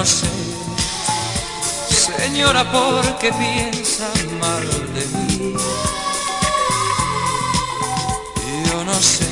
no 0.00 0.06
sé, 0.06 0.26
señora, 1.90 2.62
por 2.72 3.18
qué 3.18 3.30
piensa 3.32 4.08
mal 4.40 4.66
de 4.94 5.04
mí. 5.14 5.54
Yo 8.64 8.82
no 8.82 8.94
sé, 8.94 9.28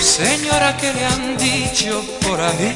señora, 0.00 0.74
qué 0.78 0.90
le 0.94 1.04
han 1.04 1.36
dicho 1.36 2.02
por 2.22 2.40
ahí. 2.40 2.74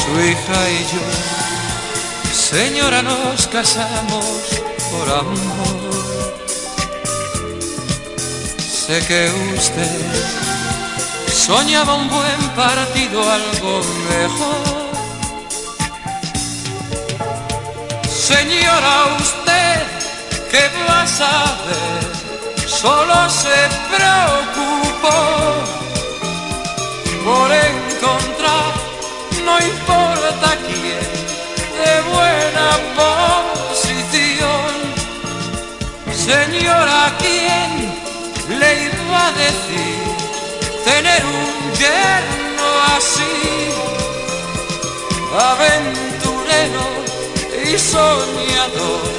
Su 0.00 0.12
hija 0.28 0.58
y 0.76 0.80
yo, 0.92 1.04
señora, 2.32 3.02
nos 3.02 3.48
casamos 3.48 4.26
por 4.92 5.08
amor. 5.08 5.80
Sé 8.86 9.04
que 9.08 9.20
usted 9.58 10.49
soñaba 11.50 11.94
un 11.96 12.08
buen 12.08 12.42
partido, 12.54 13.18
algo 13.38 13.72
mejor. 14.10 14.62
Señora, 18.08 18.94
usted 19.24 19.76
que 20.50 20.62
va 20.86 21.02
a 21.02 21.06
saber, 21.22 22.02
solo 22.82 23.16
se 23.42 23.58
preocupó 23.92 25.18
por 27.26 27.48
encontrar, 27.70 28.72
no 29.46 29.54
importa 29.72 30.48
quién, 30.66 31.08
de 31.80 31.94
buena 32.14 32.68
posición. 33.00 34.72
Señora, 36.28 37.00
¿quién 37.22 37.70
le 38.60 38.70
iba 38.84 39.26
a 39.26 39.32
decir? 39.32 40.09
Tener 40.90 41.22
un 41.24 41.72
yerno 41.82 42.68
así, 42.96 43.34
aventurero 45.52 46.86
y 47.64 47.78
soñador, 47.78 49.10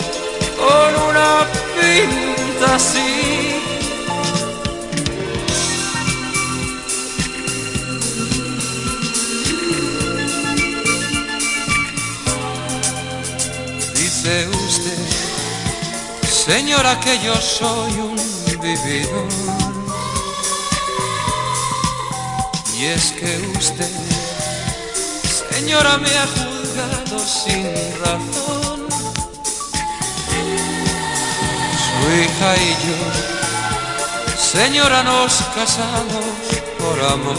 con 0.62 0.90
una 1.10 1.48
pinta 1.78 2.76
así. 2.76 3.12
Dice 13.96 14.48
usted, 14.66 15.02
señora, 16.30 17.00
que 17.00 17.18
yo 17.20 17.36
soy 17.36 17.94
un 17.94 18.18
vividor. 18.62 19.61
Y 22.82 22.86
es 22.86 23.12
que 23.12 23.38
usted, 23.60 23.92
señora, 25.52 26.00
me 26.00 26.10
ha 26.18 26.26
juzgado 26.26 27.20
sin 27.20 27.64
razón. 28.04 28.88
Su 31.86 32.00
hija 32.20 32.58
y 32.58 32.70
yo, 32.84 33.00
señora, 34.36 35.04
nos 35.04 35.32
casamos 35.54 36.26
por 36.80 37.00
amor. 37.06 37.38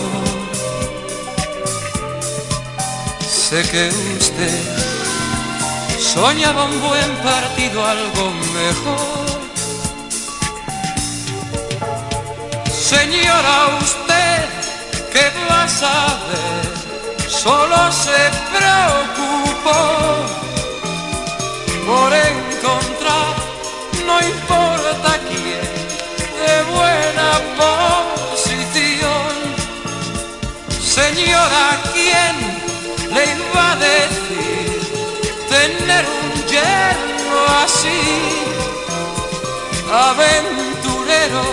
Sé 3.28 3.62
que 3.68 3.88
usted 4.20 4.60
soñaba 5.98 6.66
un 6.66 6.80
buen 6.82 7.16
partido, 7.16 7.84
algo 7.84 8.30
mejor. 8.54 9.32
Señora, 12.70 13.78
usted 13.80 14.01
solo 17.29 17.93
se 17.93 18.31
preocupó 18.53 19.81
por 21.87 22.12
encontrar, 22.12 23.35
no 24.05 24.20
importa 24.20 25.20
quién, 25.29 25.67
de 26.41 26.55
buena 26.73 27.31
posición. 27.62 29.32
Señora, 30.81 31.64
¿quién 31.93 32.35
le 33.14 33.25
iba 33.25 33.73
a 33.73 33.76
decir 33.76 34.81
tener 35.49 36.05
un 36.05 36.29
yerno 36.47 37.38
así? 37.64 38.03
Aventurero 39.93 41.45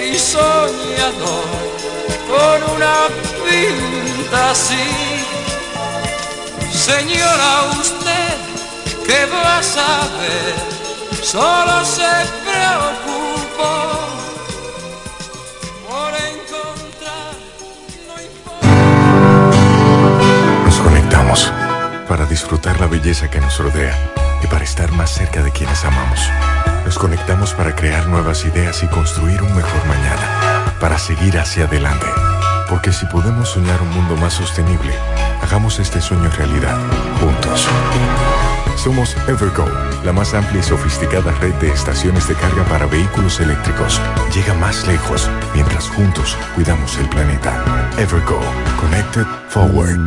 y 0.00 0.18
soñador 0.18 1.66
con 2.28 2.76
una 2.76 3.08
pinta 3.46 4.50
así. 4.50 4.86
Señora, 6.72 7.70
usted, 7.80 8.34
¿qué 9.06 9.26
va 9.26 9.58
a 9.58 9.62
saber? 9.62 10.54
Solo 11.22 11.84
se 11.84 12.12
preocupó 12.44 13.74
por 15.88 16.12
encontrar, 16.32 17.34
Nos 20.64 20.76
conectamos 20.76 21.52
para 22.08 22.26
disfrutar 22.26 22.80
la 22.80 22.86
belleza 22.86 23.28
que 23.28 23.40
nos 23.40 23.58
rodea 23.58 23.96
y 24.42 24.46
para 24.46 24.64
estar 24.64 24.92
más 24.92 25.10
cerca 25.10 25.42
de 25.42 25.50
quienes 25.50 25.84
amamos. 25.84 26.20
Nos 26.84 26.98
conectamos 26.98 27.52
para 27.54 27.74
crear 27.74 28.06
nuevas 28.06 28.44
ideas 28.44 28.82
y 28.84 28.86
construir 28.86 29.42
un 29.42 29.56
mejor 29.56 29.84
mañana, 29.86 30.76
para 30.78 30.98
seguir 30.98 31.36
hacia 31.36 31.64
adelante. 31.64 32.06
Porque 32.68 32.92
si 32.92 33.06
podemos 33.06 33.50
soñar 33.50 33.80
un 33.80 33.90
mundo 33.90 34.16
más 34.16 34.34
sostenible, 34.34 34.92
hagamos 35.42 35.78
este 35.78 36.00
sueño 36.00 36.28
realidad, 36.30 36.76
juntos. 37.20 37.66
Somos 38.76 39.16
Evergo, 39.26 39.64
la 40.04 40.12
más 40.12 40.34
amplia 40.34 40.60
y 40.60 40.62
sofisticada 40.62 41.32
red 41.40 41.54
de 41.54 41.70
estaciones 41.70 42.28
de 42.28 42.34
carga 42.34 42.64
para 42.64 42.86
vehículos 42.86 43.40
eléctricos. 43.40 44.00
Llega 44.34 44.54
más 44.54 44.86
lejos 44.86 45.28
mientras 45.54 45.88
juntos 45.88 46.36
cuidamos 46.54 46.96
el 46.98 47.08
planeta. 47.08 47.64
Evergo, 47.98 48.40
Connected 48.80 49.26
Forward. 49.48 49.98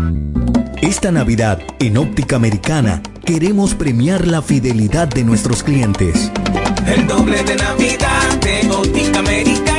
Esta 0.82 1.12
Navidad, 1.12 1.60
en 1.80 1.98
Óptica 1.98 2.38
Americana, 2.38 3.02
queremos 3.26 3.74
premiar 3.74 4.28
la 4.28 4.42
fidelidad 4.42 5.08
de 5.08 5.24
nuestros 5.24 5.64
clientes. 5.64 6.32
El 6.86 7.06
doble 7.08 7.44
de 7.44 7.56
Navidad 7.56 8.40
de 8.42 8.72
Óptica 8.72 9.20
Americana. 9.20 9.79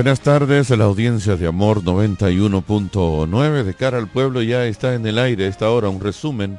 Buenas 0.00 0.22
tardes, 0.22 0.70
la 0.70 0.84
audiencia 0.84 1.36
de 1.36 1.46
Amor 1.46 1.82
91.9 1.84 3.64
de 3.64 3.74
cara 3.74 3.98
al 3.98 4.08
pueblo 4.08 4.40
ya 4.40 4.64
está 4.64 4.94
en 4.94 5.04
el 5.04 5.18
aire 5.18 5.44
a 5.44 5.48
esta 5.48 5.68
hora 5.68 5.90
un 5.90 6.00
resumen 6.00 6.58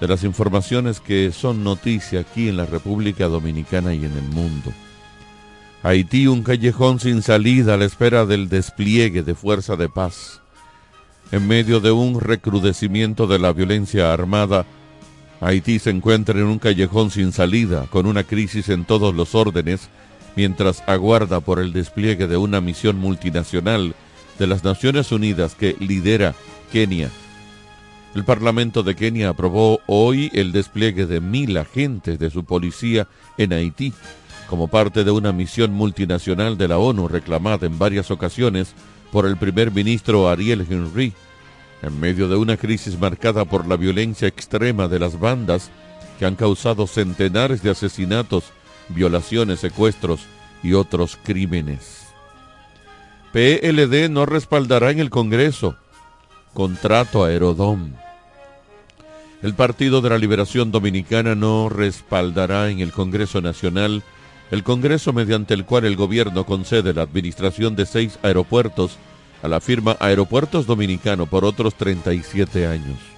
de 0.00 0.06
las 0.06 0.22
informaciones 0.22 1.00
que 1.00 1.32
son 1.32 1.64
noticia 1.64 2.20
aquí 2.20 2.48
en 2.48 2.56
la 2.56 2.66
República 2.66 3.26
Dominicana 3.26 3.92
y 3.92 4.04
en 4.04 4.12
el 4.16 4.22
mundo. 4.22 4.72
Haití, 5.82 6.28
un 6.28 6.44
callejón 6.44 7.00
sin 7.00 7.22
salida 7.22 7.74
a 7.74 7.76
la 7.76 7.86
espera 7.86 8.24
del 8.24 8.48
despliegue 8.48 9.24
de 9.24 9.34
fuerza 9.34 9.74
de 9.74 9.88
paz. 9.88 10.40
En 11.32 11.48
medio 11.48 11.80
de 11.80 11.90
un 11.90 12.20
recrudecimiento 12.20 13.26
de 13.26 13.40
la 13.40 13.52
violencia 13.52 14.12
armada, 14.12 14.64
Haití 15.40 15.80
se 15.80 15.90
encuentra 15.90 16.38
en 16.38 16.46
un 16.46 16.60
callejón 16.60 17.10
sin 17.10 17.32
salida, 17.32 17.88
con 17.90 18.06
una 18.06 18.22
crisis 18.22 18.68
en 18.68 18.84
todos 18.84 19.12
los 19.12 19.34
órdenes, 19.34 19.88
mientras 20.40 20.82
aguarda 20.86 21.40
por 21.40 21.58
el 21.58 21.74
despliegue 21.74 22.26
de 22.26 22.38
una 22.38 22.62
misión 22.62 22.96
multinacional 22.96 23.94
de 24.38 24.46
las 24.46 24.64
Naciones 24.64 25.12
Unidas 25.12 25.54
que 25.54 25.76
lidera 25.78 26.34
Kenia. 26.72 27.10
El 28.14 28.24
Parlamento 28.24 28.82
de 28.82 28.96
Kenia 28.96 29.28
aprobó 29.28 29.80
hoy 29.86 30.30
el 30.32 30.52
despliegue 30.52 31.04
de 31.04 31.20
mil 31.20 31.58
agentes 31.58 32.18
de 32.18 32.30
su 32.30 32.46
policía 32.46 33.06
en 33.36 33.52
Haití, 33.52 33.92
como 34.48 34.68
parte 34.68 35.04
de 35.04 35.10
una 35.10 35.30
misión 35.30 35.74
multinacional 35.74 36.56
de 36.56 36.68
la 36.68 36.78
ONU 36.78 37.06
reclamada 37.06 37.66
en 37.66 37.78
varias 37.78 38.10
ocasiones 38.10 38.72
por 39.12 39.26
el 39.26 39.36
primer 39.36 39.70
ministro 39.70 40.30
Ariel 40.30 40.66
Henry, 40.70 41.12
en 41.82 42.00
medio 42.00 42.28
de 42.28 42.36
una 42.36 42.56
crisis 42.56 42.98
marcada 42.98 43.44
por 43.44 43.68
la 43.68 43.76
violencia 43.76 44.26
extrema 44.26 44.88
de 44.88 45.00
las 45.00 45.20
bandas 45.20 45.70
que 46.18 46.24
han 46.24 46.34
causado 46.34 46.86
centenares 46.86 47.62
de 47.62 47.68
asesinatos 47.68 48.54
violaciones, 48.94 49.60
secuestros 49.60 50.20
y 50.62 50.74
otros 50.74 51.18
crímenes. 51.22 52.08
PLD 53.32 54.08
no 54.10 54.26
respaldará 54.26 54.90
en 54.90 54.98
el 54.98 55.10
Congreso 55.10 55.76
contrato 56.54 57.24
a 57.24 57.28
Aerodón. 57.28 57.96
El 59.42 59.54
Partido 59.54 60.00
de 60.00 60.10
la 60.10 60.18
Liberación 60.18 60.70
Dominicana 60.70 61.34
no 61.34 61.68
respaldará 61.68 62.70
en 62.70 62.80
el 62.80 62.92
Congreso 62.92 63.40
Nacional 63.40 64.02
el 64.50 64.64
Congreso 64.64 65.12
mediante 65.12 65.54
el 65.54 65.64
cual 65.64 65.84
el 65.84 65.96
gobierno 65.96 66.44
concede 66.44 66.92
la 66.92 67.02
administración 67.02 67.76
de 67.76 67.86
seis 67.86 68.18
aeropuertos 68.22 68.96
a 69.42 69.48
la 69.48 69.60
firma 69.60 69.96
Aeropuertos 70.00 70.66
Dominicano 70.66 71.26
por 71.26 71.44
otros 71.44 71.74
37 71.76 72.66
años. 72.66 73.09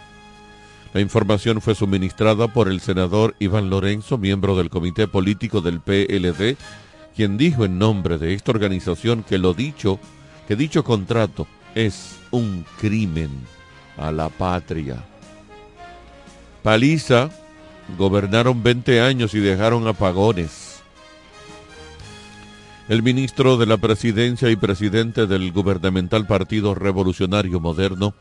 La 0.93 1.01
información 1.01 1.63
fue 1.63 1.75
suministrada 1.75 2.49
por 2.49 2.69
el 2.69 2.81
senador 2.81 3.35
Iván 3.39 3.71
Lorenzo, 3.71 4.19
miembro 4.19 4.57
del 4.57 4.69
comité 4.69 5.09
político 5.09 5.63
del 5.63 5.81
PLD, 5.81 6.57
quien 7.17 7.39
dijo 7.39 7.65
en 7.65 7.79
nombre 7.79 8.19
de 8.19 8.35
esta 8.35 8.51
organización 8.51 9.23
que 9.23 9.39
lo 9.39 9.55
dicho, 9.55 9.99
que 10.47 10.55
dicho 10.55 10.85
contrato 10.85 11.47
es 11.75 12.17
un 12.31 12.67
crimen 12.79 13.31
a 13.97 14.13
la 14.13 14.29
patria. 14.29 15.03
Paliza 16.63 17.31
gobernaron 17.97 18.63
20 18.63 19.01
años 19.01 19.35
y 19.35 19.41
dejaron 19.41 19.89
apagones. 19.89 20.81
El 22.89 23.03
ministro 23.03 23.57
de 23.57 23.65
la 23.65 23.79
Presidencia 23.79 24.51
y 24.51 24.57
presidente 24.57 25.27
del 25.27 25.53
gubernamental 25.53 26.27
Partido 26.27 26.75
Revolucionario 26.75 27.61
Moderno 27.61 28.13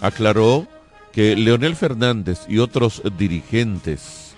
aclaró 0.00 0.68
que 1.18 1.34
Leonel 1.34 1.74
Fernández 1.74 2.42
y 2.48 2.58
otros 2.58 3.02
dirigentes 3.18 4.36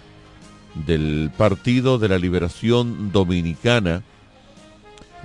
del 0.87 1.31
Partido 1.37 1.99
de 1.99 2.09
la 2.09 2.17
Liberación 2.17 3.13
Dominicana 3.13 4.03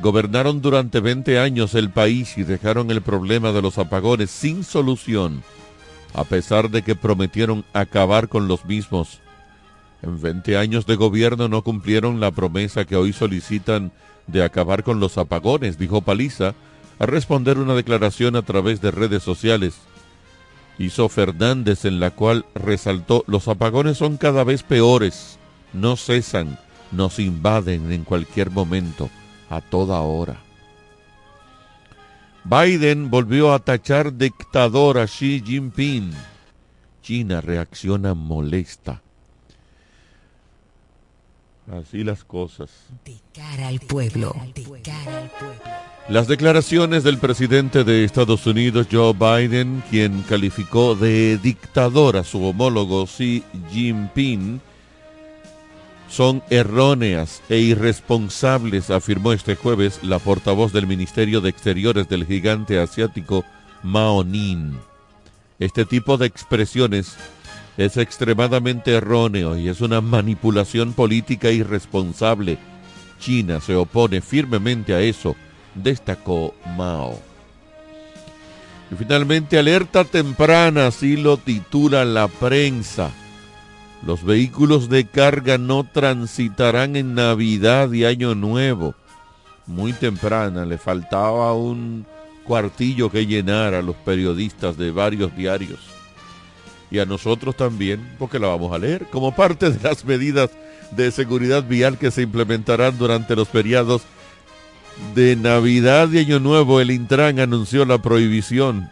gobernaron 0.02 0.62
durante 0.62 1.00
20 1.00 1.40
años 1.40 1.74
el 1.74 1.92
país 1.92 2.38
y 2.38 2.44
dejaron 2.44 2.92
el 2.92 3.02
problema 3.02 3.54
de 3.54 3.62
los 3.62 3.78
apagones 3.78 4.32
sin 4.32 4.66
solución, 4.66 5.44
a 6.14 6.26
pesar 6.26 6.72
de 6.72 6.82
que 6.82 6.94
prometieron 6.94 7.64
acabar 7.72 8.28
con 8.28 8.50
los 8.50 8.66
mismos. 8.66 9.22
En 10.02 10.22
20 10.22 10.58
años 10.58 10.86
de 10.86 10.98
gobierno 10.98 11.48
no 11.48 11.62
cumplieron 11.62 12.20
la 12.20 12.32
promesa 12.32 12.84
que 12.84 12.98
hoy 12.98 13.14
solicitan 13.14 13.94
de 14.28 14.44
acabar 14.44 14.84
con 14.84 15.00
los 15.00 15.18
apagones, 15.18 15.80
dijo 15.80 16.02
Paliza, 16.02 16.54
a 17.00 17.06
responder 17.06 17.60
una 17.60 17.76
declaración 17.76 18.36
a 18.36 18.42
través 18.42 18.82
de 18.82 18.92
redes 18.92 19.24
sociales. 19.24 19.80
Hizo 20.78 21.08
Fernández 21.08 21.86
en 21.86 22.00
la 22.00 22.12
cual 22.12 22.46
resaltó, 22.54 23.24
los 23.28 23.48
apagones 23.48 23.98
son 23.98 24.18
cada 24.18 24.44
vez 24.44 24.64
peores, 24.64 25.40
no 25.74 25.96
cesan, 25.96 26.60
nos 26.92 27.20
invaden 27.20 27.92
en 27.92 28.04
cualquier 28.04 28.52
momento, 28.52 29.10
a 29.50 29.62
toda 29.62 30.02
hora. 30.02 30.42
Biden 32.44 33.10
volvió 33.10 33.54
a 33.54 33.60
tachar 33.60 34.18
dictador 34.18 35.00
a 35.00 35.08
Xi 35.08 35.42
Jinping. 35.44 36.12
China 37.02 37.42
reacciona 37.42 38.14
molesta. 38.14 39.02
Así 41.72 42.04
las 42.04 42.24
cosas. 42.24 42.70
De 43.06 43.16
cara 43.34 43.68
al 43.68 43.80
pueblo. 43.80 44.36
Las 46.08 46.28
declaraciones 46.28 47.04
del 47.04 47.18
presidente 47.18 47.84
de 47.84 48.04
Estados 48.04 48.46
Unidos, 48.46 48.88
Joe 48.92 49.14
Biden, 49.14 49.84
quien 49.90 50.22
calificó 50.24 50.94
de 50.94 51.40
dictador 51.40 52.18
a 52.18 52.24
su 52.24 52.44
homólogo 52.44 53.06
Xi 53.08 53.44
Jinping, 53.72 54.62
son 56.08 56.44
erróneas 56.52 57.42
e 57.50 57.58
irresponsables, 57.58 58.92
afirmó 58.92 59.34
este 59.34 59.56
jueves 59.56 60.00
la 60.04 60.20
portavoz 60.20 60.72
del 60.72 60.86
Ministerio 60.86 61.42
de 61.42 61.50
Exteriores 61.50 62.08
del 62.08 62.28
gigante 62.28 62.80
asiático 62.80 63.44
Mao 63.82 64.24
Nin. 64.24 64.78
Este 65.58 65.86
tipo 65.86 66.18
de 66.18 66.28
expresiones 66.28 67.18
es 67.78 67.98
extremadamente 67.98 68.94
erróneo 68.94 69.58
y 69.58 69.68
es 69.68 69.82
una 69.82 70.02
manipulación 70.02 70.94
política 70.94 71.52
irresponsable. 71.52 72.58
China 73.20 73.60
se 73.60 73.76
opone 73.76 74.22
firmemente 74.22 74.94
a 74.94 75.02
eso, 75.02 75.36
destacó 75.74 76.54
Mao. 76.78 77.20
Y 78.92 78.96
finalmente, 78.96 79.58
alerta 79.58 80.04
temprana, 80.04 80.88
así 80.88 81.18
lo 81.18 81.38
titula 81.38 82.06
la 82.06 82.28
prensa. 82.28 83.12
Los 84.06 84.24
vehículos 84.24 84.90
de 84.90 85.06
carga 85.06 85.58
no 85.58 85.84
transitarán 85.84 86.96
en 86.96 87.16
Navidad 87.16 87.92
y 87.92 88.06
Año 88.06 88.36
Nuevo. 88.36 88.94
Muy 89.66 89.94
temprana, 89.94 90.66
le 90.66 90.78
faltaba 90.78 91.54
un 91.54 92.06
cuartillo 92.44 93.10
que 93.10 93.26
llenar 93.26 93.74
a 93.74 93.82
los 93.82 93.96
periodistas 93.96 94.78
de 94.78 94.92
varios 94.92 95.36
diarios. 95.36 95.80
Y 96.92 97.00
a 97.00 97.06
nosotros 97.06 97.56
también, 97.56 98.16
porque 98.20 98.40
la 98.40 98.48
vamos 98.48 98.74
a 98.74 98.78
leer, 98.78 99.08
como 99.08 99.36
parte 99.36 99.70
de 99.70 99.80
las 99.82 100.06
medidas 100.06 100.52
de 100.92 101.12
seguridad 101.12 101.64
vial 101.64 101.98
que 101.98 102.12
se 102.12 102.22
implementarán 102.22 102.98
durante 102.98 103.36
los 103.36 103.50
feriados 103.50 104.04
de 105.14 105.36
Navidad 105.36 106.10
y 106.12 106.20
Año 106.20 106.40
Nuevo, 106.40 106.80
el 106.80 106.92
Intran 106.92 107.40
anunció 107.40 107.86
la 107.86 108.02
prohibición 108.02 108.90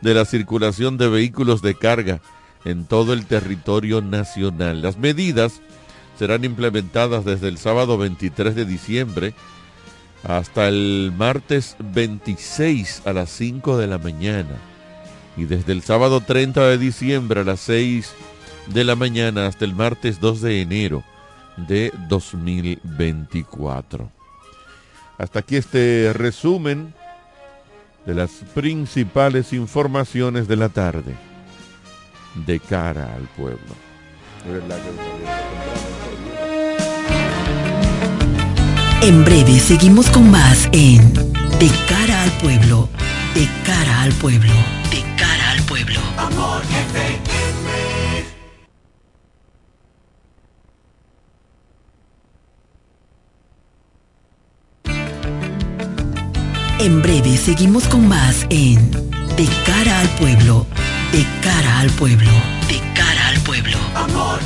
de 0.00 0.14
la 0.14 0.24
circulación 0.24 0.96
de 0.96 1.08
vehículos 1.08 1.60
de 1.60 1.74
carga 1.74 2.20
en 2.64 2.86
todo 2.86 3.12
el 3.12 3.26
territorio 3.26 4.00
nacional. 4.00 4.80
Las 4.80 4.96
medidas 4.96 5.60
serán 6.18 6.44
implementadas 6.44 7.24
desde 7.24 7.48
el 7.48 7.58
sábado 7.58 7.98
23 7.98 8.54
de 8.54 8.64
diciembre 8.64 9.34
hasta 10.22 10.68
el 10.68 11.12
martes 11.16 11.76
26 11.78 13.02
a 13.04 13.12
las 13.12 13.30
5 13.30 13.76
de 13.76 13.86
la 13.86 13.98
mañana 13.98 14.73
y 15.36 15.44
desde 15.44 15.72
el 15.72 15.82
sábado 15.82 16.20
30 16.20 16.68
de 16.68 16.78
diciembre 16.78 17.40
a 17.40 17.44
las 17.44 17.60
6 17.60 18.12
de 18.68 18.84
la 18.84 18.96
mañana 18.96 19.46
hasta 19.46 19.64
el 19.64 19.74
martes 19.74 20.20
2 20.20 20.40
de 20.40 20.62
enero 20.62 21.04
de 21.56 21.92
2024. 22.08 24.10
Hasta 25.18 25.38
aquí 25.38 25.56
este 25.56 26.12
resumen 26.12 26.92
de 28.06 28.14
las 28.14 28.30
principales 28.54 29.52
informaciones 29.52 30.48
de 30.48 30.56
la 30.56 30.68
tarde 30.68 31.14
de 32.46 32.60
cara 32.60 33.14
al 33.14 33.28
pueblo. 33.36 33.74
En 39.02 39.24
breve 39.24 39.58
seguimos 39.58 40.08
con 40.08 40.30
más 40.30 40.68
en 40.72 41.12
De 41.58 41.70
cara 41.88 42.22
al 42.22 42.30
pueblo, 42.32 42.88
de 43.34 43.48
cara 43.64 44.02
al 44.02 44.12
pueblo, 44.12 44.52
En 56.84 57.00
breve 57.00 57.38
seguimos 57.38 57.84
con 57.88 58.06
más 58.06 58.46
en 58.50 58.90
De 58.90 59.48
cara 59.64 60.00
al 60.00 60.08
pueblo, 60.18 60.66
de 61.12 61.24
cara 61.42 61.80
al 61.80 61.88
pueblo, 61.88 62.30
de 62.68 62.78
cara 62.94 63.28
al 63.28 63.40
pueblo. 63.40 63.78
Amor 63.94 64.38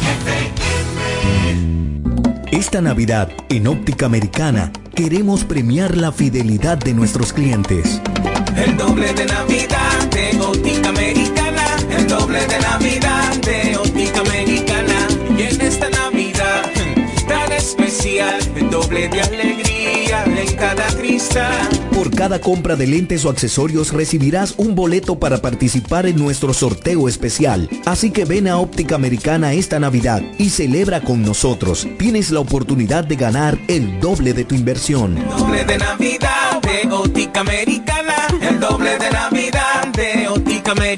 Esta 2.52 2.80
Navidad, 2.80 3.28
en 3.48 3.66
Óptica 3.66 4.06
Americana, 4.06 4.70
queremos 4.94 5.42
premiar 5.42 5.96
la 5.96 6.12
fidelidad 6.12 6.78
de 6.78 6.94
nuestros 6.94 7.32
clientes. 7.32 8.00
El 8.56 8.76
doble 8.76 9.12
de 9.14 9.26
Navidad 9.26 10.10
de 10.12 10.40
Óptica 10.40 10.90
doble 12.08 12.46
de 12.46 12.58
Navidad 12.58 13.36
de 13.36 13.76
Óptica 13.76 14.20
Americana. 14.20 15.08
Y 15.36 15.42
en 15.42 15.60
esta 15.60 15.90
Navidad 15.90 16.72
tan 17.28 17.52
especial, 17.52 18.38
el 18.56 18.70
doble 18.70 19.08
de 19.08 19.20
alegría 19.20 20.24
en 20.24 20.56
cada 20.56 20.86
cristal. 20.96 21.68
Por 21.92 22.10
cada 22.14 22.40
compra 22.40 22.74
de 22.74 22.86
lentes 22.86 23.24
o 23.24 23.30
accesorios 23.30 23.92
recibirás 23.92 24.54
un 24.56 24.74
boleto 24.74 25.18
para 25.18 25.38
participar 25.38 26.06
en 26.06 26.16
nuestro 26.16 26.54
sorteo 26.54 27.08
especial. 27.08 27.68
Así 27.84 28.10
que 28.10 28.24
ven 28.24 28.48
a 28.48 28.56
Óptica 28.56 28.94
Americana 28.94 29.52
esta 29.52 29.78
Navidad 29.78 30.22
y 30.38 30.48
celebra 30.50 31.02
con 31.02 31.22
nosotros. 31.22 31.86
Tienes 31.98 32.30
la 32.30 32.40
oportunidad 32.40 33.04
de 33.04 33.16
ganar 33.16 33.58
el 33.68 34.00
doble 34.00 34.32
de 34.32 34.44
tu 34.44 34.54
inversión. 34.54 35.16
Doble 35.36 35.64
de 35.64 35.76
Navidad 35.76 36.62
de 36.62 36.90
Óptica 36.90 37.40
Americana. 37.40 38.14
El 38.40 38.58
doble 38.58 38.98
de 38.98 39.10
Navidad 39.10 39.88
de 39.88 40.28
Óptica 40.28 40.72
Americana. 40.72 40.97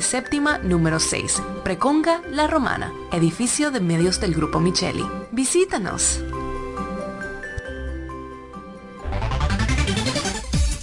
séptima 0.00 0.58
número 0.58 0.98
6, 0.98 1.42
Preconga 1.64 2.22
La 2.30 2.46
Romana, 2.46 2.92
edificio 3.12 3.70
de 3.70 3.80
medios 3.80 4.20
del 4.20 4.34
Grupo 4.34 4.60
Micheli. 4.60 5.04
Visítanos. 5.32 6.20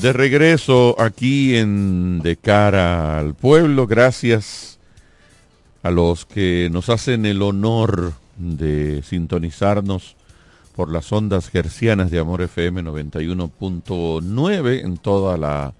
De 0.00 0.12
regreso 0.14 0.96
aquí 0.98 1.56
en 1.56 2.22
De 2.22 2.36
cara 2.36 3.18
al 3.18 3.34
pueblo, 3.34 3.86
gracias 3.86 4.78
a 5.82 5.90
los 5.90 6.24
que 6.24 6.70
nos 6.72 6.88
hacen 6.88 7.26
el 7.26 7.42
honor 7.42 8.14
de 8.38 9.02
sintonizarnos 9.02 10.16
por 10.74 10.90
las 10.90 11.12
ondas 11.12 11.50
gercianas 11.50 12.10
de 12.10 12.18
Amor 12.18 12.40
FM 12.40 12.82
91.9 12.82 14.84
en 14.84 14.96
toda 14.96 15.36
la 15.36 15.74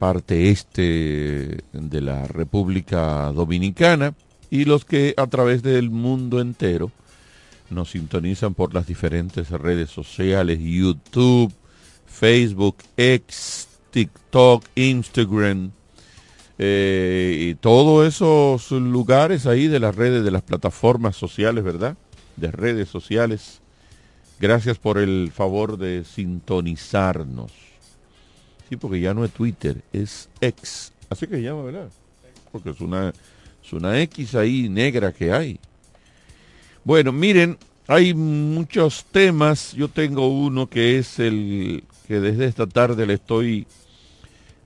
parte 0.00 0.50
este 0.50 1.62
de 1.72 2.00
la 2.00 2.26
República 2.26 3.30
Dominicana 3.30 4.14
y 4.50 4.64
los 4.64 4.84
que 4.84 5.14
a 5.16 5.28
través 5.28 5.62
del 5.62 5.90
mundo 5.90 6.40
entero 6.40 6.90
nos 7.70 7.92
sintonizan 7.92 8.54
por 8.54 8.74
las 8.74 8.88
diferentes 8.88 9.50
redes 9.50 9.90
sociales, 9.90 10.58
YouTube, 10.60 11.52
Facebook, 12.14 12.76
X, 12.96 13.68
TikTok, 13.90 14.64
Instagram, 14.76 15.72
eh, 16.58 17.36
y 17.50 17.54
todos 17.56 18.06
esos 18.06 18.70
lugares 18.70 19.46
ahí 19.46 19.66
de 19.66 19.80
las 19.80 19.94
redes, 19.94 20.24
de 20.24 20.30
las 20.30 20.42
plataformas 20.42 21.16
sociales, 21.16 21.64
¿verdad? 21.64 21.96
De 22.36 22.50
redes 22.50 22.88
sociales. 22.88 23.60
Gracias 24.38 24.78
por 24.78 24.98
el 24.98 25.32
favor 25.34 25.76
de 25.76 26.04
sintonizarnos. 26.04 27.52
Sí, 28.68 28.76
porque 28.76 29.00
ya 29.00 29.12
no 29.12 29.24
es 29.24 29.32
Twitter, 29.32 29.82
es 29.92 30.28
X. 30.40 30.92
Así 31.10 31.26
que 31.26 31.36
se 31.36 31.42
llama, 31.42 31.64
¿verdad? 31.64 31.88
Porque 32.52 32.70
es 32.70 32.80
una, 32.80 33.12
es 33.64 33.72
una 33.72 34.00
X 34.02 34.34
ahí 34.36 34.68
negra 34.68 35.12
que 35.12 35.32
hay. 35.32 35.58
Bueno, 36.84 37.12
miren, 37.12 37.58
hay 37.86 38.14
muchos 38.14 39.04
temas. 39.10 39.72
Yo 39.72 39.88
tengo 39.88 40.28
uno 40.28 40.68
que 40.68 40.98
es 40.98 41.18
el 41.18 41.84
que 42.06 42.20
desde 42.20 42.46
esta 42.46 42.66
tarde 42.66 43.06
le 43.06 43.14
estoy 43.14 43.66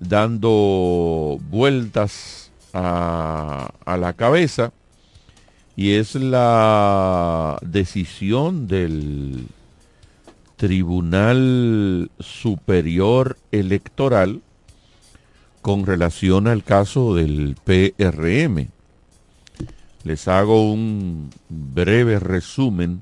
dando 0.01 1.39
vueltas 1.51 2.51
a, 2.73 3.73
la 3.87 4.13
cabeza 4.13 4.73
y 5.77 5.93
es 5.93 6.15
la 6.15 7.59
decisión 7.63 8.67
del 8.67 9.47
Tribunal 10.57 12.11
Superior 12.19 13.37
Electoral 13.53 14.43
con 15.63 15.87
relación 15.87 16.49
al 16.49 16.65
caso 16.65 17.15
del 17.15 17.57
PRM. 17.65 18.69
Les 20.03 20.27
hago 20.27 20.73
un 20.73 21.31
breve 21.49 22.19
resumen 22.19 23.01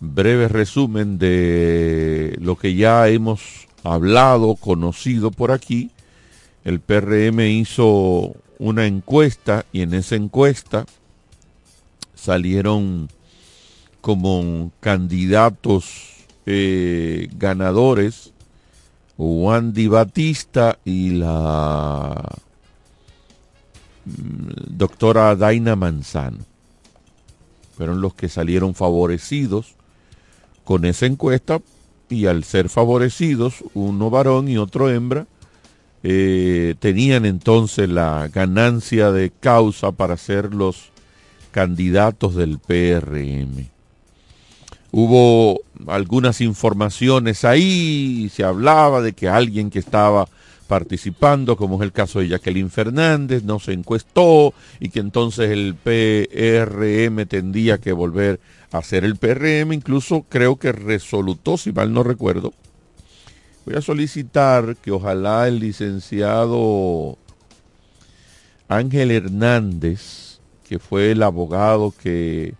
breve 0.00 0.48
resumen 0.48 1.18
de 1.18 2.36
lo 2.40 2.56
que 2.56 2.74
ya 2.74 3.08
hemos 3.08 3.68
hablado, 3.84 4.56
conocido 4.56 5.30
por 5.30 5.52
aquí. 5.52 5.90
El 6.64 6.80
PRM 6.80 7.40
hizo 7.40 8.34
una 8.58 8.86
encuesta 8.86 9.64
y 9.72 9.82
en 9.82 9.94
esa 9.94 10.16
encuesta 10.16 10.86
salieron 12.14 13.08
como 14.00 14.72
candidatos 14.80 16.26
eh, 16.46 17.28
ganadores 17.36 18.32
Wandy 19.16 19.86
Batista 19.86 20.78
y 20.84 21.10
la 21.10 22.24
mm, 24.06 24.76
doctora 24.76 25.36
Daina 25.36 25.76
Manzano. 25.76 26.38
Fueron 27.76 28.00
los 28.00 28.14
que 28.14 28.28
salieron 28.28 28.74
favorecidos 28.74 29.74
con 30.70 30.84
esa 30.84 31.06
encuesta 31.06 31.60
y 32.08 32.26
al 32.26 32.44
ser 32.44 32.68
favorecidos, 32.68 33.64
uno 33.74 34.08
varón 34.08 34.48
y 34.48 34.56
otro 34.56 34.88
hembra, 34.88 35.26
eh, 36.04 36.76
tenían 36.78 37.26
entonces 37.26 37.88
la 37.88 38.28
ganancia 38.28 39.10
de 39.10 39.32
causa 39.32 39.90
para 39.90 40.16
ser 40.16 40.54
los 40.54 40.92
candidatos 41.50 42.36
del 42.36 42.60
PRM. 42.60 43.68
Hubo 44.92 45.62
algunas 45.88 46.40
informaciones 46.40 47.44
ahí, 47.44 48.30
se 48.32 48.44
hablaba 48.44 49.02
de 49.02 49.12
que 49.12 49.28
alguien 49.28 49.70
que 49.70 49.80
estaba 49.80 50.28
participando, 50.68 51.56
como 51.56 51.78
es 51.78 51.82
el 51.82 51.90
caso 51.90 52.20
de 52.20 52.28
Jacqueline 52.28 52.70
Fernández, 52.70 53.42
no 53.42 53.58
se 53.58 53.72
encuestó 53.72 54.54
y 54.78 54.90
que 54.90 55.00
entonces 55.00 55.50
el 55.50 55.74
PRM 55.74 57.26
tendría 57.26 57.78
que 57.78 57.90
volver 57.90 58.38
hacer 58.72 59.04
el 59.04 59.16
PRM, 59.16 59.72
incluso 59.72 60.24
creo 60.28 60.56
que 60.56 60.72
resolutó, 60.72 61.56
si 61.56 61.72
mal 61.72 61.92
no 61.92 62.02
recuerdo. 62.02 62.52
Voy 63.66 63.74
a 63.74 63.82
solicitar 63.82 64.76
que 64.76 64.90
ojalá 64.90 65.46
el 65.48 65.60
licenciado 65.60 67.18
Ángel 68.68 69.10
Hernández, 69.10 70.40
que 70.68 70.78
fue 70.78 71.10
el 71.12 71.22
abogado 71.22 71.92
que 72.02 72.54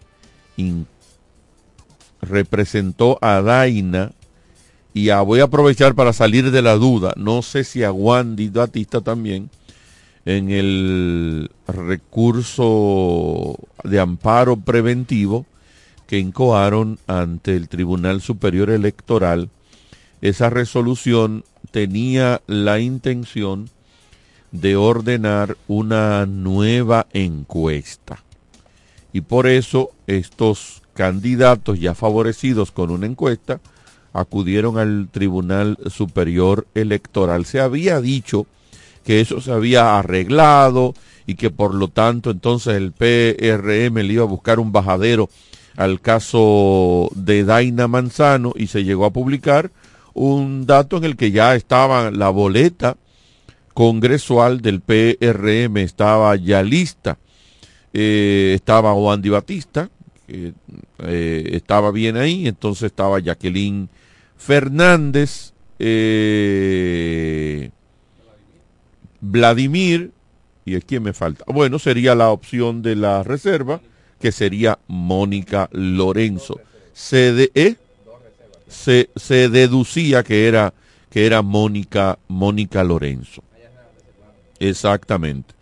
representó 2.21 3.19
a 3.23 3.41
Daina, 3.41 4.13
y 4.93 5.11
voy 5.11 5.41
a 5.41 5.45
aprovechar 5.45 5.95
para 5.95 6.13
salir 6.13 6.51
de 6.51 6.63
la 6.63 6.75
duda, 6.75 7.15
no 7.17 7.43
sé 7.43 7.63
si 7.63 7.85
a 7.85 7.93
Wandy 7.93 8.49
Batista 8.49 9.01
también, 9.01 9.49
en 10.25 10.51
el 10.51 11.51
recurso 11.67 13.57
de 13.85 14.01
amparo 14.01 14.57
preventivo, 14.57 15.47
que 16.11 16.19
incoaron 16.19 16.99
ante 17.07 17.55
el 17.55 17.69
Tribunal 17.69 18.21
Superior 18.21 18.71
Electoral, 18.71 19.49
esa 20.23 20.51
resolución 20.51 21.45
tenía 21.71 22.43
la 22.49 22.81
intención 22.81 23.71
de 24.51 24.75
ordenar 24.75 25.57
una 25.69 26.27
nueva 26.27 27.07
encuesta. 27.13 28.25
Y 29.13 29.21
por 29.21 29.47
eso 29.47 29.93
estos 30.09 30.83
candidatos 30.95 31.79
ya 31.79 31.95
favorecidos 31.95 32.73
con 32.73 32.91
una 32.91 33.07
encuesta 33.07 33.61
acudieron 34.13 34.79
al 34.79 35.07
Tribunal 35.13 35.79
Superior 35.87 36.67
Electoral. 36.75 37.45
Se 37.47 37.61
había 37.61 38.01
dicho 38.01 38.49
que 39.05 39.21
eso 39.21 39.41
se 39.41 39.53
había 39.53 39.97
arreglado 39.97 40.93
y 41.29 41.37
que 41.37 41.51
por 41.51 41.73
lo 41.73 41.87
tanto 41.87 42.33
entonces 42.33 42.75
el 42.75 42.91
PRM 42.91 43.95
le 43.95 44.13
iba 44.13 44.25
a 44.25 44.27
buscar 44.27 44.59
un 44.59 44.73
bajadero 44.73 45.31
al 45.77 46.01
caso 46.01 47.11
de 47.15 47.45
Daina 47.45 47.89
Manzano 47.89 48.53
y 48.57 48.67
se 48.67 48.85
llegó 48.85 49.05
a 49.05 49.13
publicar 49.13 49.71
un 50.15 50.67
dato 50.67 50.97
en 50.97 51.05
el 51.05 51.17
que 51.17 51.31
ya 51.31 51.55
estaba 51.55 52.11
la 52.11 52.31
boleta 52.31 52.97
congresual 53.75 54.61
del 54.61 54.81
PRM, 54.81 55.79
estaba 55.79 56.37
ya 56.37 56.63
lista, 56.63 57.19
eh, 57.93 58.53
estaba 58.55 58.93
Juan 58.93 59.23
Di 59.23 59.31
Batista, 59.31 59.89
eh, 60.29 60.53
estaba 61.53 61.91
bien 61.91 62.17
ahí, 62.17 62.47
entonces 62.47 62.85
estaba 62.85 63.21
Jacqueline 63.21 63.89
Fernández, 64.37 65.53
eh, 65.79 67.71
Vladimir, 69.21 70.13
¿y 70.65 70.75
es 70.75 70.85
quién 70.85 71.03
me 71.03 71.13
falta? 71.13 71.45
Bueno, 71.47 71.79
sería 71.79 72.15
la 72.15 72.31
opción 72.31 72.83
de 72.83 72.97
la 72.97 73.23
reserva, 73.23 73.81
que 74.21 74.33
sería 74.33 74.79
Mónica 74.87 75.69
Lorenzo. 75.73 76.61
Se, 76.93 77.51
eh, 77.55 77.77
se, 78.69 79.11
se, 79.17 79.49
deducía 79.49 80.23
que 80.23 80.47
era, 80.47 80.75
que 81.09 81.27
era 81.27 81.43
Mónica, 81.43 82.19
Mónica 82.29 82.85
Lorenzo. 82.85 83.43
Exactamente. 84.59 85.55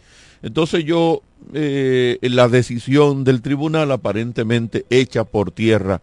Entonces 0.43 0.85
yo, 0.85 1.23
eh, 1.55 2.19
la 2.23 2.49
decisión 2.49 3.25
del 3.25 3.41
tribunal 3.43 3.93
aparentemente 3.93 4.85
echa 4.91 5.25
por 5.25 5.53
tierra 5.53 6.03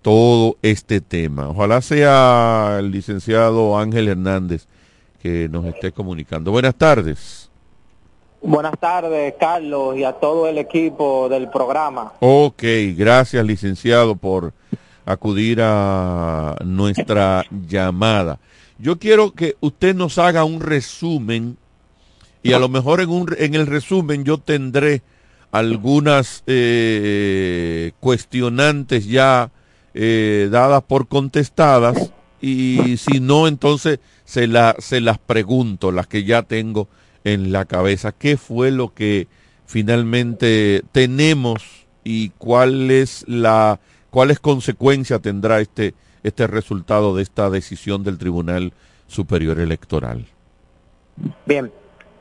todo 0.00 0.56
este 0.62 1.00
tema. 1.00 1.48
Ojalá 1.48 1.82
sea 1.82 2.76
el 2.78 2.92
licenciado 2.92 3.76
Ángel 3.76 4.06
Hernández 4.06 4.66
que 5.20 5.48
nos 5.48 5.64
esté 5.64 5.90
comunicando. 5.90 6.52
Buenas 6.52 6.76
tardes. 6.76 7.45
Buenas 8.46 8.78
tardes, 8.78 9.34
Carlos, 9.40 9.96
y 9.96 10.04
a 10.04 10.12
todo 10.12 10.46
el 10.46 10.58
equipo 10.58 11.28
del 11.28 11.50
programa. 11.50 12.12
Ok, 12.20 12.62
gracias, 12.96 13.44
licenciado, 13.44 14.14
por 14.14 14.52
acudir 15.04 15.58
a 15.60 16.54
nuestra 16.64 17.44
llamada. 17.68 18.38
Yo 18.78 19.00
quiero 19.00 19.32
que 19.32 19.56
usted 19.58 19.96
nos 19.96 20.18
haga 20.18 20.44
un 20.44 20.60
resumen 20.60 21.56
y 22.44 22.52
a 22.52 22.60
lo 22.60 22.68
mejor 22.68 23.00
en, 23.00 23.08
un, 23.08 23.34
en 23.36 23.56
el 23.56 23.66
resumen 23.66 24.22
yo 24.22 24.38
tendré 24.38 25.02
algunas 25.50 26.44
eh, 26.46 27.90
cuestionantes 27.98 29.06
ya 29.08 29.50
eh, 29.92 30.48
dadas 30.52 30.84
por 30.84 31.08
contestadas 31.08 32.12
y 32.40 32.96
si 32.98 33.18
no, 33.18 33.48
entonces 33.48 33.98
se, 34.24 34.46
la, 34.46 34.76
se 34.78 35.00
las 35.00 35.18
pregunto, 35.18 35.90
las 35.90 36.06
que 36.06 36.22
ya 36.22 36.42
tengo 36.42 36.86
en 37.26 37.50
la 37.50 37.64
cabeza. 37.64 38.12
¿Qué 38.12 38.36
fue 38.36 38.70
lo 38.70 38.94
que 38.94 39.26
finalmente 39.66 40.84
tenemos 40.92 41.86
y 42.04 42.30
cuál 42.38 42.92
es 42.92 43.24
la, 43.26 43.80
cuáles 44.10 44.38
consecuencias 44.38 45.20
tendrá 45.20 45.58
este, 45.58 45.94
este 46.22 46.46
resultado 46.46 47.16
de 47.16 47.24
esta 47.24 47.50
decisión 47.50 48.04
del 48.04 48.16
Tribunal 48.16 48.72
Superior 49.08 49.58
Electoral? 49.58 50.26
Bien, 51.46 51.72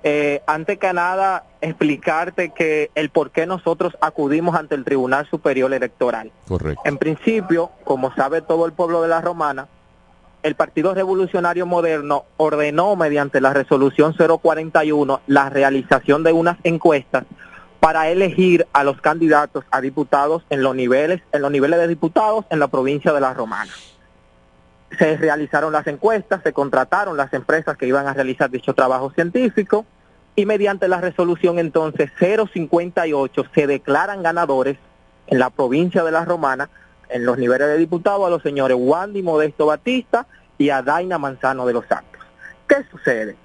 eh, 0.01 0.41
antes 0.47 0.79
que 0.79 0.91
nada, 0.91 1.43
explicarte 1.61 2.49
que 2.49 2.89
el 2.95 3.11
por 3.11 3.29
qué 3.29 3.45
nosotros 3.45 3.95
acudimos 4.01 4.55
ante 4.55 4.73
el 4.73 4.83
Tribunal 4.83 5.27
Superior 5.29 5.71
Electoral. 5.71 6.31
Correcto. 6.47 6.81
En 6.83 6.97
principio, 6.97 7.69
como 7.83 8.11
sabe 8.15 8.41
todo 8.41 8.65
el 8.65 8.73
pueblo 8.73 9.03
de 9.03 9.09
la 9.09 9.21
Romana, 9.21 9.67
el 10.45 10.53
Partido 10.53 10.93
Revolucionario 10.93 11.65
Moderno 11.65 12.25
ordenó 12.37 12.95
mediante 12.95 13.41
la 13.41 13.51
resolución 13.51 14.13
041 14.13 15.21
la 15.25 15.49
realización 15.49 16.21
de 16.21 16.33
unas 16.33 16.57
encuestas 16.63 17.23
para 17.79 18.09
elegir 18.09 18.67
a 18.71 18.83
los 18.83 19.01
candidatos 19.01 19.65
a 19.71 19.81
diputados 19.81 20.43
en 20.51 20.61
los 20.61 20.75
niveles, 20.75 21.23
en 21.31 21.41
los 21.41 21.49
niveles 21.49 21.79
de 21.79 21.87
diputados 21.87 22.45
en 22.51 22.59
la 22.59 22.67
provincia 22.67 23.11
de 23.11 23.21
la 23.21 23.33
Romana. 23.33 23.71
Se 24.99 25.17
realizaron 25.17 25.73
las 25.73 25.87
encuestas, 25.87 26.43
se 26.43 26.53
contrataron 26.53 27.17
las 27.17 27.33
empresas 27.33 27.75
que 27.75 27.87
iban 27.87 28.05
a 28.05 28.13
realizar 28.13 28.51
dicho 28.51 28.75
trabajo 28.75 29.11
científico 29.15 29.83
y 30.35 30.45
mediante 30.45 30.87
la 30.87 31.01
resolución 31.01 31.57
entonces 31.57 32.11
058 32.19 33.45
se 33.55 33.65
declaran 33.65 34.21
ganadores 34.21 34.77
en 35.25 35.39
la 35.39 35.49
provincia 35.49 36.03
de 36.03 36.11
La 36.11 36.23
Romana, 36.23 36.69
en 37.09 37.25
los 37.25 37.37
niveles 37.37 37.67
de 37.67 37.77
diputados, 37.77 38.25
a 38.25 38.29
los 38.29 38.41
señores 38.43 38.77
Wandy 38.79 39.21
Modesto 39.21 39.65
Batista 39.65 40.27
y 40.57 40.69
a 40.69 40.81
Daina 40.81 41.17
Manzano 41.17 41.65
de 41.65 41.73
los 41.73 41.85
Santos. 41.85 42.21
¿Qué 42.67 42.77
sucede? 42.89 43.35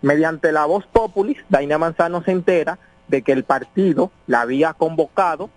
Mediante 0.00 0.52
la 0.52 0.64
voz 0.64 0.86
populis, 0.86 1.38
Daina 1.48 1.78
Manzano 1.78 2.22
se 2.22 2.32
entera 2.32 2.78
de 3.08 3.22
que 3.22 3.32
el 3.32 3.44
partido 3.44 4.10
la 4.26 4.40
había 4.40 4.72
convocado 4.72 5.50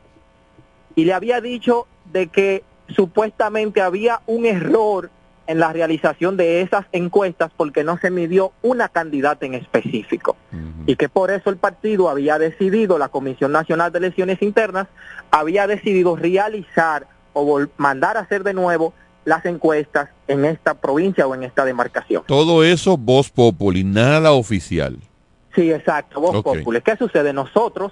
y 0.95 1.05
le 1.05 1.13
había 1.13 1.41
dicho 1.41 1.87
de 2.11 2.27
que 2.27 2.63
supuestamente 2.89 3.81
había 3.81 4.21
un 4.27 4.45
error 4.45 5.09
en 5.47 5.59
la 5.59 5.71
realización 5.73 6.37
de 6.37 6.61
esas 6.61 6.85
encuestas 6.91 7.51
porque 7.55 7.83
no 7.83 7.97
se 7.99 8.09
midió 8.09 8.51
una 8.61 8.89
candidata 8.89 9.45
en 9.45 9.53
específico 9.53 10.35
y 10.87 10.95
que 10.95 11.09
por 11.09 11.31
eso 11.31 11.49
el 11.49 11.57
partido 11.57 12.09
había 12.09 12.39
decidido, 12.39 12.97
la 12.97 13.09
Comisión 13.09 13.51
Nacional 13.51 13.91
de 13.91 13.99
Elecciones 13.99 14.41
Internas 14.41 14.87
había 15.31 15.67
decidido 15.67 16.15
realizar 16.15 17.07
o 17.35 17.59
mandar 17.77 18.17
a 18.17 18.21
hacer 18.21 18.43
de 18.43 18.53
nuevo 18.53 18.93
las 19.25 19.45
encuestas 19.45 20.09
en 20.27 20.45
esta 20.45 20.75
provincia 20.75 21.27
o 21.27 21.35
en 21.35 21.43
esta 21.43 21.65
demarcación. 21.65 22.23
Todo 22.27 22.63
eso 22.63 22.97
voz 22.97 23.29
populi, 23.29 23.83
nada 23.83 24.31
oficial. 24.31 24.97
Sí, 25.53 25.71
exacto, 25.71 26.21
voz 26.21 26.41
populi. 26.43 26.81
¿Qué 26.81 26.95
sucede? 26.95 27.33
Nosotros 27.33 27.91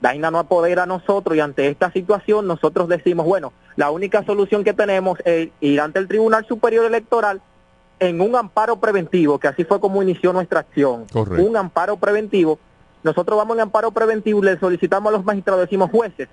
Daina 0.00 0.30
no 0.30 0.38
apodera 0.38 0.84
a 0.84 0.86
nosotros 0.86 1.36
y 1.36 1.40
ante 1.40 1.68
esta 1.68 1.92
situación 1.92 2.46
nosotros 2.46 2.88
decimos, 2.88 3.26
bueno, 3.26 3.52
la 3.76 3.90
única 3.90 4.24
solución 4.24 4.64
que 4.64 4.72
tenemos 4.72 5.18
es 5.24 5.50
ir 5.60 5.80
ante 5.80 5.98
el 5.98 6.08
Tribunal 6.08 6.46
Superior 6.46 6.86
Electoral 6.86 7.42
en 7.98 8.20
un 8.20 8.34
amparo 8.34 8.76
preventivo, 8.80 9.38
que 9.38 9.48
así 9.48 9.64
fue 9.64 9.78
como 9.78 10.02
inició 10.02 10.32
nuestra 10.32 10.60
acción. 10.60 11.04
Un 11.14 11.56
amparo 11.56 11.98
preventivo. 11.98 12.58
Nosotros 13.02 13.36
vamos 13.36 13.56
en 13.56 13.62
amparo 13.62 13.90
preventivo 13.90 14.42
y 14.42 14.46
le 14.46 14.58
solicitamos 14.58 15.10
a 15.10 15.16
los 15.16 15.24
magistrados, 15.24 15.62
decimos 15.62 15.90
jueces, 15.90 16.28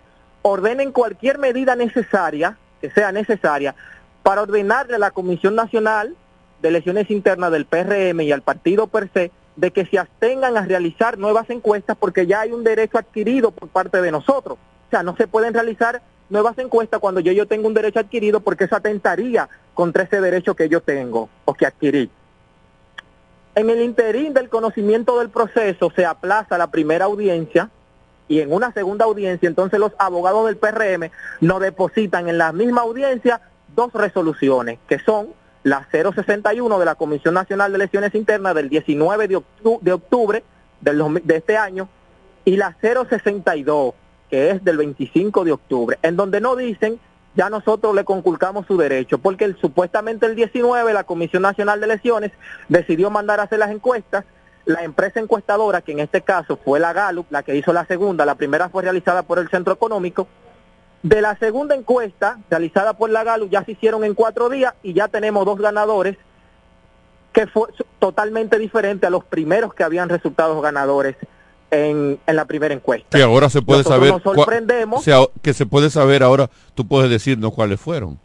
ordenen 0.47 0.91
cualquier 0.91 1.37
medida 1.37 1.75
necesaria, 1.75 2.57
que 2.81 2.89
sea 2.91 3.11
necesaria, 3.11 3.75
para 4.23 4.41
ordenarle 4.41 4.95
a 4.95 4.99
la 4.99 5.11
Comisión 5.11 5.55
Nacional 5.55 6.15
de 6.61 6.69
Elecciones 6.69 7.09
Internas 7.09 7.51
del 7.51 7.65
PRM 7.65 8.21
y 8.21 8.31
al 8.31 8.41
partido 8.41 8.87
per 8.87 9.09
se 9.13 9.31
de 9.55 9.71
que 9.71 9.85
se 9.85 9.97
abstengan 9.97 10.55
a 10.57 10.65
realizar 10.65 11.17
nuevas 11.17 11.49
encuestas 11.49 11.97
porque 11.97 12.27
ya 12.27 12.41
hay 12.41 12.51
un 12.51 12.63
derecho 12.63 12.97
adquirido 12.97 13.51
por 13.51 13.69
parte 13.69 14.01
de 14.01 14.11
nosotros. 14.11 14.57
O 14.87 14.89
sea, 14.89 15.03
no 15.03 15.15
se 15.15 15.27
pueden 15.27 15.53
realizar 15.53 16.01
nuevas 16.29 16.57
encuestas 16.57 16.99
cuando 16.99 17.19
yo, 17.19 17.31
yo 17.31 17.47
tengo 17.47 17.67
un 17.67 17.73
derecho 17.73 17.99
adquirido 17.99 18.41
porque 18.41 18.65
eso 18.65 18.75
atentaría 18.75 19.49
contra 19.73 20.03
ese 20.03 20.21
derecho 20.21 20.55
que 20.55 20.69
yo 20.69 20.81
tengo 20.81 21.29
o 21.45 21.53
que 21.53 21.65
adquirí. 21.65 22.09
En 23.55 23.69
el 23.71 23.81
interín 23.81 24.33
del 24.33 24.49
conocimiento 24.49 25.17
del 25.17 25.29
proceso 25.29 25.91
se 25.95 26.05
aplaza 26.05 26.57
la 26.59 26.67
primera 26.67 27.05
audiencia 27.05 27.71
y 28.27 28.39
en 28.41 28.51
una 28.51 28.71
segunda 28.73 29.05
audiencia 29.05 29.47
entonces 29.47 29.79
los 29.79 29.93
abogados 29.97 30.45
del 30.47 30.57
PRM 30.57 31.11
nos 31.41 31.59
depositan 31.61 32.27
en 32.29 32.37
la 32.37 32.51
misma 32.51 32.81
audiencia 32.81 33.41
dos 33.75 33.93
resoluciones 33.93 34.79
que 34.87 34.99
son 34.99 35.29
la 35.63 35.87
061 35.91 36.79
de 36.79 36.85
la 36.85 36.95
Comisión 36.95 37.33
Nacional 37.33 37.71
de 37.71 37.77
Elecciones 37.77 38.15
Internas 38.15 38.55
del 38.55 38.69
19 38.69 39.27
de 39.27 39.91
octubre, 39.91 40.43
de, 40.79 41.35
este 41.35 41.57
año 41.57 41.89
y 42.45 42.55
la 42.55 42.77
062 42.81 43.93
que 44.29 44.51
es 44.51 44.63
del 44.63 44.77
25 44.77 45.43
de 45.45 45.51
octubre, 45.51 45.99
en 46.01 46.15
donde 46.15 46.41
no 46.41 46.55
dicen 46.55 46.99
ya 47.35 47.49
nosotros 47.49 47.93
le 47.93 48.03
conculcamos 48.03 48.65
su 48.65 48.77
derecho, 48.77 49.19
porque 49.19 49.53
supuestamente 49.61 50.25
el 50.25 50.35
19 50.35 50.91
la 50.91 51.03
Comisión 51.03 51.43
Nacional 51.43 51.79
de 51.79 51.85
Elecciones 51.85 52.31
decidió 52.67 53.11
mandar 53.11 53.39
a 53.39 53.43
hacer 53.43 53.59
las 53.59 53.69
encuestas, 53.69 54.25
la 54.67 54.83
empresa 54.83 55.19
encuestadora, 55.19 55.81
que 55.81 55.93
en 55.93 55.99
este 55.99 56.21
caso 56.21 56.59
fue 56.63 56.79
la 56.79 56.93
Gallup, 56.93 57.25
la 57.31 57.41
que 57.41 57.55
hizo 57.55 57.73
la 57.73 57.85
segunda, 57.85 58.25
la 58.25 58.35
primera 58.35 58.69
fue 58.69 58.83
realizada 58.83 59.23
por 59.23 59.39
el 59.39 59.49
Centro 59.49 59.73
Económico, 59.73 60.27
de 61.03 61.21
la 61.21 61.37
segunda 61.37 61.75
encuesta 61.75 62.39
realizada 62.49 62.93
por 62.93 63.09
la 63.09 63.23
Galo 63.23 63.45
ya 63.45 63.63
se 63.63 63.73
hicieron 63.73 64.03
en 64.03 64.13
cuatro 64.13 64.49
días 64.49 64.73
y 64.83 64.93
ya 64.93 65.07
tenemos 65.07 65.45
dos 65.45 65.59
ganadores 65.59 66.17
que 67.31 67.47
fue 67.47 67.69
totalmente 67.99 68.57
diferente 68.57 69.05
a 69.05 69.09
los 69.09 69.23
primeros 69.23 69.73
que 69.73 69.83
habían 69.83 70.09
resultados 70.09 70.61
ganadores 70.61 71.15
en, 71.69 72.19
en 72.25 72.35
la 72.35 72.45
primera 72.45 72.73
encuesta. 72.73 73.17
Y 73.17 73.21
ahora 73.21 73.49
se 73.49 73.61
puede 73.61 73.83
saber. 73.83 74.11
Nos 74.11 74.23
sorprendemos. 74.23 75.05
que 75.41 75.53
se 75.53 75.65
puede 75.65 75.89
saber 75.89 76.23
ahora, 76.23 76.49
tú 76.73 76.87
puedes 76.87 77.09
decirnos 77.09 77.53
cuáles 77.53 77.79
fueron. 77.79 78.19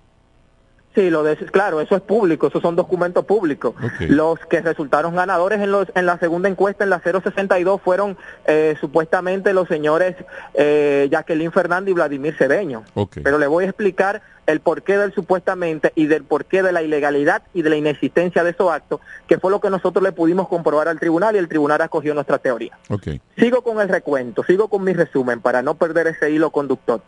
Sí, 0.95 1.09
lo 1.09 1.23
de, 1.23 1.37
claro, 1.37 1.81
eso 1.81 1.97
es 1.97 2.03
público, 2.03 2.49
esos 2.49 2.61
son 2.61 2.77
documentos 2.77 3.25
públicos. 3.25 3.75
Los 4.01 4.39
que 4.41 4.61
resultaron 4.61 5.15
ganadores 5.15 5.61
en, 5.61 5.73
los, 5.73 5.89
en 5.95 6.05
la 6.05 6.19
segunda 6.19 6.51
encuesta, 6.51 6.85
en 6.85 6.91
la 6.91 7.01
062, 7.01 7.81
fueron 7.81 8.19
eh, 8.47 8.77
supuestamente 8.79 9.55
los 9.55 9.69
señores 9.69 10.17
eh, 10.53 11.09
Jacqueline 11.11 11.51
Fernández 11.51 11.93
y 11.93 11.95
Vladimir 11.95 12.37
Cedeño. 12.37 12.85
Pero 13.23 13.39
le 13.39 13.47
voy 13.47 13.65
a 13.65 13.69
explicar 13.69 14.23
el 14.47 14.61
porqué 14.61 14.99
del 14.99 15.15
supuestamente 15.15 15.93
y 15.95 16.07
del 16.07 16.25
porqué 16.25 16.63
de 16.63 16.73
la 16.73 16.83
ilegalidad 16.83 17.43
y 17.55 17.63
de 17.63 17.71
la 17.71 17.77
inexistencia 17.77 18.45
de 18.45 18.51
esos 18.51 18.71
actos, 18.71 19.01
que 19.27 19.39
fue 19.39 19.51
lo 19.51 19.61
que 19.61 19.71
nosotros 19.71 20.03
le 20.03 20.13
pudimos 20.13 20.49
comprobar 20.49 20.89
al 20.89 21.01
tribunal 21.01 21.37
y 21.37 21.39
el 21.39 21.49
tribunal 21.49 21.81
acogió 21.81 22.13
nuestra 22.13 22.39
teoría. 22.39 22.77
Sigo 23.39 23.63
con 23.63 23.81
el 23.81 23.89
recuento, 23.89 24.45
sigo 24.45 24.69
con 24.69 24.85
mi 24.85 24.93
resumen 24.93 25.41
para 25.41 25.63
no 25.63 25.75
perder 25.75 26.09
ese 26.09 26.31
hilo 26.31 26.51
conductor. 26.51 27.01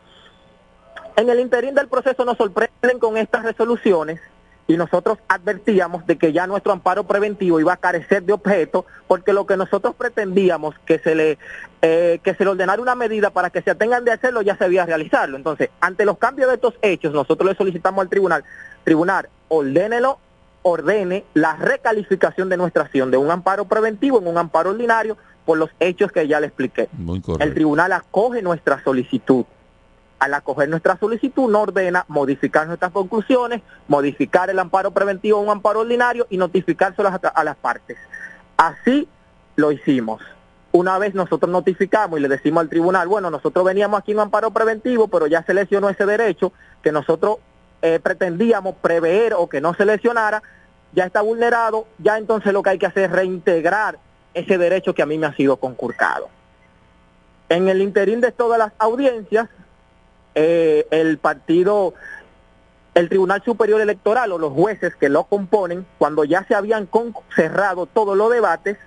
En 1.17 1.31
el 1.31 1.39
interín 1.41 1.75
del 1.75 1.89
proceso 1.89 2.25
nos 2.25 2.37
sorprenden 2.37 2.99
con 2.99 3.17
estas 3.17 3.45
resoluciones 3.45 4.21
y 4.67 4.77
nosotros 4.77 5.19
advertíamos 5.29 6.07
de 6.07 6.17
que 6.17 6.33
ya 6.33 6.47
nuestro 6.47 6.73
amparo 6.73 7.05
preventivo 7.05 7.61
iba 7.61 7.75
a 7.75 7.77
carecer 7.77 8.23
de 8.23 8.33
objeto 8.33 8.87
porque 9.07 9.33
lo 9.33 9.47
que 9.47 9.57
nosotros 9.57 9.95
pretendíamos 9.95 10.75
que 10.87 10.99
se 10.99 11.15
le 11.15 11.39
eh, 11.83 12.19
que 12.23 12.35
se 12.35 12.45
le 12.45 12.51
ordenara 12.51 12.81
una 12.81 12.95
medida 12.95 13.31
para 13.31 13.51
que 13.51 13.63
se 13.63 13.71
atengan 13.71 14.05
de 14.05 14.13
hacerlo 14.13 14.43
ya 14.43 14.57
se 14.57 14.65
había 14.65 14.87
realizarlo. 14.87 15.37
Entonces, 15.37 15.69
ante 15.81 16.05
los 16.05 16.19
cambios 16.19 16.49
de 16.49 16.55
estos 16.55 16.75
hechos, 16.81 17.13
nosotros 17.13 17.51
le 17.51 17.57
solicitamos 17.57 18.03
al 18.03 18.09
tribunal, 18.09 18.43
tribunal, 18.85 19.29
ordénelo, 19.49 20.19
ordene 20.63 21.25
la 21.35 21.57
recalificación 21.57 22.49
de 22.49 22.57
nuestra 22.57 22.85
acción 22.85 23.11
de 23.11 23.19
un 23.19 23.31
amparo 23.31 23.67
preventivo 23.67 24.19
en 24.19 24.27
un 24.27 24.39
amparo 24.39 24.71
ordinario 24.71 25.19
por 25.45 25.59
los 25.59 25.69
hechos 25.79 26.11
que 26.11 26.27
ya 26.27 26.41
le 26.41 26.47
expliqué. 26.47 26.89
el 27.39 27.55
tribunal 27.55 27.93
acoge 27.93 28.41
nuestra 28.41 28.83
solicitud 28.83 29.45
al 30.25 30.33
acoger 30.33 30.71
nuestra 30.71 30.97
solicitud, 30.97 31.51
no 31.51 31.61
ordena 31.61 32.07
modificar 32.09 32.67
nuestras 32.67 32.93
conclusiones, 32.93 33.61
modificar 33.89 34.49
el 34.49 34.59
amparo 34.59 34.91
preventivo 34.91 35.37
a 35.39 35.43
un 35.43 35.51
amparo 35.51 35.81
ordinario 35.81 36.27
y 36.31 36.39
notificárselas 36.39 37.21
a, 37.23 37.45
las 37.45 37.57
partes. 37.57 37.99
Así 38.57 39.07
lo 39.57 39.71
hicimos. 39.71 40.23
Una 40.73 40.99
vez 40.99 41.15
nosotros 41.15 41.53
notificamos 41.53 42.19
y 42.19 42.23
le 42.23 42.29
decimos 42.29 42.63
al 42.63 42.71
tribunal, 42.71 43.07
bueno, 43.07 43.31
nosotros 43.31 43.67
veníamos 43.67 44.01
aquí 44.01 44.13
en 44.13 44.17
un 44.17 44.23
amparo 44.23 44.51
preventivo, 44.51 45.09
pero 45.09 45.27
ya 45.27 45.43
se 45.43 45.53
lesionó 45.53 45.91
ese 45.91 46.07
derecho 46.07 46.55
que 46.83 46.91
nosotros 46.91 47.37
eh, 47.83 48.01
pretendíamos 48.03 48.77
prever 48.77 49.35
o 49.35 49.47
que 49.47 49.61
no 49.61 49.75
se 49.75 49.85
lesionara, 49.85 50.43
ya 50.95 51.05
está 51.05 51.21
vulnerado, 51.21 51.87
ya 51.99 52.17
entonces 52.17 52.55
lo 52.55 52.63
que 52.63 52.71
hay 52.71 52.79
que 52.79 52.87
hacer 52.87 53.05
es 53.05 53.13
reintegrar 53.13 53.99
ese 54.33 54.57
derecho 54.57 54.95
que 54.95 55.03
a 55.03 55.07
mí 55.07 55.19
me 55.19 55.27
ha 55.27 55.37
sido 55.37 55.59
conculcado. 55.59 56.31
En 57.51 57.69
el 57.69 57.83
interín 57.83 58.23
de 58.23 58.33
todas 58.33 58.59
las 58.59 58.73
audiencias, 58.79 59.51
eh, 60.35 60.87
el 60.91 61.19
partido, 61.19 61.95
el 62.95 63.09
Tribunal 63.09 63.43
Superior 63.45 63.81
Electoral 63.81 64.33
o 64.33 64.39
los 64.39 64.53
jueces 64.53 64.95
que 64.97 65.09
lo 65.09 65.25
componen, 65.25 65.87
cuando 65.99 66.25
ya 66.25 66.45
se 66.47 66.55
habían 66.55 66.89
cerrado 67.35 67.87
todos 67.87 68.17
los 68.17 68.31
debates 68.31 68.79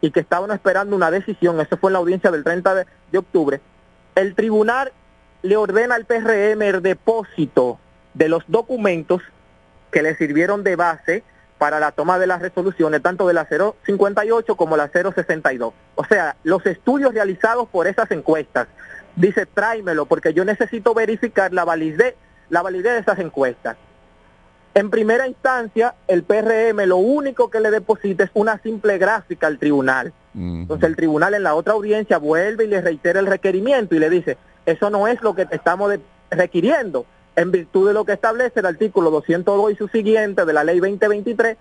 y 0.00 0.10
que 0.10 0.20
estaban 0.20 0.50
esperando 0.50 0.94
una 0.96 1.10
decisión, 1.10 1.60
eso 1.60 1.76
fue 1.76 1.90
en 1.90 1.94
la 1.94 1.98
audiencia 2.00 2.30
del 2.30 2.44
30 2.44 2.74
de, 2.74 2.86
de 3.12 3.18
octubre, 3.18 3.60
el 4.14 4.34
tribunal 4.34 4.92
le 5.42 5.56
ordena 5.56 5.94
al 5.94 6.06
PRM 6.06 6.62
el 6.62 6.82
depósito 6.82 7.78
de 8.14 8.28
los 8.28 8.44
documentos 8.48 9.22
que 9.90 10.02
le 10.02 10.16
sirvieron 10.16 10.64
de 10.64 10.76
base 10.76 11.22
para 11.58 11.80
la 11.80 11.92
toma 11.92 12.18
de 12.18 12.26
las 12.26 12.42
resoluciones, 12.42 13.02
tanto 13.02 13.26
de 13.26 13.34
la 13.34 13.46
058 13.46 14.56
como 14.56 14.76
la 14.76 14.88
062. 14.88 15.72
O 15.94 16.04
sea, 16.04 16.36
los 16.42 16.64
estudios 16.66 17.14
realizados 17.14 17.68
por 17.68 17.86
esas 17.86 18.10
encuestas, 18.10 18.68
dice 19.16 19.46
tráemelo 19.46 20.06
porque 20.06 20.32
yo 20.32 20.44
necesito 20.44 20.94
verificar 20.94 21.52
la 21.52 21.64
validez, 21.64 22.14
la 22.50 22.62
validez 22.62 22.92
de 22.92 22.98
esas 23.00 23.18
encuestas. 23.18 23.76
En 24.74 24.90
primera 24.90 25.26
instancia, 25.26 25.94
el 26.06 26.22
PRM 26.22 26.86
lo 26.86 26.98
único 26.98 27.48
que 27.48 27.60
le 27.60 27.70
deposita 27.70 28.24
es 28.24 28.30
una 28.34 28.58
simple 28.58 28.98
gráfica 28.98 29.46
al 29.46 29.58
tribunal. 29.58 30.12
Entonces 30.34 30.86
el 30.86 30.96
tribunal 30.96 31.32
en 31.32 31.44
la 31.44 31.54
otra 31.54 31.72
audiencia 31.72 32.18
vuelve 32.18 32.64
y 32.64 32.66
le 32.66 32.82
reitera 32.82 33.20
el 33.20 33.26
requerimiento 33.26 33.94
y 33.94 33.98
le 33.98 34.10
dice, 34.10 34.36
eso 34.66 34.90
no 34.90 35.08
es 35.08 35.22
lo 35.22 35.34
que 35.34 35.46
te 35.46 35.56
estamos 35.56 35.90
requiriendo, 36.30 37.06
en 37.36 37.52
virtud 37.52 37.88
de 37.88 37.94
lo 37.94 38.04
que 38.04 38.12
establece 38.12 38.60
el 38.60 38.66
artículo 38.66 39.10
202 39.10 39.72
y 39.72 39.76
su 39.76 39.88
siguiente 39.88 40.44
de 40.44 40.52
la 40.52 40.62
ley 40.62 40.78
2023, 40.78 41.56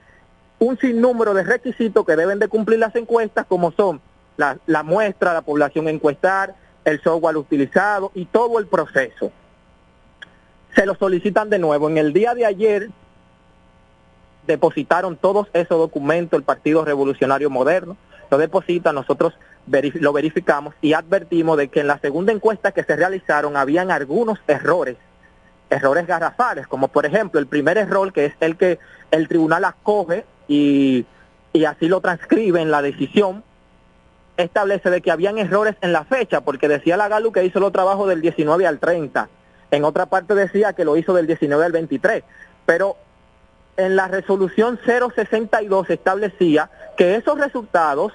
un 0.59 0.77
sinnúmero 0.77 1.33
de 1.33 1.43
requisitos 1.43 2.05
que 2.05 2.17
deben 2.17 2.39
de 2.39 2.49
cumplir 2.49 2.79
las 2.79 2.95
encuestas, 2.97 3.45
como 3.45 3.71
son 3.71 4.01
la, 4.35 4.57
la 4.65 4.83
muestra, 4.83 5.33
la 5.33 5.41
población 5.41 5.87
encuestar, 5.87 6.55
el 6.85 7.01
software 7.01 7.37
utilizado 7.37 8.11
y 8.13 8.25
todo 8.25 8.59
el 8.59 8.67
proceso. 8.67 9.31
Se 10.75 10.85
lo 10.85 10.95
solicitan 10.95 11.49
de 11.49 11.59
nuevo. 11.59 11.89
En 11.89 11.97
el 11.97 12.13
día 12.13 12.33
de 12.33 12.45
ayer 12.45 12.89
depositaron 14.45 15.17
todos 15.17 15.47
esos 15.53 15.77
documentos 15.77 16.37
el 16.37 16.43
Partido 16.43 16.85
Revolucionario 16.85 17.49
Moderno, 17.49 17.97
lo 18.29 18.37
deposita, 18.37 18.93
nosotros 18.93 19.33
lo 19.67 20.13
verificamos 20.13 20.75
y 20.81 20.93
advertimos 20.93 21.57
de 21.57 21.69
que 21.69 21.79
en 21.79 21.87
la 21.87 21.99
segunda 21.99 22.31
encuesta 22.31 22.71
que 22.71 22.83
se 22.83 22.95
realizaron 22.95 23.57
habían 23.57 23.91
algunos 23.91 24.39
errores, 24.47 24.97
errores 25.69 26.05
garrafales, 26.05 26.67
como 26.67 26.87
por 26.87 27.05
ejemplo 27.05 27.39
el 27.39 27.47
primer 27.47 27.77
error 27.77 28.13
que 28.13 28.25
es 28.25 28.33
el 28.39 28.57
que 28.57 28.79
el 29.11 29.27
tribunal 29.27 29.65
acoge 29.65 30.25
y, 30.47 31.05
y 31.53 31.65
así 31.65 31.87
lo 31.87 32.01
transcribe 32.01 32.61
en 32.61 32.69
la 32.69 32.81
decisión, 32.81 33.43
establece 34.37 34.89
de 34.89 35.01
que 35.01 35.11
habían 35.11 35.37
errores 35.37 35.75
en 35.81 35.93
la 35.93 36.03
fecha, 36.03 36.41
porque 36.41 36.67
decía 36.67 36.97
la 36.97 37.07
Galu 37.07 37.31
que 37.31 37.45
hizo 37.45 37.59
los 37.59 37.71
trabajos 37.71 38.07
del 38.09 38.21
19 38.21 38.67
al 38.67 38.79
30. 38.79 39.29
En 39.71 39.83
otra 39.83 40.05
parte 40.05 40.35
decía 40.35 40.73
que 40.73 40.85
lo 40.85 40.97
hizo 40.97 41.13
del 41.13 41.27
19 41.27 41.65
al 41.65 41.71
23. 41.71 42.23
Pero 42.65 42.97
en 43.77 43.95
la 43.95 44.07
resolución 44.07 44.79
062 44.85 45.89
establecía 45.89 46.69
que 46.97 47.15
esos 47.15 47.37
resultados 47.37 48.13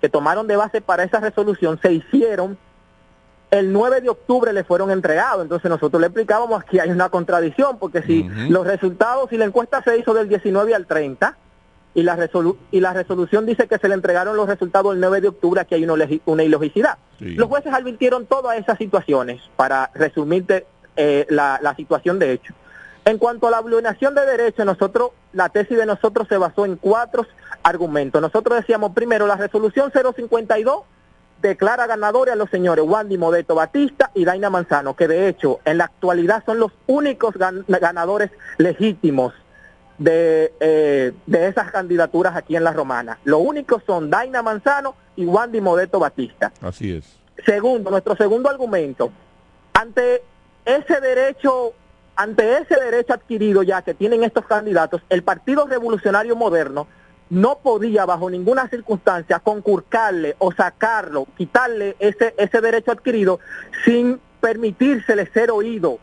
que 0.00 0.08
tomaron 0.08 0.46
de 0.46 0.56
base 0.56 0.80
para 0.80 1.04
esa 1.04 1.20
resolución 1.20 1.78
se 1.80 1.92
hicieron 1.92 2.58
el 3.52 3.70
9 3.70 4.00
de 4.00 4.08
octubre 4.08 4.52
le 4.52 4.64
fueron 4.64 4.90
entregados. 4.90 5.42
Entonces 5.42 5.70
nosotros 5.70 6.00
le 6.00 6.06
explicábamos 6.06 6.64
que 6.64 6.80
hay 6.80 6.90
una 6.90 7.10
contradicción, 7.10 7.78
porque 7.78 8.02
si 8.02 8.22
los 8.48 8.66
resultados, 8.66 9.28
si 9.28 9.36
la 9.36 9.44
encuesta 9.44 9.82
se 9.82 9.98
hizo 9.98 10.14
del 10.14 10.28
19 10.28 10.74
al 10.74 10.86
30, 10.86 11.36
y 11.94 12.02
la, 12.02 12.30
y 12.70 12.80
la 12.80 12.92
resolución 12.92 13.46
dice 13.46 13.66
que 13.66 13.78
se 13.78 13.88
le 13.88 13.94
entregaron 13.94 14.36
los 14.36 14.48
resultados 14.48 14.94
el 14.94 15.00
9 15.00 15.20
de 15.20 15.28
octubre, 15.28 15.60
aquí 15.60 15.74
hay 15.74 15.84
una, 15.84 16.08
una 16.24 16.42
ilogicidad. 16.42 16.98
Los 17.20 17.48
jueces 17.48 17.72
advirtieron 17.72 18.26
todas 18.26 18.58
esas 18.58 18.78
situaciones 18.78 19.40
para 19.56 19.90
resumirte 19.94 20.66
eh, 20.96 21.26
la, 21.28 21.60
la, 21.62 21.76
situación 21.76 22.18
de 22.18 22.32
hecho. 22.32 22.54
En 23.04 23.18
cuanto 23.18 23.46
a 23.46 23.50
la 23.50 23.60
vulneración 23.60 24.14
de 24.14 24.24
derechos, 24.24 24.64
nosotros, 24.64 25.10
la 25.32 25.48
tesis 25.48 25.76
de 25.76 25.86
nosotros 25.86 26.26
se 26.28 26.36
basó 26.36 26.64
en 26.64 26.76
cuatro 26.76 27.26
argumentos. 27.62 28.20
Nosotros 28.20 28.58
decíamos 28.58 28.92
primero, 28.92 29.26
la 29.26 29.36
resolución 29.36 29.92
052 29.92 30.82
declara 31.42 31.86
ganadores 31.86 32.32
a 32.32 32.36
los 32.36 32.48
señores 32.50 32.84
Wandy 32.86 33.18
Modeto 33.18 33.54
Batista 33.54 34.10
y 34.14 34.24
Daina 34.24 34.48
Manzano, 34.48 34.94
que 34.94 35.08
de 35.08 35.28
hecho 35.28 35.58
en 35.64 35.78
la 35.78 35.84
actualidad 35.84 36.42
son 36.46 36.58
los 36.58 36.72
únicos 36.86 37.34
ganadores 37.36 38.30
legítimos 38.58 39.34
de, 40.02 40.52
eh, 40.60 41.12
de 41.26 41.48
esas 41.48 41.70
candidaturas 41.70 42.36
aquí 42.36 42.56
en 42.56 42.64
la 42.64 42.72
Romana. 42.72 43.18
Lo 43.24 43.38
único 43.38 43.80
son 43.86 44.10
Daina 44.10 44.42
Manzano 44.42 44.94
y 45.16 45.24
Wandy 45.24 45.60
Modeto 45.60 45.98
Batista. 45.98 46.52
Así 46.60 46.92
es. 46.92 47.18
Segundo, 47.44 47.90
nuestro 47.90 48.16
segundo 48.16 48.50
argumento, 48.50 49.12
ante 49.72 50.22
ese 50.64 51.00
derecho, 51.00 51.72
ante 52.16 52.58
ese 52.58 52.76
derecho 52.80 53.14
adquirido 53.14 53.62
ya 53.62 53.82
que 53.82 53.94
tienen 53.94 54.24
estos 54.24 54.44
candidatos, 54.46 55.02
el 55.08 55.22
Partido 55.22 55.66
Revolucionario 55.66 56.36
Moderno 56.36 56.86
no 57.30 57.58
podía 57.58 58.04
bajo 58.04 58.28
ninguna 58.28 58.68
circunstancia 58.68 59.38
concurcarle 59.38 60.36
o 60.38 60.52
sacarlo, 60.52 61.26
quitarle 61.36 61.96
ese, 61.98 62.34
ese 62.36 62.60
derecho 62.60 62.92
adquirido 62.92 63.40
sin 63.84 64.20
permitírsele 64.40 65.30
ser 65.32 65.50
oído 65.50 65.98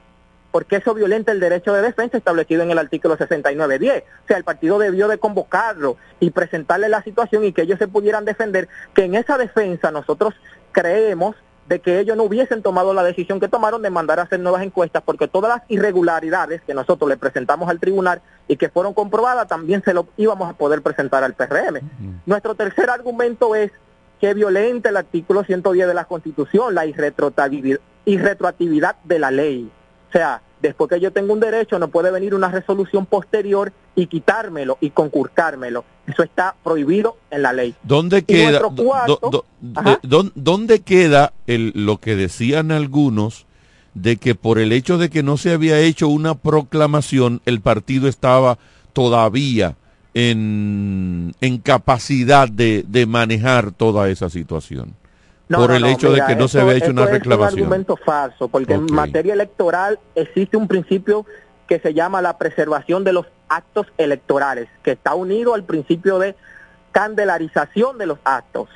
porque 0.52 0.78
eso 0.78 0.94
violenta 0.94 1.32
el 1.32 1.40
derecho 1.40 1.74
de 1.74 1.82
defensa 1.82 2.18
establecido 2.18 2.64
en 2.64 2.72
el 2.72 2.78
artículo 2.78 3.18
69.10. 3.18 4.02
O 4.02 4.28
sea, 4.28 4.38
el 4.38 4.44
partido 4.44 4.80
debió 4.80 5.08
de 5.08 5.18
convocarlo 5.18 5.98
y 6.20 6.32
presentarle 6.32 6.90
la 6.90 7.04
situación 7.04 7.44
y 7.44 7.54
que 7.54 7.64
ellos 7.64 7.80
se 7.80 7.88
pudieran 7.88 8.26
defender, 8.26 8.68
que 8.94 9.04
en 9.04 9.16
esa 9.16 9.38
defensa 9.38 9.92
nosotros 9.92 10.34
creemos 10.72 11.36
de 11.70 11.80
que 11.80 12.00
ellos 12.00 12.18
no 12.18 12.24
hubiesen 12.24 12.62
tomado 12.64 12.96
la 12.96 13.04
decisión 13.04 13.40
que 13.40 13.48
tomaron 13.48 13.84
de 13.84 13.92
mandar 13.92 14.20
a 14.20 14.24
hacer 14.24 14.40
nuevas 14.40 14.64
encuestas, 14.64 15.04
porque 15.06 15.28
todas 15.28 15.56
las 15.56 15.62
irregularidades 15.70 16.64
que 16.64 16.74
nosotros 16.74 17.08
le 17.08 17.16
presentamos 17.16 17.70
al 17.70 17.80
tribunal 17.80 18.24
y 18.48 18.58
que 18.58 18.70
fueron 18.70 18.96
comprobadas, 18.96 19.48
también 19.48 19.84
se 19.84 19.94
lo 19.94 20.08
íbamos 20.18 20.50
a 20.50 20.54
poder 20.54 20.82
presentar 20.82 21.24
al 21.24 21.36
PRM. 21.36 21.82
Nuestro 22.26 22.56
tercer 22.56 22.90
argumento 22.90 23.54
es 23.54 23.72
que 24.20 24.34
violenta 24.34 24.90
el 24.90 24.98
artículo 24.98 25.44
110 25.44 25.88
de 25.88 25.94
la 25.94 26.06
Constitución, 26.06 26.74
la 26.74 26.88
irretroactividad 26.88 28.96
de 29.04 29.20
la 29.20 29.30
ley. 29.30 29.72
O 30.10 30.12
sea, 30.12 30.41
después 30.62 30.89
que 30.89 31.00
yo 31.00 31.12
tengo 31.12 31.34
un 31.34 31.39
derecho, 31.39 31.78
no 31.80 31.88
puede 31.89 32.12
venir 32.12 32.34
una 32.34 32.50
resolución 32.50 33.06
posterior 33.06 33.72
y 33.95 34.08
quitármelo 34.08 34.78
y 34.82 34.89
conculcármelo. 34.89 35.86
Eso 36.08 36.24
está 36.24 36.56
prohibido 36.63 37.17
en 37.30 37.43
la 37.43 37.54
ley. 37.54 37.76
¿Dónde 37.84 38.24
queda, 38.24 38.62
¿dónde 40.36 40.80
queda 40.82 41.34
el, 41.45 41.72
lo 41.76 41.98
que 41.98 42.15
decían 42.15 42.72
algunos 42.72 43.45
de 43.93 44.17
que 44.17 44.36
por 44.36 44.60
el 44.60 44.72
hecho 44.72 44.98
de 44.98 45.10
que 45.10 45.24
no 45.24 45.38
se 45.38 45.52
había 45.52 45.80
hecho 45.80 46.08
una 46.08 46.36
proclamación, 46.36 47.41
el 47.45 47.62
partido 47.62 48.08
estaba 48.08 48.58
todavía 48.93 49.76
en, 50.13 51.34
en 51.41 51.58
capacidad 51.60 52.50
de, 52.50 52.84
de 52.88 53.06
manejar 53.06 53.72
toda 53.72 54.10
esa 54.10 54.30
situación. 54.30 54.95
Por 55.58 55.72
el 55.72 55.86
hecho 55.86 56.12
de 56.12 56.24
que 56.26 56.36
no 56.36 56.48
se 56.48 56.62
había 56.62 56.76
hecho 56.76 56.92
una 56.92 57.06
reclamación. 57.06 57.48
Es 57.48 57.54
un 57.54 57.60
argumento 57.60 57.98
falso, 57.98 58.48
porque 58.48 58.74
en 58.74 58.86
materia 58.92 59.34
electoral 59.34 60.00
existe 60.16 60.58
un 60.58 60.68
principio 60.68 61.26
que 61.68 61.80
se 61.80 61.94
llama 61.94 62.22
la 62.22 62.38
preservación 62.38 63.04
de 63.04 63.14
los 63.14 63.28
actos 63.48 63.88
electorales, 63.98 64.68
que 64.84 64.92
está 64.92 65.16
unido 65.16 65.54
al 65.54 65.64
principio 65.64 66.20
de 66.20 66.36
candelarización 66.92 67.98
de 67.98 68.06
los 68.08 68.20
actos. 68.24 68.70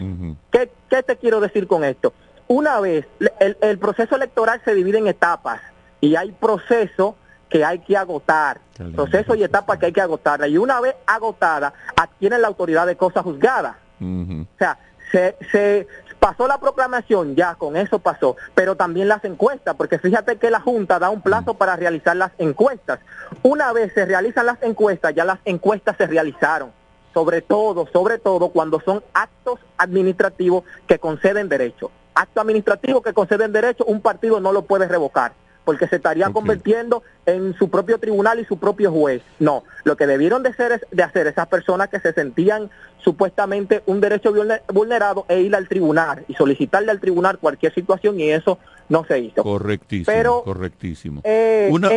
¿Qué, 0.51 0.71
¿Qué, 0.89 1.03
te 1.03 1.17
quiero 1.17 1.39
decir 1.39 1.67
con 1.67 1.83
esto? 1.83 2.13
Una 2.47 2.79
vez, 2.79 3.07
el, 3.39 3.57
el, 3.61 3.77
proceso 3.79 4.15
electoral 4.15 4.61
se 4.63 4.75
divide 4.75 4.99
en 4.99 5.07
etapas 5.07 5.61
y 6.01 6.15
hay 6.15 6.31
proceso 6.33 7.15
que 7.49 7.63
hay 7.63 7.79
que 7.79 7.95
agotar, 7.95 8.59
proceso 8.95 9.35
y 9.35 9.43
etapas 9.43 9.77
que 9.77 9.87
hay 9.87 9.93
que 9.93 10.01
agotar. 10.01 10.47
Y 10.49 10.57
una 10.57 10.81
vez 10.81 10.95
agotada, 11.05 11.73
adquieren 11.95 12.41
la 12.41 12.47
autoridad 12.47 12.85
de 12.85 12.95
cosa 12.95 13.23
juzgada. 13.23 13.77
O 14.01 14.57
sea, 14.57 14.77
se, 15.11 15.37
se 15.51 15.87
pasó 16.23 16.47
la 16.47 16.57
proclamación, 16.57 17.35
ya 17.35 17.55
con 17.55 17.75
eso 17.75 17.99
pasó, 17.99 18.37
pero 18.55 18.77
también 18.77 19.09
las 19.09 19.25
encuestas, 19.25 19.75
porque 19.75 19.99
fíjate 19.99 20.37
que 20.37 20.49
la 20.49 20.61
Junta 20.61 20.97
da 20.97 21.09
un 21.09 21.21
plazo 21.21 21.55
para 21.55 21.75
realizar 21.75 22.15
las 22.15 22.31
encuestas. 22.37 23.01
Una 23.41 23.73
vez 23.73 23.91
se 23.93 24.05
realizan 24.05 24.45
las 24.45 24.63
encuestas, 24.63 25.13
ya 25.13 25.25
las 25.25 25.39
encuestas 25.43 25.97
se 25.97 26.07
realizaron 26.07 26.71
sobre 27.13 27.41
todo, 27.41 27.87
sobre 27.91 28.19
todo 28.19 28.49
cuando 28.49 28.79
son 28.79 29.03
actos 29.13 29.59
administrativos 29.77 30.63
que 30.87 30.97
conceden 30.97 31.49
derecho. 31.49 31.91
Acto 32.15 32.39
administrativo 32.39 33.01
que 33.01 33.13
conceden 33.13 33.51
derecho, 33.51 33.83
un 33.83 33.99
partido 34.01 34.39
no 34.39 34.53
lo 34.53 34.61
puede 34.63 34.87
revocar 34.87 35.33
porque 35.65 35.87
se 35.87 35.97
estaría 35.97 36.29
convirtiendo 36.29 37.03
en 37.25 37.55
su 37.55 37.69
propio 37.69 37.97
tribunal 37.97 38.39
y 38.39 38.45
su 38.45 38.57
propio 38.57 38.91
juez. 38.91 39.21
No, 39.39 39.63
lo 39.83 39.95
que 39.95 40.07
debieron 40.07 40.43
de 40.43 40.49
hacer, 40.49 40.73
es, 40.73 40.81
de 40.91 41.03
hacer 41.03 41.27
esas 41.27 41.47
personas 41.47 41.89
que 41.89 41.99
se 41.99 42.13
sentían 42.13 42.69
supuestamente 43.03 43.83
un 43.85 44.01
derecho 44.01 44.33
vulnerado 44.71 45.25
e 45.27 45.41
ir 45.41 45.55
al 45.55 45.67
tribunal 45.67 46.25
y 46.27 46.33
solicitarle 46.33 46.91
al 46.91 46.99
tribunal 46.99 47.37
cualquier 47.37 47.73
situación 47.73 48.19
y 48.19 48.29
eso 48.31 48.59
no 48.89 49.05
se 49.05 49.19
hizo. 49.19 49.43
Correctísimo, 49.43 50.05
Pero, 50.05 50.43
correctísimo. 50.43 51.21
Eh, 51.23 51.69
una, 51.71 51.89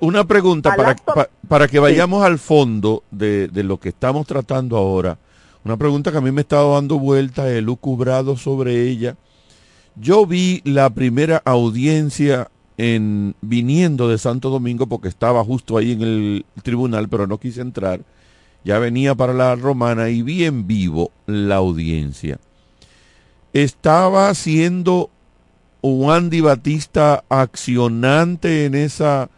una 0.00 0.24
pregunta 0.24 0.74
para, 0.74 0.96
para 1.48 1.68
que 1.68 1.78
vayamos 1.78 2.24
al 2.24 2.38
fondo 2.38 3.02
de, 3.10 3.48
de 3.48 3.62
lo 3.62 3.78
que 3.78 3.90
estamos 3.90 4.26
tratando 4.26 4.76
ahora. 4.76 5.18
Una 5.64 5.76
pregunta 5.76 6.10
que 6.10 6.18
a 6.18 6.20
mí 6.20 6.32
me 6.32 6.40
estaba 6.40 6.74
dando 6.74 6.98
vuelta, 6.98 7.48
he 7.50 7.60
lucubrado 7.60 8.36
sobre 8.36 8.88
ella. 8.88 9.16
Yo 9.94 10.26
vi 10.26 10.60
la 10.64 10.90
primera 10.90 11.40
audiencia 11.44 12.50
en 12.82 13.36
viniendo 13.40 14.08
de 14.08 14.18
Santo 14.18 14.50
Domingo 14.50 14.88
porque 14.88 15.06
estaba 15.06 15.44
justo 15.44 15.76
ahí 15.76 15.92
en 15.92 16.02
el 16.02 16.44
tribunal, 16.64 17.08
pero 17.08 17.28
no 17.28 17.38
quise 17.38 17.60
entrar. 17.60 18.00
Ya 18.64 18.80
venía 18.80 19.14
para 19.14 19.32
la 19.32 19.54
romana 19.54 20.08
y 20.08 20.22
vi 20.22 20.44
en 20.44 20.66
vivo 20.66 21.12
la 21.26 21.56
audiencia. 21.56 22.40
Estaba 23.52 24.34
siendo 24.34 25.10
Andy 25.84 26.40
Batista 26.40 27.22
accionante 27.28 28.64
en 28.64 28.74
esa 28.74 29.30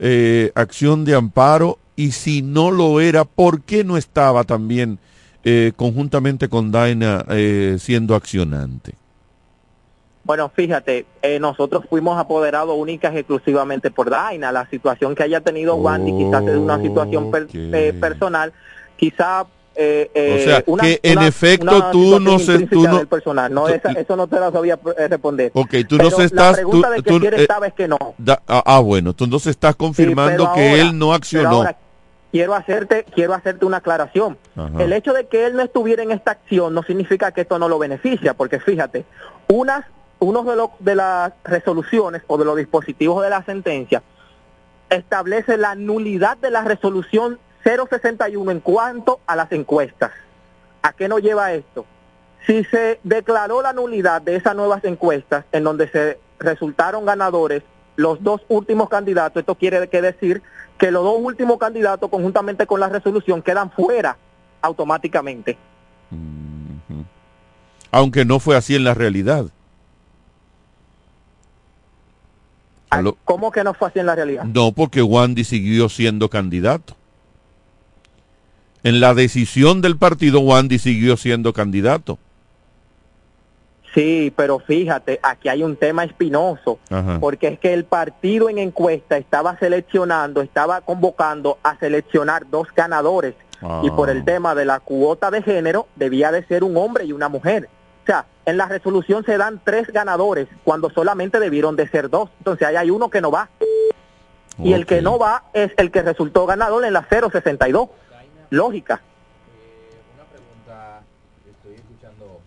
eh, 0.00 0.50
acción 0.56 1.04
de 1.04 1.14
amparo 1.14 1.78
y 1.94 2.10
si 2.10 2.42
no 2.42 2.72
lo 2.72 3.00
era, 3.00 3.24
¿por 3.24 3.62
qué 3.62 3.84
no 3.84 3.96
estaba 3.96 4.42
también 4.42 4.98
eh, 5.44 5.70
conjuntamente 5.76 6.48
con 6.48 6.72
Daina 6.72 7.24
eh, 7.28 7.76
siendo 7.78 8.16
accionante? 8.16 8.94
Bueno, 10.24 10.50
fíjate, 10.54 11.06
eh, 11.22 11.38
nosotros 11.40 11.84
fuimos 11.88 12.18
apoderados 12.18 12.76
únicas 12.76 13.14
y 13.14 13.18
exclusivamente 13.18 13.90
por 13.90 14.10
Daina. 14.10 14.52
La 14.52 14.68
situación 14.68 15.14
que 15.14 15.22
haya 15.22 15.40
tenido 15.40 15.76
Wandy 15.76 16.12
quizás 16.12 16.42
es 16.46 16.56
una 16.56 16.80
situación 16.80 17.30
eh, 17.54 17.94
personal, 17.98 18.52
quizá 18.96 19.46
eh, 19.80 20.64
o 20.66 20.76
sea, 20.76 20.86
que 20.86 20.98
en 21.04 21.22
efecto 21.22 21.90
tú 21.92 22.18
no 22.18 22.40
sé, 22.40 22.66
tú 22.66 22.82
no... 22.82 23.06
Personal. 23.06 23.54
no 23.54 23.68
eso 23.68 24.16
no 24.16 24.26
te 24.26 24.40
lo 24.40 24.50
sabía 24.50 24.78
responder. 25.08 25.52
Ok, 25.54 25.74
tú 25.88 25.96
no 25.96 26.10
se 26.10 26.24
estás... 26.24 26.50
La 26.50 26.56
pregunta 26.56 26.90
de 26.90 26.96
que 27.02 27.10
tú, 27.10 27.26
estaba 27.28 27.66
es 27.68 27.74
que 27.74 27.86
no. 27.86 27.96
Ah, 28.48 28.62
ah, 28.66 28.80
bueno, 28.80 29.14
tú 29.14 29.28
no 29.28 29.38
se 29.38 29.50
estás 29.50 29.76
confirmando 29.76 30.52
que 30.52 30.80
él 30.80 30.98
no 30.98 31.14
accionó. 31.14 31.64
quiero 32.32 32.54
hacerte 32.54 33.06
quiero 33.14 33.34
hacerte 33.34 33.64
una 33.64 33.76
aclaración. 33.76 34.36
El 34.80 34.92
hecho 34.92 35.12
de 35.12 35.28
que 35.28 35.46
él 35.46 35.54
no 35.54 35.62
estuviera 35.62 36.02
en 36.02 36.10
esta 36.10 36.32
acción 36.32 36.74
no 36.74 36.82
significa 36.82 37.30
que 37.30 37.42
esto 37.42 37.58
no 37.60 37.68
lo 37.68 37.78
beneficia, 37.78 38.34
porque 38.34 38.58
fíjate, 38.58 39.04
unas 39.46 39.84
uno 40.20 40.42
de, 40.42 40.68
de 40.80 40.94
las 40.94 41.32
resoluciones 41.44 42.22
o 42.26 42.38
de 42.38 42.44
los 42.44 42.56
dispositivos 42.56 43.22
de 43.22 43.30
la 43.30 43.42
sentencia 43.44 44.02
establece 44.90 45.56
la 45.56 45.74
nulidad 45.74 46.36
de 46.38 46.50
la 46.50 46.62
resolución 46.62 47.38
061 47.64 48.50
en 48.50 48.60
cuanto 48.60 49.20
a 49.26 49.36
las 49.36 49.52
encuestas. 49.52 50.10
¿A 50.82 50.92
qué 50.92 51.08
nos 51.08 51.20
lleva 51.20 51.52
esto? 51.52 51.84
Si 52.46 52.64
se 52.64 52.98
declaró 53.02 53.62
la 53.62 53.72
nulidad 53.72 54.22
de 54.22 54.36
esas 54.36 54.56
nuevas 54.56 54.84
encuestas 54.84 55.44
en 55.52 55.64
donde 55.64 55.88
se 55.88 56.18
resultaron 56.38 57.04
ganadores 57.04 57.62
los 57.96 58.22
dos 58.22 58.40
últimos 58.48 58.88
candidatos, 58.88 59.40
esto 59.40 59.56
quiere 59.56 59.86
decir 59.86 60.40
que 60.78 60.90
los 60.90 61.02
dos 61.02 61.16
últimos 61.18 61.58
candidatos 61.58 62.08
conjuntamente 62.08 62.66
con 62.66 62.80
la 62.80 62.88
resolución 62.88 63.42
quedan 63.42 63.70
fuera 63.70 64.16
automáticamente. 64.62 65.58
Aunque 67.90 68.24
no 68.24 68.38
fue 68.38 68.56
así 68.56 68.76
en 68.76 68.84
la 68.84 68.94
realidad. 68.94 69.46
¿Cómo 73.24 73.50
que 73.50 73.64
no 73.64 73.74
fue 73.74 73.88
así 73.88 73.98
en 73.98 74.06
la 74.06 74.14
realidad? 74.14 74.44
No, 74.44 74.72
porque 74.72 75.02
Wandy 75.02 75.44
siguió 75.44 75.88
siendo 75.88 76.28
candidato. 76.28 76.94
En 78.82 79.00
la 79.00 79.14
decisión 79.14 79.80
del 79.82 79.96
partido, 79.96 80.40
Wandy 80.40 80.78
siguió 80.78 81.16
siendo 81.16 81.52
candidato. 81.52 82.18
Sí, 83.94 84.32
pero 84.36 84.58
fíjate, 84.60 85.18
aquí 85.22 85.48
hay 85.48 85.62
un 85.62 85.76
tema 85.76 86.04
espinoso, 86.04 86.78
porque 87.20 87.48
es 87.48 87.58
que 87.58 87.72
el 87.72 87.84
partido 87.84 88.48
en 88.48 88.58
encuesta 88.58 89.16
estaba 89.16 89.58
seleccionando, 89.58 90.42
estaba 90.42 90.82
convocando 90.82 91.58
a 91.62 91.76
seleccionar 91.78 92.48
dos 92.48 92.68
ganadores, 92.76 93.34
y 93.82 93.90
por 93.90 94.08
el 94.10 94.20
ah. 94.20 94.24
tema 94.24 94.54
de 94.54 94.66
la 94.66 94.78
cuota 94.78 95.30
de 95.30 95.42
género 95.42 95.88
debía 95.96 96.30
de 96.30 96.44
ser 96.44 96.62
un 96.62 96.76
hombre 96.76 97.06
y 97.06 97.12
una 97.12 97.28
mujer 97.28 97.68
sea, 98.08 98.24
en 98.48 98.56
la 98.56 98.66
resolución 98.66 99.24
se 99.24 99.36
dan 99.36 99.60
tres 99.62 99.88
ganadores 99.88 100.48
cuando 100.64 100.88
solamente 100.90 101.38
debieron 101.38 101.76
de 101.76 101.86
ser 101.88 102.08
dos. 102.08 102.30
Entonces 102.38 102.66
ahí 102.66 102.76
hay 102.76 102.90
uno 102.90 103.10
que 103.10 103.20
no 103.20 103.30
va. 103.30 103.50
Y 104.62 104.72
el 104.72 104.86
que 104.86 105.02
no 105.02 105.18
va 105.18 105.44
es 105.52 105.70
el 105.76 105.90
que 105.90 106.02
resultó 106.02 106.46
ganador 106.46 106.84
en 106.84 106.94
la 106.94 107.06
062. 107.08 107.90
Lógica. 108.50 109.02
una 110.14 110.24
pregunta, 110.24 111.02
estoy 111.46 111.74
escuchando 111.74 112.40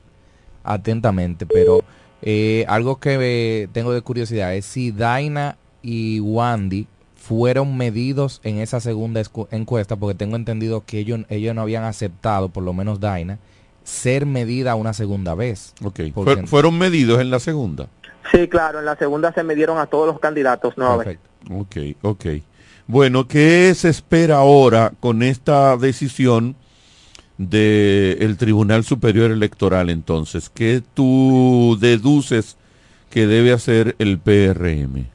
atentamente, 0.63 1.45
pero 1.45 1.83
eh, 2.23 2.65
algo 2.67 2.99
que 2.99 3.69
tengo 3.71 3.93
de 3.93 4.01
curiosidad 4.01 4.55
es 4.55 4.65
si 4.65 4.91
Daina 4.91 5.57
y 5.83 6.19
Wandy 6.19 6.87
fueron 7.15 7.77
medidos 7.77 8.41
en 8.43 8.57
esa 8.57 8.79
segunda 8.79 9.21
encuesta, 9.51 9.95
porque 9.95 10.15
tengo 10.15 10.35
entendido 10.35 10.83
que 10.83 10.97
ellos, 10.97 11.21
ellos 11.29 11.53
no 11.53 11.61
habían 11.61 11.83
aceptado, 11.83 12.49
por 12.49 12.63
lo 12.63 12.73
menos 12.73 12.99
Daina, 12.99 13.37
ser 13.83 14.25
medida 14.25 14.75
una 14.75 14.93
segunda 14.93 15.35
vez. 15.35 15.73
Okay. 15.83 16.13
¿Fueron 16.45 16.77
medidos 16.77 17.19
en 17.19 17.31
la 17.31 17.39
segunda? 17.39 17.87
Sí, 18.31 18.47
claro, 18.47 18.79
en 18.79 18.85
la 18.85 18.95
segunda 18.95 19.33
se 19.33 19.43
midieron 19.43 19.77
a 19.77 19.87
todos 19.87 20.07
los 20.07 20.19
candidatos 20.19 20.77
nuevamente. 20.77 21.19
Ok, 21.49 21.75
ok. 22.01 22.25
Bueno, 22.87 23.27
¿qué 23.27 23.73
se 23.75 23.89
espera 23.89 24.37
ahora 24.37 24.91
con 24.99 25.23
esta 25.23 25.77
decisión 25.77 26.55
del 27.37 28.37
Tribunal 28.37 28.83
Superior 28.83 29.31
Electoral 29.31 29.89
entonces? 29.89 30.49
¿Qué 30.49 30.81
tú 30.93 31.77
deduces 31.79 32.57
que 33.09 33.27
debe 33.27 33.53
hacer 33.53 33.95
el 33.99 34.19
PRM? 34.19 35.07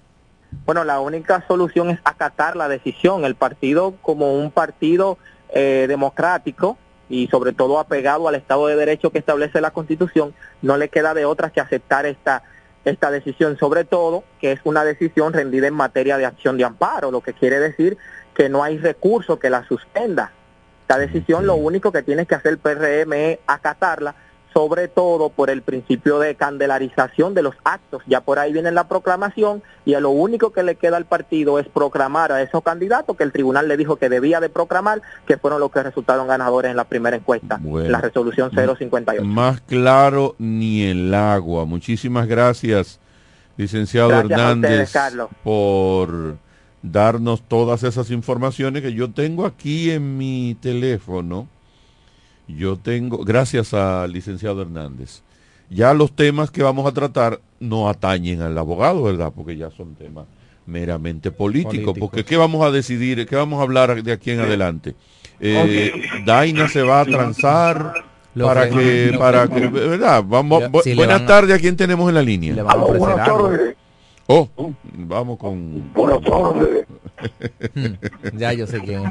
Bueno, 0.65 0.85
la 0.85 1.01
única 1.01 1.45
solución 1.47 1.91
es 1.91 2.01
acatar 2.05 2.57
la 2.57 2.69
decisión. 2.69 3.25
El 3.25 3.35
partido 3.35 3.95
como 4.03 4.35
un 4.35 4.51
partido 4.51 5.19
eh, 5.55 5.87
democrático 5.89 6.77
y 7.09 7.29
sobre 7.29 7.53
todo 7.53 7.79
apegado 7.79 8.29
al 8.29 8.35
Estado 8.35 8.67
de 8.67 8.77
Derecho 8.77 9.11
que 9.11 9.19
establece 9.19 9.61
la 9.61 9.71
Constitución, 9.71 10.35
no 10.63 10.77
le 10.77 10.89
queda 10.89 11.15
de 11.15 11.25
otra 11.25 11.51
que 11.51 11.61
aceptar 11.61 12.07
esta, 12.07 12.43
esta 12.85 13.11
decisión, 13.11 13.57
sobre 13.59 13.85
todo 13.85 14.25
que 14.41 14.53
es 14.53 14.61
una 14.65 14.85
decisión 14.85 15.33
rendida 15.33 15.67
en 15.67 15.75
materia 15.75 16.19
de 16.19 16.27
acción 16.27 16.57
de 16.57 16.65
amparo, 16.65 17.11
lo 17.11 17.21
que 17.21 17.33
quiere 17.33 17.59
decir 17.61 17.97
que 18.35 18.49
no 18.49 18.63
hay 18.63 18.79
recurso 18.79 19.39
que 19.39 19.51
la 19.51 19.67
suspenda. 19.67 20.33
Esta 20.83 20.99
decisión 20.99 21.47
lo 21.47 21.55
único 21.55 21.91
que 21.91 22.03
tiene 22.03 22.27
que 22.27 22.35
hacer 22.35 22.53
el 22.53 22.59
PRM 22.59 23.13
es 23.13 23.39
acatarla 23.47 24.15
sobre 24.57 24.89
todo 24.89 25.29
por 25.29 25.51
el 25.51 25.61
principio 25.61 26.19
de 26.19 26.35
candelarización 26.35 27.35
de 27.35 27.43
los 27.43 27.55
actos. 27.63 28.03
Ya 28.07 28.23
por 28.23 28.39
ahí 28.39 28.55
viene 28.55 28.73
la 28.73 28.89
proclamación 28.89 29.63
y 29.85 29.93
a 29.93 30.01
lo 30.01 30.09
único 30.09 30.51
que 30.51 30.63
le 30.63 30.77
queda 30.77 30.97
al 30.97 31.05
partido 31.05 31.59
es 31.59 31.69
proclamar 31.69 32.33
a 32.33 32.41
esos 32.41 32.63
candidatos 32.63 33.19
que 33.19 33.25
el 33.25 33.33
tribunal 33.33 33.69
le 33.69 33.77
dijo 33.77 33.97
que 33.97 34.09
debía 34.09 34.41
de 34.41 34.49
proclamar, 34.49 35.03
que 35.27 35.37
fueron 35.37 35.61
los 35.61 35.71
que 35.71 35.83
resultaron 35.83 36.27
ganadores 36.27 36.71
en 36.71 36.79
la 36.79 36.85
primera 36.85 37.19
encuesta, 37.19 37.61
la 37.63 38.01
resolución 38.01 38.51
058. 38.51 39.23
Más 39.25 39.61
claro 39.61 40.37
ni 40.39 40.85
el 40.85 41.13
agua. 41.13 41.67
Muchísimas 41.67 42.27
gracias. 42.27 42.99
licenciado 43.59 44.11
Hernández, 44.13 44.91
por 45.45 46.39
darnos 46.81 47.43
todas 47.43 47.83
esas 47.83 48.11
informaciones 48.11 48.81
que 48.81 48.95
yo 48.95 49.11
tengo 49.11 49.45
aquí 49.45 49.91
en 49.91 50.17
mi 50.17 50.57
teléfono. 50.63 51.47
Yo 52.49 52.77
tengo, 52.77 53.19
gracias 53.25 53.75
al 53.75 54.13
licenciado 54.13 54.63
Hernández. 54.63 55.23
Ya 55.69 55.95
los 55.95 56.13
temas 56.13 56.51
que 56.51 56.63
vamos 56.63 56.87
a 56.87 56.93
tratar 56.93 57.41
no 57.59 57.89
atañen 57.89 58.41
al 58.43 58.57
abogado, 58.57 59.03
¿verdad? 59.03 59.33
Porque 59.35 59.57
ya 59.57 59.71
son 59.71 59.95
temas 59.95 60.27
meramente 60.65 61.31
políticos. 61.31 61.97
Porque 61.99 62.25
¿qué 62.25 62.37
vamos 62.37 62.65
a 62.65 62.71
decidir? 62.71 63.27
¿Qué 63.27 63.35
vamos 63.35 63.59
a 63.59 63.63
hablar 63.63 64.03
de 64.03 64.13
aquí 64.13 64.31
en 64.31 64.41
adelante? 64.41 64.95
Eh, 65.41 65.93
Daina 66.25 66.69
se 66.69 66.83
va 66.83 67.01
a 67.01 67.05
transar 67.05 68.05
para 68.35 68.69
que, 68.69 69.15
para 69.19 69.49
que, 69.49 69.67
¿verdad? 69.67 70.25
Vamos, 70.27 70.65
buenas 70.95 71.27
tardes, 71.27 71.57
¿a 71.57 71.59
quién 71.59 71.77
tenemos 71.77 72.09
en 72.09 72.15
la 72.15 72.23
línea? 72.23 72.55
Le 72.55 72.63
vamos 72.63 72.91
a 72.91 72.99
buenas 72.99 73.27
tardes. 73.27 73.77
Oh, 74.29 74.49
vamos 74.93 75.39
con... 75.39 75.93
Buenas 75.93 76.21
tardes. 76.23 76.87
ya 78.35 78.53
yo 78.53 78.67
sé 78.67 78.81
quién. 78.81 79.05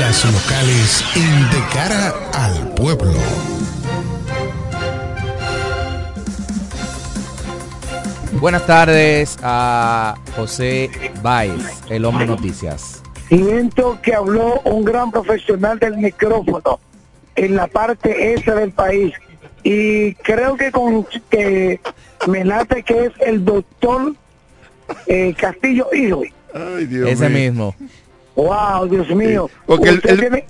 Las 0.00 0.24
locales 0.24 1.04
en 1.14 1.50
De 1.50 1.64
Cara 1.72 2.14
al 2.32 2.74
Pueblo. 2.74 3.12
Buenas 8.40 8.66
tardes 8.66 9.38
a 9.42 10.16
José 10.36 10.90
Baez, 11.22 11.82
el 11.88 12.04
hombre 12.04 12.26
noticias. 12.26 13.02
Siento 13.28 13.98
que 14.02 14.14
habló 14.14 14.60
un 14.64 14.84
gran 14.84 15.10
profesional 15.10 15.78
del 15.78 15.96
micrófono 15.96 16.78
en 17.36 17.56
la 17.56 17.66
parte 17.66 18.34
esa 18.34 18.54
del 18.54 18.72
país 18.72 19.14
y 19.64 20.14
creo 20.16 20.56
que 20.56 20.70
con 20.70 21.04
que 21.30 21.80
me 22.28 22.44
late 22.44 22.82
que 22.82 23.06
es 23.06 23.12
el 23.20 23.44
doctor 23.44 24.14
eh, 25.06 25.34
Castillo 25.36 25.88
Hijo. 25.92 26.22
Ese 26.54 27.28
mismo. 27.30 27.74
Wow, 28.36 28.88
Dios 28.88 29.08
mío. 29.10 29.48
Porque 29.64 29.90
el, 29.90 30.02
el, 30.04 30.44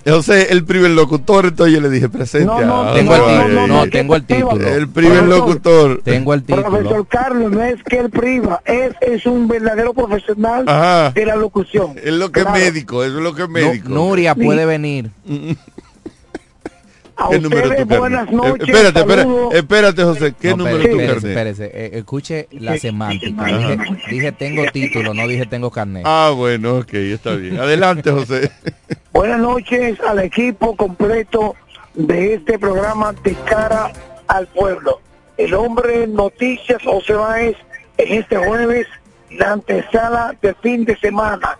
el 0.49 0.65
primer 0.65 0.91
locutor, 0.91 1.45
entonces 1.45 1.75
yo 1.75 1.81
le 1.81 1.89
dije 1.89 2.09
presente. 2.09 2.45
No, 2.45 2.61
no, 2.61 2.93
tengo, 2.93 3.15
el 3.15 3.21
título, 3.21 3.67
no, 3.67 3.89
tengo 3.89 4.15
el 4.15 4.25
título. 4.25 4.67
El 4.67 4.89
primer 4.89 5.23
locutor. 5.23 6.01
Tengo 6.03 6.33
el 6.33 6.43
título. 6.43 6.63
Profesor 6.63 7.07
Carlos, 7.07 7.51
no 7.51 7.63
es 7.63 7.81
que 7.83 7.99
él 7.99 8.09
priva, 8.09 8.61
es, 8.65 8.93
es 9.01 9.25
un 9.27 9.47
verdadero 9.47 9.93
profesional 9.93 10.65
de 11.13 11.25
la 11.25 11.35
locución. 11.35 11.95
Es 12.03 12.13
lo 12.13 12.31
que 12.31 12.41
es 12.41 12.49
médico, 12.49 13.03
es 13.03 13.11
lo 13.11 13.35
que 13.35 13.43
es 13.43 13.49
médico. 13.49 13.89
Nuria 13.89 14.33
puede 14.33 14.65
venir. 14.65 15.11
¿Qué 17.29 17.39
número 17.39 17.71
es 17.71 17.87
tu 17.87 17.97
buenas 17.97 18.31
noches. 18.31 18.67
Espérate, 18.67 18.99
espérate, 18.99 19.57
espérate, 19.57 20.03
José. 20.03 20.33
¿Qué 20.39 20.55
número 20.55 20.77
es 20.77 20.89
tu 20.89 20.99
espérese, 20.99 21.29
espérese. 21.29 21.65
Eh, 21.73 21.89
escuche 21.93 22.47
la 22.51 22.77
semántica. 22.77 23.45
Dije, 23.45 23.77
dije, 24.09 24.31
tengo 24.33 24.63
título, 24.71 25.13
no 25.13 25.27
dije 25.27 25.45
tengo 25.45 25.71
carnet. 25.71 26.03
Ah, 26.05 26.33
bueno, 26.35 26.79
ok, 26.79 26.93
está 26.93 27.35
bien. 27.35 27.59
Adelante, 27.59 28.11
José. 28.11 28.51
buenas 29.13 29.39
noches 29.39 29.99
al 30.01 30.19
equipo 30.19 30.75
completo 30.75 31.55
de 31.93 32.35
este 32.35 32.59
programa 32.59 33.13
de 33.23 33.33
cara 33.45 33.91
al 34.27 34.47
pueblo. 34.47 34.99
El 35.37 35.53
hombre 35.53 36.07
noticias 36.07 36.81
José 36.83 37.13
Báez 37.13 37.55
en 37.97 38.19
este 38.19 38.37
jueves, 38.37 38.87
la 39.31 39.53
antesala 39.53 40.35
de 40.41 40.53
fin 40.55 40.83
de 40.85 40.97
semana. 40.97 41.57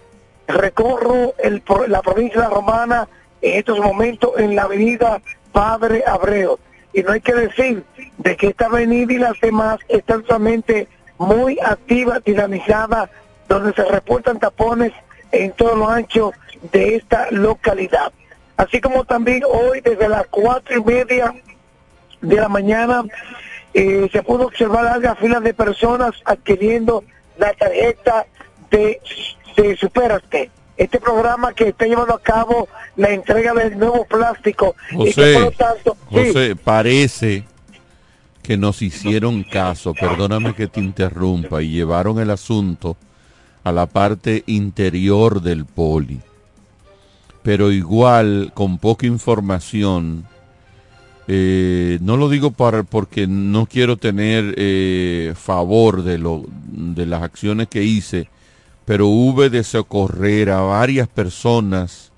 Recorro 0.48 1.34
el, 1.40 1.64
la 1.88 2.02
provincia 2.02 2.48
romana 2.50 3.08
en 3.42 3.60
estos 3.60 3.80
momentos 3.80 4.32
en 4.38 4.56
la 4.56 4.64
avenida 4.64 5.22
Padre 5.56 6.04
Abreu. 6.06 6.60
Y 6.92 7.02
no 7.02 7.14
hay 7.14 7.22
que 7.22 7.34
decir 7.34 7.84
de 8.18 8.36
que 8.36 8.48
esta 8.48 8.66
avenida 8.66 9.14
y 9.14 9.18
las 9.18 9.40
demás 9.40 9.80
están 9.88 10.26
solamente 10.26 10.90
muy 11.18 11.58
activas, 11.60 12.22
dinamizadas, 12.26 13.10
donde 13.48 13.72
se 13.74 13.86
reportan 13.86 14.38
tapones 14.38 14.92
en 15.32 15.54
todo 15.54 15.78
lo 15.78 15.90
ancho 15.90 16.34
de 16.74 16.96
esta 16.98 17.32
localidad. 17.32 18.12
Así 18.58 18.82
como 18.82 19.06
también 19.06 19.44
hoy 19.50 19.80
desde 19.80 20.10
las 20.10 20.28
cuatro 20.28 20.78
y 20.78 20.84
media 20.84 21.34
de 22.20 22.36
la 22.36 22.50
mañana 22.50 23.04
eh, 23.74 24.10
se 24.12 24.24
pudo 24.24 24.48
observar 24.48 24.84
largas 24.84 25.18
filas 25.20 25.42
de 25.42 25.54
personas 25.54 26.12
adquiriendo 26.26 27.04
la 27.38 27.54
tarjeta 27.54 28.26
de, 28.72 29.00
de 29.56 29.78
Superaste 29.78 30.52
este 30.78 31.00
programa 31.00 31.54
que 31.54 31.70
está 31.70 31.86
llevando 31.86 32.16
a 32.16 32.22
cabo 32.22 32.68
la 32.96 33.12
entrega 33.12 33.54
del 33.54 33.78
nuevo 33.78 34.06
plástico. 34.06 34.76
José, 34.94 35.52
José 36.10 36.56
parece 36.56 37.46
que 38.42 38.58
nos 38.58 38.82
hicieron 38.82 39.44
caso, 39.44 39.94
perdóname 39.94 40.54
que 40.54 40.68
te 40.68 40.80
interrumpa, 40.80 41.64
y 41.64 41.70
llevaron 41.70 42.20
el 42.20 42.30
asunto 42.30 42.96
a 43.64 43.72
la 43.72 43.88
parte 43.88 44.44
interior 44.46 45.42
del 45.42 45.66
poli. 45.66 46.20
Pero 47.42 47.72
igual, 47.72 48.52
con 48.54 48.78
poca 48.78 49.08
información, 49.08 50.28
eh, 51.28 51.98
no 52.02 52.18
lo 52.18 52.30
digo 52.30 52.52
para, 52.52 52.84
porque 52.84 53.26
no 53.26 53.66
quiero 53.66 53.98
tener 53.98 54.54
eh, 54.58 55.34
favor 55.36 56.04
de, 56.04 56.20
lo, 56.20 56.46
de 56.68 57.06
las 57.08 57.24
acciones 57.24 57.68
que 57.68 57.84
hice, 57.84 58.30
pero 58.86 59.08
hube 59.08 59.50
de 59.50 59.64
socorrer 59.64 60.52
a 60.52 60.62
varias 60.62 61.08
personas 61.08 62.12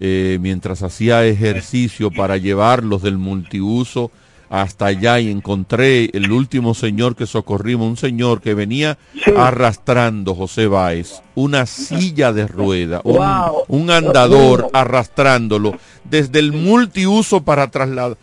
eh, 0.00 0.38
mientras 0.40 0.82
hacía 0.82 1.24
ejercicio 1.24 2.10
para 2.10 2.36
llevarlos 2.36 3.02
del 3.02 3.18
multiuso 3.18 4.10
hasta 4.50 4.86
allá 4.86 5.20
y 5.20 5.30
encontré 5.30 6.10
el 6.12 6.32
último 6.32 6.74
señor 6.74 7.14
que 7.14 7.26
socorrimos, 7.26 7.88
un 7.88 7.96
señor 7.96 8.40
que 8.40 8.54
venía 8.54 8.98
arrastrando, 9.36 10.34
José 10.34 10.66
Báez, 10.66 11.22
una 11.36 11.66
silla 11.66 12.32
de 12.32 12.48
rueda, 12.48 13.00
un 13.04 13.90
andador 13.90 14.68
arrastrándolo 14.72 15.78
desde 16.02 16.40
el 16.40 16.52
multiuso 16.52 17.42
para 17.42 17.70
trasladar 17.70 18.16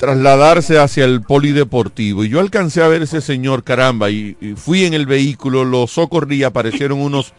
trasladarse 0.00 0.78
hacia 0.78 1.04
el 1.04 1.20
polideportivo. 1.20 2.24
Y 2.24 2.30
yo 2.30 2.40
alcancé 2.40 2.82
a 2.82 2.88
ver 2.88 3.02
ese 3.02 3.20
señor, 3.20 3.64
caramba, 3.64 4.10
y, 4.10 4.34
fui 4.56 4.86
en 4.86 4.94
el 4.94 5.04
vehículo, 5.04 5.66
lo 5.66 5.86
socorrí, 5.86 6.42
aparecieron 6.42 7.00
unos 7.00 7.34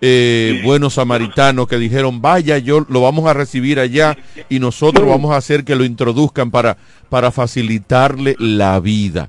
eh, 0.00 0.62
buenos 0.64 0.94
samaritanos 0.94 1.68
que 1.68 1.76
dijeron, 1.76 2.22
vaya, 2.22 2.56
yo 2.56 2.86
lo 2.88 3.02
vamos 3.02 3.28
a 3.28 3.34
recibir 3.34 3.78
allá 3.78 4.16
y 4.48 4.60
nosotros 4.60 5.06
vamos 5.06 5.32
a 5.32 5.36
hacer 5.36 5.62
que 5.64 5.76
lo 5.76 5.84
introduzcan 5.84 6.50
para, 6.50 6.78
para 7.10 7.30
facilitarle 7.30 8.34
la 8.38 8.80
vida. 8.80 9.28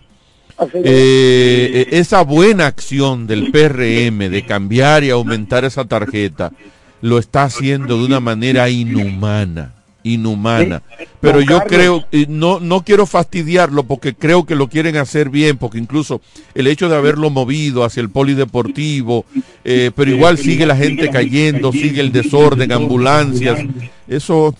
Eh, 0.73 1.89
esa 1.91 2.21
buena 2.23 2.67
acción 2.67 3.27
del 3.27 3.51
PRM 3.51 4.29
de 4.29 4.45
cambiar 4.47 5.03
y 5.03 5.09
aumentar 5.09 5.65
esa 5.65 5.83
tarjeta 5.83 6.53
lo 7.01 7.19
está 7.19 7.43
haciendo 7.43 7.97
de 7.97 8.05
una 8.05 8.21
manera 8.21 8.69
inhumana 8.69 9.76
inhumana. 10.13 10.81
Pero 11.19 11.41
yo 11.41 11.61
creo, 11.61 12.05
no, 12.27 12.59
no 12.59 12.81
quiero 12.81 13.05
fastidiarlo 13.05 13.83
porque 13.83 14.15
creo 14.15 14.45
que 14.45 14.55
lo 14.55 14.67
quieren 14.67 14.97
hacer 14.97 15.29
bien, 15.29 15.57
porque 15.57 15.77
incluso 15.77 16.21
el 16.55 16.67
hecho 16.67 16.89
de 16.89 16.95
haberlo 16.95 17.29
movido 17.29 17.83
hacia 17.83 18.01
el 18.01 18.09
polideportivo, 18.09 19.25
eh, 19.63 19.91
pero 19.95 20.11
igual 20.11 20.37
sigue 20.37 20.65
la 20.65 20.75
gente 20.75 21.09
cayendo, 21.09 21.71
sigue 21.71 22.01
el 22.01 22.11
desorden, 22.11 22.71
ambulancias, 22.71 23.59
eso, 24.07 24.55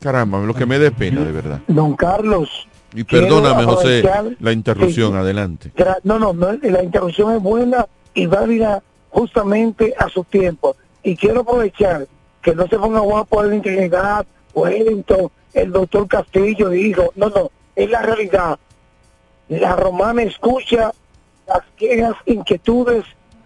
caramba, 0.00 0.40
lo 0.40 0.54
que 0.54 0.66
me 0.66 0.78
dé 0.78 0.90
pena, 0.90 1.24
de 1.24 1.32
verdad. 1.32 1.60
Don 1.68 1.94
Carlos. 1.96 2.68
Y 2.94 3.04
perdóname, 3.04 3.64
José, 3.64 4.02
la 4.38 4.52
interrupción, 4.52 5.16
adelante. 5.16 5.72
No, 6.04 6.18
no, 6.18 6.32
no, 6.32 6.52
la 6.52 6.82
interrupción 6.82 7.34
es 7.34 7.42
buena 7.42 7.86
y 8.14 8.26
válida 8.26 8.82
justamente 9.10 9.94
a 9.98 10.08
su 10.08 10.24
tiempo. 10.24 10.76
Y 11.02 11.16
quiero 11.16 11.40
aprovechar 11.40 12.06
que 12.42 12.54
no 12.54 12.66
se 12.66 12.78
ponga 12.78 13.00
guapo 13.00 13.42
la 13.42 13.54
integridad 13.54 14.26
Wellington, 14.54 15.30
el 15.54 15.72
doctor 15.72 16.08
Castillo 16.08 16.70
dijo, 16.70 17.12
no, 17.16 17.28
no, 17.28 17.50
es 17.76 17.90
la 17.90 18.02
realidad. 18.02 18.58
La 19.48 19.76
romana 19.76 20.22
escucha 20.22 20.92
las 21.46 21.62
quejas, 21.76 22.14
inquietudes 22.26 23.04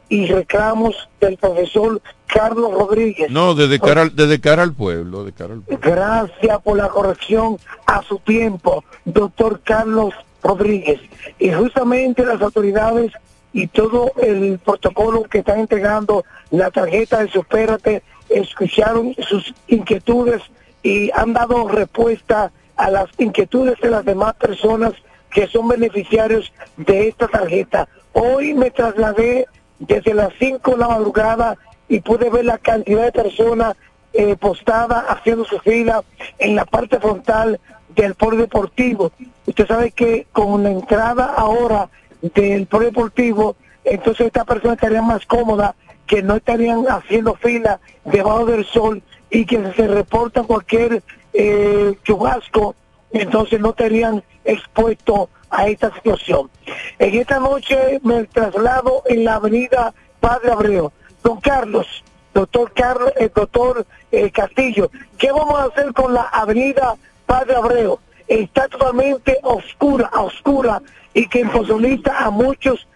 y 0.09 0.27
reclamos 0.27 1.09
del 1.21 1.37
profesor 1.37 2.01
Carlos 2.27 2.73
Rodríguez. 2.73 3.31
No, 3.31 3.55
desde 3.55 3.81
cara, 3.81 4.03
al, 4.03 4.15
desde 4.15 4.41
cara 4.41 4.63
al 4.63 4.73
pueblo, 4.73 5.25
de 5.25 5.33
cara 5.33 5.55
al 5.55 5.63
pueblo. 5.63 5.81
Gracias 5.83 6.63
por 6.63 6.77
la 6.77 6.89
corrección 6.89 7.59
a 7.87 8.03
su 8.03 8.19
tiempo, 8.19 8.85
doctor 9.05 9.61
Carlos 9.65 10.15
Rodríguez. 10.43 11.01
Y 11.39 11.51
justamente 11.53 12.25
las 12.25 12.41
autoridades 12.41 13.13
y 13.53 13.67
todo 13.69 14.13
el 14.19 14.59
protocolo 14.59 15.25
que 15.25 15.39
están 15.39 15.61
entregando 15.61 16.25
la 16.51 16.71
tarjeta 16.71 17.21
de 17.21 17.29
Supérate 17.29 18.03
escucharon 18.29 19.15
sus 19.29 19.55
inquietudes 19.67 20.43
y 20.87 21.11
han 21.13 21.33
dado 21.33 21.67
respuesta 21.67 22.53
a 22.77 22.91
las 22.93 23.09
inquietudes 23.19 23.77
de 23.81 23.91
las 23.91 24.05
demás 24.05 24.35
personas 24.37 24.93
que 25.33 25.49
son 25.49 25.67
beneficiarios 25.67 26.53
de 26.77 27.09
esta 27.09 27.27
tarjeta. 27.27 27.89
Hoy 28.13 28.55
me 28.55 28.71
trasladé 28.71 29.49
desde 29.81 30.15
las 30.15 30.33
5 30.39 30.71
de 30.71 30.77
la 30.77 30.87
madrugada 30.87 31.57
y 31.89 31.99
pude 31.99 32.31
ver 32.31 32.45
la 32.45 32.59
cantidad 32.59 33.03
de 33.03 33.11
personas 33.11 33.75
eh, 34.13 34.37
postadas 34.37 35.05
haciendo 35.09 35.45
su 35.45 35.59
fila 35.59 36.05
en 36.39 36.55
la 36.55 36.65
parte 36.65 37.01
frontal 37.01 37.59
del 37.97 38.15
polideportivo. 38.15 39.11
Usted 39.45 39.67
sabe 39.67 39.91
que 39.91 40.29
con 40.31 40.63
la 40.63 40.71
entrada 40.71 41.35
ahora 41.37 41.89
del 42.23 42.67
polideportivo, 42.67 43.57
entonces 43.83 44.29
esta 44.29 44.45
persona 44.45 44.75
estaría 44.75 45.03
más 45.03 45.27
cómoda, 45.27 45.75
que 46.07 46.23
no 46.23 46.37
estarían 46.37 46.85
haciendo 46.89 47.35
fila 47.35 47.81
debajo 48.05 48.47
del 48.47 48.65
sol 48.67 49.03
y 49.31 49.45
que 49.45 49.73
se 49.73 49.89
reporta 49.89 50.43
cualquier 50.43 51.03
eh, 51.33 51.95
chubasco, 52.05 52.75
entonces 53.13 53.61
no 53.61 53.71
estarían 53.71 54.23
expuestos 54.45 55.29
a 55.51 55.69
esta 55.69 55.93
situación. 55.95 56.51
En 56.99 57.15
esta 57.15 57.39
noche 57.39 58.01
me 58.03 58.25
traslado 58.25 59.03
en 59.07 59.25
la 59.25 59.37
avenida 59.37 59.95
Padre 60.21 60.53
Abreu. 60.53 60.93
Don 61.23 61.41
Carlos, 61.41 61.87
doctor 62.35 62.73
Carlos, 62.73 63.13
el 63.17 63.33
doctor 63.35 63.87
eh, 64.13 64.31
Castillo, 64.31 64.91
¿qué 65.19 65.33
vamos 65.33 65.59
a 65.59 65.65
hacer 65.65 65.93
con 65.93 66.15
la 66.15 66.23
avenida 66.23 66.97
Padre 67.27 67.57
Abreu? 67.57 67.99
Está 68.29 68.69
totalmente 68.69 69.39
oscura, 69.43 70.11
oscura 70.15 70.83
y 71.15 71.29
que 71.29 71.41
imposibilita 71.41 72.25
a 72.25 72.31
muchos 72.31 72.87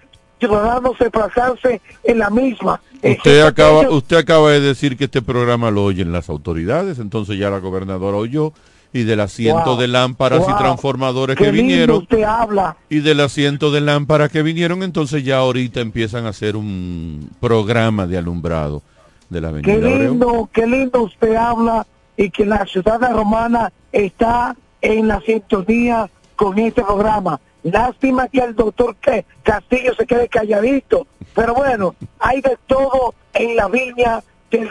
ciudadanos 0.41 0.99
desplazarse 0.99 1.80
en 2.03 2.18
la 2.18 2.30
misma. 2.30 2.80
Usted 3.03 3.43
acaba, 3.43 3.88
usted 3.91 4.16
acaba 4.16 4.51
de 4.51 4.61
decir 4.61 4.97
que 4.97 5.05
este 5.05 5.22
programa 5.22 5.70
lo 5.70 5.84
oyen 5.84 6.12
las 6.12 6.28
autoridades, 6.28 6.99
entonces 6.99 7.38
ya 7.38 7.51
la 7.51 7.59
gobernadora 7.59 8.16
oyó 8.16 8.53
y 8.93 9.05
del 9.05 9.20
asiento 9.20 9.76
de 9.76 9.88
lámparas 9.88 10.43
y 10.49 10.59
transformadores 10.59 11.36
que 11.36 11.51
vinieron 11.51 12.07
habla. 12.26 12.76
y 12.88 13.01
del 13.01 13.20
asiento 13.20 13.70
de 13.70 13.80
lámparas 13.80 14.30
que 14.30 14.43
vinieron 14.43 14.82
entonces 14.82 15.22
ya 15.22 15.38
ahorita 15.38 15.80
empiezan 15.80 16.26
a 16.26 16.30
hacer 16.30 16.57
un 16.57 17.30
programa 17.38 18.07
de 18.07 18.18
alumbrado 18.18 18.82
de 19.28 19.41
la 19.41 19.49
avenida 19.51 19.72
qué 19.72 19.80
lindo 19.80 20.51
qué 20.53 20.66
lindo 20.66 21.03
usted 21.03 21.36
habla 21.36 21.86
y 22.16 22.30
que 22.30 22.45
la 22.45 22.66
ciudad 22.66 23.01
romana 23.12 23.72
está 23.93 24.57
en 24.82 25.07
la 25.07 25.20
sintonía 25.20 26.11
con 26.34 26.59
este 26.59 26.82
programa 26.82 27.41
lástima 27.62 28.28
que 28.28 28.40
el 28.40 28.54
doctor 28.54 28.96
Castillo 29.42 29.94
se 29.94 30.06
quede 30.06 30.28
calladito 30.28 31.06
pero 31.34 31.54
bueno 31.54 31.94
hay 32.18 32.40
de 32.40 32.56
todo 32.66 33.14
en 33.34 33.56
la 33.56 33.68
viña 33.68 34.22
del 34.50 34.70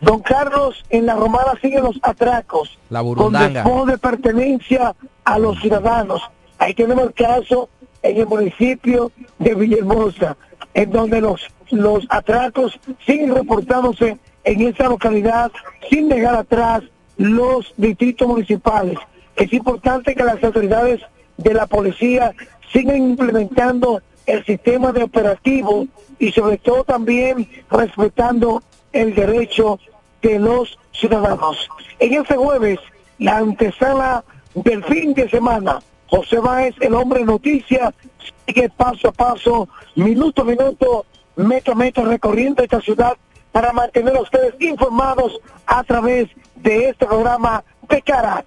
Don 0.01 0.21
Carlos, 0.21 0.83
en 0.89 1.05
la 1.05 1.15
Romana 1.15 1.53
siguen 1.61 1.83
los 1.83 1.99
atracos. 2.01 2.77
La 2.89 3.03
con 3.03 3.33
despojo 3.33 3.85
de 3.85 3.97
pertenencia 3.97 4.95
a 5.23 5.39
los 5.39 5.59
ciudadanos. 5.59 6.21
Ahí 6.57 6.73
tenemos 6.73 7.05
el 7.05 7.13
caso 7.13 7.69
en 8.01 8.17
el 8.17 8.27
municipio 8.27 9.11
de 9.39 9.55
Villahermosa, 9.55 10.37
en 10.73 10.91
donde 10.91 11.21
los, 11.21 11.47
los 11.71 12.05
atracos 12.09 12.79
siguen 13.05 13.35
reportándose 13.35 14.17
en 14.43 14.61
esa 14.61 14.87
localidad 14.87 15.51
sin 15.89 16.07
dejar 16.07 16.35
atrás 16.35 16.83
los 17.17 17.73
distritos 17.77 18.27
municipales. 18.27 18.99
Es 19.35 19.51
importante 19.53 20.15
que 20.15 20.23
las 20.23 20.43
autoridades 20.43 21.01
de 21.37 21.53
la 21.53 21.67
policía 21.67 22.33
sigan 22.71 22.97
implementando 22.97 24.01
el 24.25 24.45
sistema 24.45 24.91
de 24.91 25.03
operativo 25.03 25.87
y 26.19 26.31
sobre 26.31 26.57
todo 26.57 26.83
también 26.83 27.47
respetando 27.69 28.63
el 28.93 29.13
derecho 29.13 29.79
de 30.21 30.39
los 30.39 30.77
ciudadanos. 30.93 31.69
En 31.99 32.13
este 32.13 32.35
jueves, 32.35 32.79
la 33.19 33.37
antesala 33.37 34.23
del 34.55 34.83
fin 34.85 35.13
de 35.13 35.29
semana, 35.29 35.79
José 36.07 36.39
Báez, 36.39 36.75
el 36.79 36.93
hombre 36.95 37.25
noticia, 37.25 37.93
sigue 38.45 38.69
paso 38.69 39.09
a 39.09 39.11
paso, 39.11 39.67
minuto 39.95 40.43
a 40.43 40.45
minuto, 40.45 41.05
metro 41.35 41.73
a 41.73 41.75
metro 41.75 42.05
recorriendo 42.05 42.63
esta 42.63 42.79
ciudad 42.79 43.17
para 43.51 43.73
mantener 43.73 44.15
a 44.15 44.21
ustedes 44.21 44.55
informados 44.59 45.39
a 45.65 45.83
través 45.83 46.29
de 46.55 46.89
este 46.89 47.05
programa 47.05 47.63
de 47.89 48.01
cara 48.01 48.45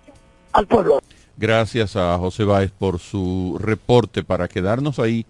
al 0.58 0.66
pueblo. 0.66 1.00
Gracias 1.36 1.96
a 1.96 2.18
José 2.18 2.44
Báez 2.44 2.70
por 2.70 2.98
su 2.98 3.56
reporte 3.60 4.24
para 4.24 4.48
quedarnos 4.48 4.98
ahí 4.98 5.24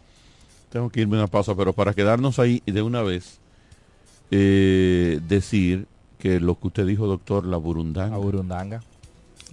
tengo 0.71 0.91
que 0.91 1.01
irme 1.01 1.17
una 1.17 1.27
pausa, 1.27 1.55
pero 1.55 1.73
para 1.73 1.95
quedarnos 1.95 2.39
ahí 2.39 2.63
de 2.67 2.83
una 2.83 3.03
vez, 3.03 3.39
eh, 4.31 5.21
decir 5.27 5.87
que 6.19 6.41
lo 6.41 6.59
que 6.59 6.67
usted 6.69 6.87
dijo, 6.87 7.07
doctor, 7.07 7.47
la 7.47 7.57
burundanga. 7.57 8.11
La 8.11 8.23
burundanga. 8.23 8.83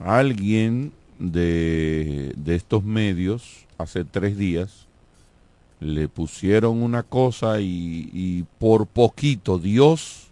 Alguien 0.03 0.91
de, 1.19 2.33
de 2.35 2.55
estos 2.55 2.83
medios, 2.83 3.65
hace 3.77 4.03
tres 4.03 4.37
días, 4.37 4.87
le 5.79 6.07
pusieron 6.07 6.81
una 6.81 7.03
cosa 7.03 7.61
y, 7.61 8.09
y, 8.13 8.43
por 8.59 8.87
poquito 8.87 9.59
Dios 9.59 10.27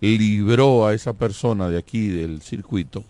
libró 0.00 0.86
a 0.86 0.94
esa 0.94 1.12
persona 1.14 1.68
de 1.68 1.78
aquí 1.78 2.06
del 2.06 2.40
circuito 2.40 3.02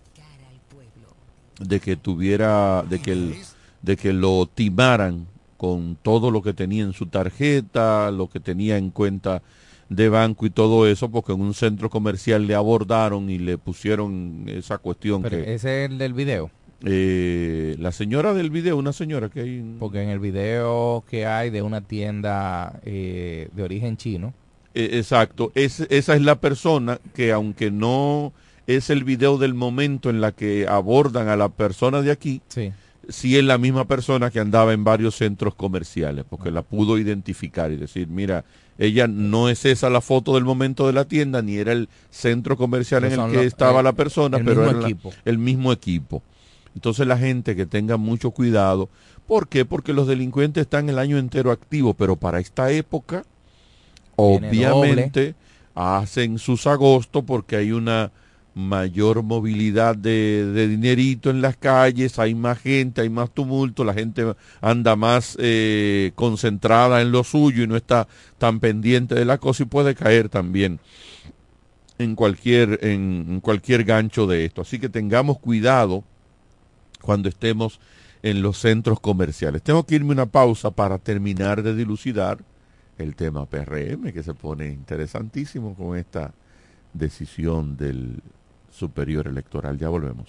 de 1.61 1.81
que 1.81 1.97
tuviera, 1.97 2.83
de 2.89 2.99
que, 3.01 3.13
el, 3.13 3.35
de 3.83 3.97
que 3.97 4.13
lo 4.13 4.47
timaran 4.47 5.27
con 5.57 5.97
todo 6.03 6.31
lo 6.31 6.43
que 6.43 6.53
tenía 6.53 6.85
en 6.85 6.93
su 6.93 7.07
tarjeta, 7.07 8.11
lo 8.11 8.29
que 8.29 8.41
tenía 8.41 8.77
en 8.77 8.91
cuenta 8.91 9.43
de 9.89 10.09
banco 10.09 10.47
y 10.47 10.51
todo 10.51 10.87
eso, 10.87 11.11
porque 11.11 11.33
en 11.33 11.41
un 11.41 11.55
centro 11.55 11.91
comercial 11.91 12.47
le 12.47 12.55
abordaron 12.55 13.31
y 13.31 13.39
le 13.39 13.57
pusieron 13.57 14.45
esa 14.49 14.79
cuestión 14.79 15.23
Pero 15.23 15.37
que... 15.37 15.55
¿Ese 15.55 15.85
es 15.85 15.91
el 15.91 15.99
del 15.99 16.13
video? 16.13 16.51
Eh, 16.85 17.77
la 17.79 17.93
señora 17.93 18.35
del 18.35 18.51
video, 18.51 18.77
una 18.77 18.93
señora 18.93 19.29
que 19.29 19.41
hay... 19.41 19.77
Porque 19.79 20.03
en 20.03 20.11
el 20.11 20.19
video 20.19 21.05
que 21.09 21.27
hay 21.27 21.51
de 21.51 21.63
una 21.63 21.81
tienda 21.81 22.81
eh, 22.85 23.49
de 23.53 23.63
origen 23.63 23.97
chino. 23.97 24.35
Eh, 24.75 24.91
exacto, 24.95 25.53
es, 25.55 25.81
esa 25.81 26.15
es 26.17 26.23
la 26.23 26.41
persona 26.41 27.01
que 27.15 27.33
aunque 27.33 27.71
no 27.71 28.33
es 28.67 28.91
el 28.91 29.05
video 29.05 29.39
del 29.39 29.55
momento 29.55 30.11
en 30.11 30.21
la 30.21 30.33
que 30.33 30.67
abordan 30.69 31.29
a 31.29 31.37
la 31.37 31.49
persona 31.49 32.03
de 32.03 32.11
aquí, 32.11 32.41
sí 32.49 32.73
si 33.09 33.37
es 33.37 33.45
la 33.45 33.59
misma 33.59 33.87
persona 33.87 34.31
que 34.31 34.41
andaba 34.41 34.73
en 34.73 34.85
varios 34.85 35.17
centros 35.17 35.55
comerciales, 35.55 36.25
porque 36.29 36.51
la 36.51 36.63
pudo 36.63 36.99
identificar 36.99 37.71
y 37.71 37.77
decir, 37.77 38.09
mira, 38.09 38.45
ella 38.79 39.07
no 39.07 39.49
es 39.49 39.65
esa 39.65 39.91
la 39.91 40.01
foto 40.01 40.35
del 40.35 40.45
momento 40.45 40.87
de 40.87 40.93
la 40.93 41.05
tienda, 41.05 41.43
ni 41.43 41.57
era 41.57 41.73
el 41.73 41.89
centro 42.11 42.57
comercial 42.57 43.05
en 43.05 43.19
el 43.19 43.31
que 43.31 43.45
estaba 43.45 43.83
la 43.83 43.93
persona, 43.93 44.39
pero 44.45 44.69
era 44.69 44.89
el 45.25 45.39
mismo 45.39 45.73
equipo. 45.73 46.23
Entonces 46.75 47.07
la 47.07 47.17
gente 47.17 47.57
que 47.57 47.65
tenga 47.65 47.97
mucho 47.97 48.33
cuidado, 48.33 48.89
¿por 49.27 49.49
qué? 49.49 49.65
Porque 49.65 49.93
los 49.93 50.07
delincuentes 50.07 50.63
están 50.63 50.89
el 50.89 50.99
año 50.99 51.17
entero 51.17 51.51
activos, 51.51 51.95
pero 51.97 52.17
para 52.17 52.39
esta 52.39 52.71
época, 52.71 53.25
obviamente, 54.17 55.35
hacen 55.75 56.39
sus 56.39 56.67
agostos 56.67 57.25
porque 57.25 57.57
hay 57.57 57.73
una 57.73 58.11
mayor 58.57 59.23
movilidad 59.23 59.97
de, 59.97 60.67
dinerito 60.67 61.29
en 61.29 61.43
las 61.43 61.59
calles, 61.59 62.19
hay 62.19 62.35
más 62.35 62.59
gente, 62.59 63.03
hay 63.03 63.11
más 63.11 63.31
tumulto, 63.31 63.85
la 63.85 63.93
gente 63.93 64.35
anda 64.63 64.97
más 64.97 65.37
eh, 65.39 66.13
concentrada 66.15 67.03
en 67.03 67.13
lo 67.13 67.23
suyo 67.23 67.63
y 67.63 67.67
no 67.67 67.77
está 67.77 68.09
tan 68.39 68.59
pendiente 68.59 69.15
de 69.15 69.27
la 69.27 69.37
cosa 69.37 69.65
y 69.65 69.67
puede 69.67 69.95
caer 69.95 70.31
también 70.31 70.81
en 71.99 72.15
cualquier, 72.15 72.79
en, 72.83 73.41
cualquier 73.43 73.85
gancho 73.85 74.27
de 74.27 74.47
esto. 74.47 74.63
Así 74.63 74.79
que 74.79 74.89
tengamos 74.89 75.39
cuidado 75.39 76.03
cuando 77.03 77.29
estemos 77.29 77.79
en 78.23 78.41
los 78.41 78.57
centros 78.57 79.01
comerciales. 79.01 79.61
Tengo 79.61 79.85
que 79.85 79.97
irme 79.97 80.13
una 80.13 80.25
pausa 80.27 80.71
para 80.71 80.97
terminar 80.97 81.63
de 81.63 81.75
dilucidar 81.75 82.39
el 82.97 83.17
tema 83.17 83.45
PRM, 83.45 84.13
que 84.15 84.23
se 84.23 84.33
pone 84.33 84.69
interesantísimo 84.69 85.75
con 85.75 85.99
esta 85.99 86.33
decisión 86.95 87.77
del 87.77 88.23
Superior 88.79 89.27
Electoral. 89.27 89.79
Ya 89.79 89.89
volvemos. 89.89 90.29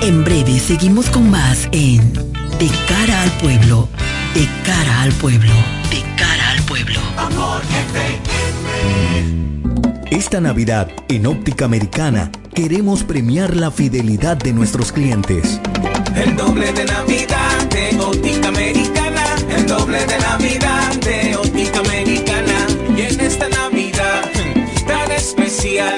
En 0.00 0.24
breve 0.24 0.58
seguimos 0.58 1.10
con 1.10 1.28
más 1.28 1.68
en 1.72 2.12
De 2.12 2.70
cara 2.88 3.22
al 3.22 3.30
pueblo, 3.32 3.88
de 4.34 4.48
cara 4.64 5.02
al 5.02 5.12
pueblo, 5.12 5.52
de 5.90 6.02
cara 6.16 6.50
al 6.52 6.62
pueblo. 6.62 7.00
Esta 10.10 10.40
Navidad, 10.40 10.88
en 11.08 11.26
Óptica 11.26 11.66
Americana, 11.66 12.30
queremos 12.54 13.04
premiar 13.04 13.54
la 13.54 13.70
fidelidad 13.70 14.36
de 14.36 14.52
nuestros 14.52 14.90
clientes. 14.90 15.60
El 16.16 16.34
doble 16.36 16.72
de 16.72 16.84
Navidad 16.86 17.68
de 17.70 17.98
Óptica 18.00 18.48
Americana, 18.48 19.24
el 19.54 19.66
doble 19.66 19.98
de 20.06 20.18
Navidad 20.18 20.94
de 21.00 21.36
Óptica 21.36 21.80
Americana. 21.80 22.66
Y 22.96 23.02
en 23.02 23.20
esta 23.20 23.48
Navidad 23.48 24.30
tan 24.88 25.12
especial, 25.12 25.97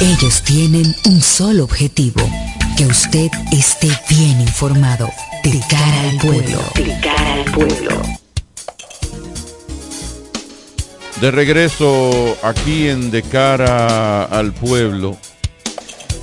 Ellos 0.01 0.43
tienen 0.43 0.95
un 1.07 1.23
solo 1.23 1.65
objetivo, 1.65 2.21
que 2.77 2.87
usted 2.87 3.29
esté 3.51 3.89
bien 4.09 4.41
informado. 4.41 5.11
De 5.43 5.61
cara 5.69 6.11
al 6.11 6.19
pueblo. 6.19 6.63
De 6.75 7.01
cara 7.01 7.33
al 7.33 7.45
pueblo. 7.53 8.03
De 11.21 11.31
regreso 11.31 12.37
aquí 12.43 12.89
en 12.89 13.11
De 13.11 13.23
cara 13.23 14.25
al 14.25 14.53
pueblo. 14.53 15.17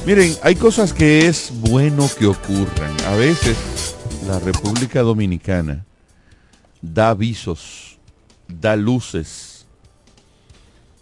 Miren, 0.06 0.36
hay 0.44 0.56
cosas 0.56 0.94
que 0.94 1.28
es 1.28 1.50
bueno 1.52 2.08
que 2.20 2.28
ocurran. 2.28 2.96
A 3.08 3.16
veces 3.16 3.58
la 4.28 4.40
República 4.40 5.02
Dominicana 5.02 5.86
da 6.82 7.10
avisos, 7.10 7.98
da 8.48 8.76
luces 8.76 9.66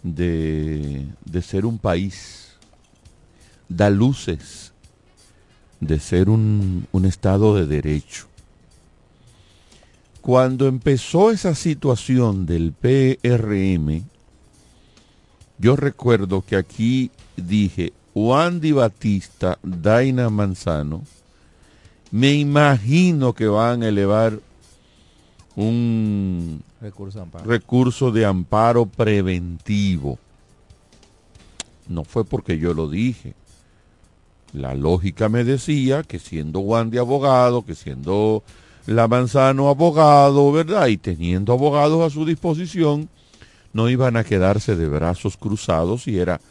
de, 0.02 1.06
de 1.24 1.42
ser 1.42 1.64
un 1.64 1.78
país, 1.78 2.56
da 3.68 3.90
luces 3.90 4.72
de 5.80 6.00
ser 6.00 6.28
un, 6.28 6.86
un 6.90 7.04
Estado 7.04 7.54
de 7.54 7.66
derecho. 7.66 8.26
Cuando 10.20 10.66
empezó 10.66 11.30
esa 11.30 11.54
situación 11.54 12.46
del 12.46 12.72
PRM, 12.72 14.02
yo 15.58 15.76
recuerdo 15.76 16.42
que 16.42 16.56
aquí 16.56 17.10
dije, 17.36 17.92
Wandy 18.14 18.72
Batista, 18.72 19.58
Daina 19.62 20.28
Manzano, 20.28 21.02
me 22.12 22.34
imagino 22.34 23.32
que 23.32 23.46
van 23.48 23.82
a 23.82 23.88
elevar 23.88 24.38
un 25.56 26.62
recurso 26.80 27.18
de 27.18 27.22
amparo, 27.22 27.44
recurso 27.46 28.10
de 28.12 28.26
amparo 28.26 28.86
preventivo. 28.86 30.18
No 31.88 32.04
fue 32.04 32.24
porque 32.24 32.58
yo 32.58 32.74
lo 32.74 32.88
dije. 32.88 33.34
La 34.52 34.74
lógica 34.74 35.30
me 35.30 35.42
decía 35.42 36.02
que 36.02 36.18
siendo 36.18 36.60
Wandy 36.60 36.98
abogado, 36.98 37.64
que 37.64 37.74
siendo 37.74 38.42
la 38.84 39.08
Manzano 39.08 39.70
abogado, 39.70 40.52
¿verdad? 40.52 40.88
Y 40.88 40.98
teniendo 40.98 41.54
abogados 41.54 42.04
a 42.04 42.10
su 42.10 42.26
disposición, 42.26 43.08
no 43.72 43.88
iban 43.88 44.18
a 44.18 44.24
quedarse 44.24 44.76
de 44.76 44.86
brazos 44.86 45.38
cruzados 45.38 46.06
y 46.06 46.18
era 46.18 46.42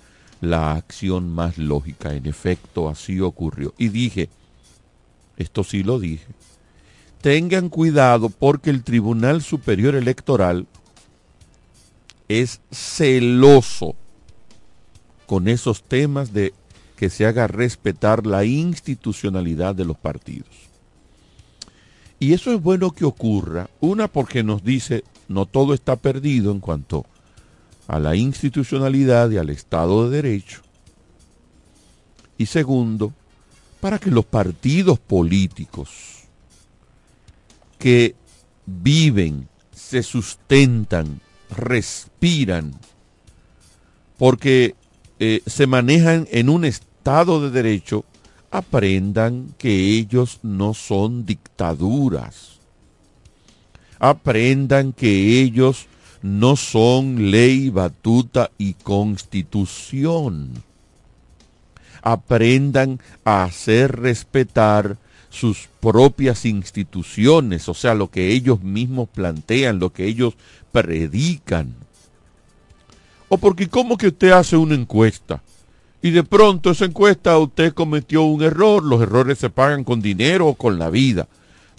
la 0.42 0.72
acción 0.72 1.30
más 1.30 1.60
lógica. 1.60 2.16
En 2.16 2.26
efecto, 2.26 2.90
así 2.90 3.20
ocurrió. 3.20 3.76
Y 3.78 3.90
dije, 3.90 4.30
esto 5.42 5.64
sí 5.64 5.84
lo 5.84 6.00
dije, 6.00 6.28
tengan 7.22 7.70
cuidado 7.70 8.30
porque 8.30 8.70
el 8.70 8.84
Tribunal 8.84 9.42
Superior 9.42 9.96
Electoral 9.96 10.68
es 12.28 12.62
celoso 12.72 13.96
con 15.26 15.48
esos 15.48 15.84
temas 15.84 16.34
de 16.34 16.54
que 16.96 17.10
se 17.10 17.26
haga 17.26 17.48
respetar 17.48 18.26
la 18.26 18.46
institucionalidad 18.46 19.76
de 19.76 19.86
los 19.86 19.98
partidos. 19.98 20.50
Y 22.20 22.34
eso 22.34 22.54
es 22.54 22.62
bueno 22.62 22.92
que 22.92 23.06
ocurra, 23.06 23.70
una 23.80 24.08
porque 24.08 24.44
nos 24.44 24.64
dice 24.64 25.04
no 25.28 25.46
todo 25.46 25.74
está 25.74 25.96
perdido 25.96 26.52
en 26.52 26.60
cuanto 26.60 27.06
a 27.88 28.00
la 28.00 28.16
institucionalidad 28.16 29.32
y 29.32 29.38
al 29.38 29.50
Estado 29.50 30.10
de 30.10 30.22
Derecho. 30.22 30.62
Y 32.38 32.46
segundo, 32.46 33.14
para 33.82 34.00
que 34.00 34.12
los 34.12 34.26
partidos 34.26 35.00
políticos 35.00 35.90
que 37.78 38.16
viven, 38.66 39.50
se 39.74 40.04
sustentan, 40.04 41.20
respiran, 41.50 42.76
porque 44.18 44.76
eh, 45.20 45.42
se 45.48 45.66
manejan 45.66 46.28
en 46.32 46.48
un 46.50 46.64
Estado 46.64 47.42
de 47.42 47.50
Derecho, 47.50 48.06
aprendan 48.52 49.56
que 49.58 49.98
ellos 49.98 50.40
no 50.44 50.76
son 50.76 51.26
dictaduras. 51.26 52.60
Aprendan 53.98 54.94
que 54.94 55.42
ellos 55.42 55.88
no 56.22 56.56
son 56.56 57.32
ley, 57.32 57.70
batuta 57.70 58.52
y 58.58 58.74
constitución. 58.74 60.64
Aprendan 62.02 63.00
a 63.24 63.44
hacer 63.44 64.00
respetar 64.00 64.98
sus 65.30 65.70
propias 65.80 66.46
instituciones, 66.46 67.70
o 67.70 67.74
sea, 67.74 67.94
lo 67.94 68.10
que 68.10 68.32
ellos 68.32 68.62
mismos 68.62 69.08
plantean, 69.10 69.80
lo 69.80 69.94
que 69.94 70.06
ellos 70.06 70.34
predican. 70.72 71.74
O 73.30 73.38
porque 73.38 73.70
como 73.70 73.98
que 73.98 74.08
usted 74.08 74.32
hace 74.32 74.58
una 74.58 74.76
encuesta 74.76 75.42
y 76.02 76.12
de 76.12 76.24
pronto 76.24 76.72
esa 76.72 76.86
encuesta 76.86 77.38
usted 77.38 77.74
cometió 77.74 78.24
un 78.24 78.42
error, 78.42 78.84
los 78.84 79.02
errores 79.02 79.38
se 79.38 79.50
pagan 79.50 79.84
con 79.84 80.02
dinero 80.02 80.48
o 80.48 80.56
con 80.56 80.80
la 80.80 80.90
vida. 80.90 81.28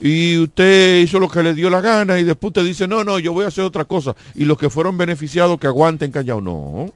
Y 0.00 0.38
usted 0.38 1.00
hizo 1.00 1.18
lo 1.18 1.28
que 1.28 1.42
le 1.42 1.54
dio 1.54 1.70
la 1.70 1.80
gana 1.80 2.18
y 2.18 2.24
después 2.24 2.50
usted 2.50 2.64
dice, 2.64 2.88
no, 2.88 3.04
no, 3.04 3.18
yo 3.18 3.32
voy 3.32 3.44
a 3.44 3.48
hacer 3.48 3.64
otra 3.64 3.84
cosa. 3.84 4.14
Y 4.34 4.44
los 4.44 4.58
que 4.58 4.70
fueron 4.70 4.96
beneficiados 4.96 5.58
que 5.58 5.66
aguanten 5.66 6.10
callado, 6.12 6.40
no. 6.40 6.92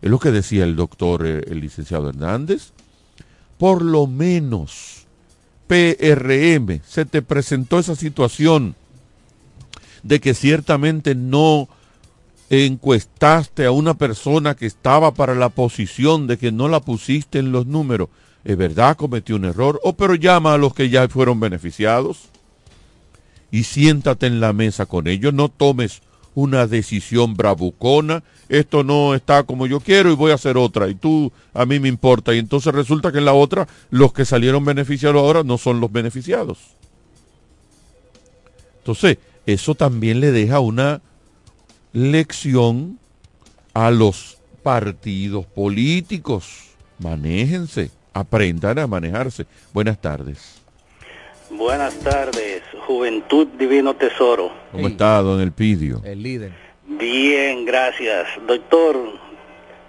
Es 0.00 0.10
lo 0.10 0.18
que 0.18 0.30
decía 0.30 0.64
el 0.64 0.76
doctor, 0.76 1.26
eh, 1.26 1.42
el 1.48 1.60
licenciado 1.60 2.08
Hernández. 2.08 2.72
Por 3.58 3.82
lo 3.82 4.06
menos, 4.06 5.06
PRM, 5.66 6.80
se 6.86 7.04
te 7.04 7.22
presentó 7.22 7.78
esa 7.78 7.96
situación 7.96 8.76
de 10.02 10.20
que 10.20 10.34
ciertamente 10.34 11.14
no 11.14 11.68
encuestaste 12.50 13.66
a 13.66 13.72
una 13.72 13.94
persona 13.94 14.54
que 14.54 14.66
estaba 14.66 15.12
para 15.12 15.34
la 15.34 15.50
posición 15.50 16.26
de 16.26 16.38
que 16.38 16.52
no 16.52 16.68
la 16.68 16.80
pusiste 16.80 17.38
en 17.38 17.52
los 17.52 17.66
números, 17.66 18.08
es 18.44 18.56
verdad, 18.56 18.96
cometió 18.96 19.36
un 19.36 19.44
error, 19.44 19.80
o 19.82 19.94
pero 19.94 20.14
llama 20.14 20.54
a 20.54 20.58
los 20.58 20.72
que 20.72 20.88
ya 20.88 21.06
fueron 21.08 21.40
beneficiados 21.40 22.28
y 23.50 23.64
siéntate 23.64 24.26
en 24.26 24.40
la 24.40 24.52
mesa 24.52 24.86
con 24.86 25.08
ellos, 25.08 25.34
no 25.34 25.48
tomes 25.48 26.00
una 26.38 26.68
decisión 26.68 27.34
bravucona, 27.34 28.22
esto 28.48 28.84
no 28.84 29.16
está 29.16 29.42
como 29.42 29.66
yo 29.66 29.80
quiero 29.80 30.12
y 30.12 30.14
voy 30.14 30.30
a 30.30 30.36
hacer 30.36 30.56
otra, 30.56 30.86
y 30.86 30.94
tú 30.94 31.32
a 31.52 31.66
mí 31.66 31.80
me 31.80 31.88
importa, 31.88 32.32
y 32.32 32.38
entonces 32.38 32.72
resulta 32.72 33.10
que 33.10 33.18
en 33.18 33.24
la 33.24 33.32
otra 33.32 33.66
los 33.90 34.12
que 34.12 34.24
salieron 34.24 34.64
beneficiados 34.64 35.20
ahora 35.20 35.42
no 35.42 35.58
son 35.58 35.80
los 35.80 35.90
beneficiados. 35.90 36.58
Entonces, 38.78 39.18
eso 39.46 39.74
también 39.74 40.20
le 40.20 40.30
deja 40.30 40.60
una 40.60 41.00
lección 41.92 43.00
a 43.74 43.90
los 43.90 44.38
partidos 44.62 45.44
políticos. 45.44 46.68
Manéjense, 47.00 47.90
aprendan 48.12 48.78
a 48.78 48.86
manejarse. 48.86 49.44
Buenas 49.72 50.00
tardes. 50.00 50.62
Buenas 51.50 51.98
tardes, 51.98 52.62
Juventud 52.88 53.46
Divino 53.58 53.92
Tesoro. 53.96 54.50
¿Cómo 54.72 54.88
está, 54.88 55.20
don 55.20 55.42
Elpidio? 55.42 56.00
El 56.06 56.22
líder. 56.22 56.52
Bien, 56.86 57.66
gracias. 57.66 58.26
Doctor, 58.46 58.96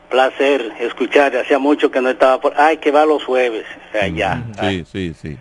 placer 0.10 0.74
escuchar. 0.82 1.34
Hacía 1.38 1.60
mucho 1.60 1.90
que 1.90 2.02
no 2.02 2.10
estaba 2.10 2.42
por... 2.42 2.54
Ay, 2.58 2.76
que 2.76 2.92
va 2.92 3.06
los 3.06 3.24
jueves. 3.24 3.64
Allá. 4.00 4.44
Sí, 4.60 4.84
sí, 4.92 5.14
sí. 5.14 5.38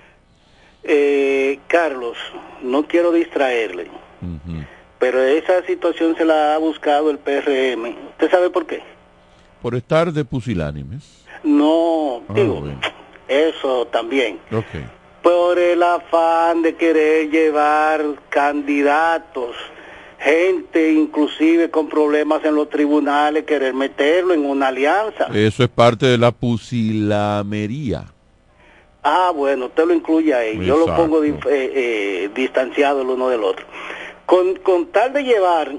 Eh, 0.84 1.58
Carlos, 1.66 2.16
no 2.62 2.84
quiero 2.86 3.10
distraerle. 3.10 3.90
Pero 5.00 5.20
esa 5.20 5.64
situación 5.66 6.14
se 6.16 6.24
la 6.24 6.54
ha 6.54 6.58
buscado 6.58 7.10
el 7.10 7.18
PRM. 7.18 7.86
¿Usted 8.12 8.30
sabe 8.30 8.50
por 8.50 8.66
qué? 8.66 8.84
Por 9.60 9.74
estar 9.74 10.12
de 10.12 10.24
pusilánimes. 10.24 11.24
No, 11.42 12.22
Ah, 12.28 12.32
digo, 12.34 12.60
bueno. 12.60 12.80
eso 13.26 13.84
también. 13.88 14.38
Ok. 14.52 14.64
Por 15.22 15.58
el 15.58 15.82
afán 15.82 16.62
de 16.62 16.76
querer 16.76 17.30
llevar 17.30 18.02
candidatos, 18.28 19.56
gente 20.18 20.92
inclusive 20.92 21.70
con 21.70 21.88
problemas 21.88 22.44
en 22.44 22.54
los 22.54 22.70
tribunales, 22.70 23.44
querer 23.44 23.74
meterlo 23.74 24.34
en 24.34 24.44
una 24.44 24.68
alianza. 24.68 25.26
Eso 25.34 25.64
es 25.64 25.68
parte 25.68 26.06
de 26.06 26.18
la 26.18 26.30
pusilamería. 26.30 28.04
Ah, 29.02 29.32
bueno, 29.34 29.66
usted 29.66 29.86
lo 29.86 29.94
incluye 29.94 30.34
ahí. 30.34 30.64
Yo 30.64 30.76
lo 30.76 30.94
pongo 30.94 31.22
eh, 31.24 31.38
eh, 31.46 32.30
distanciado 32.34 33.02
el 33.02 33.08
uno 33.08 33.28
del 33.28 33.44
otro. 33.44 33.64
Con, 34.26 34.56
con 34.56 34.86
tal 34.86 35.12
de 35.12 35.22
llevar 35.24 35.72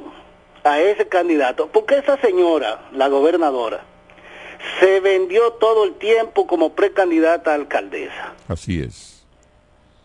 a 0.64 0.80
ese 0.82 1.08
candidato, 1.08 1.70
porque 1.72 1.98
esa 1.98 2.20
señora, 2.20 2.90
la 2.94 3.08
gobernadora, 3.08 3.84
se 4.80 5.00
vendió 5.00 5.54
todo 5.54 5.86
el 5.86 5.94
tiempo 5.96 6.48
como 6.48 6.74
precandidata 6.74 7.52
a 7.52 7.56
alcaldesa. 7.56 8.34
Así 8.48 8.82
es. 8.82 9.19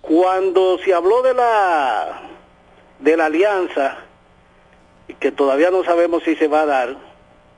Cuando 0.07 0.79
se 0.79 0.93
habló 0.93 1.23
de 1.23 1.35
la 1.35 2.21
de 2.99 3.17
la 3.17 3.27
alianza, 3.27 3.99
que 5.19 5.33
todavía 5.33 5.71
no 5.71 5.83
sabemos 5.85 6.23
si 6.25 6.37
se 6.37 6.47
va 6.49 6.63
a 6.63 6.67
dar, 6.67 6.97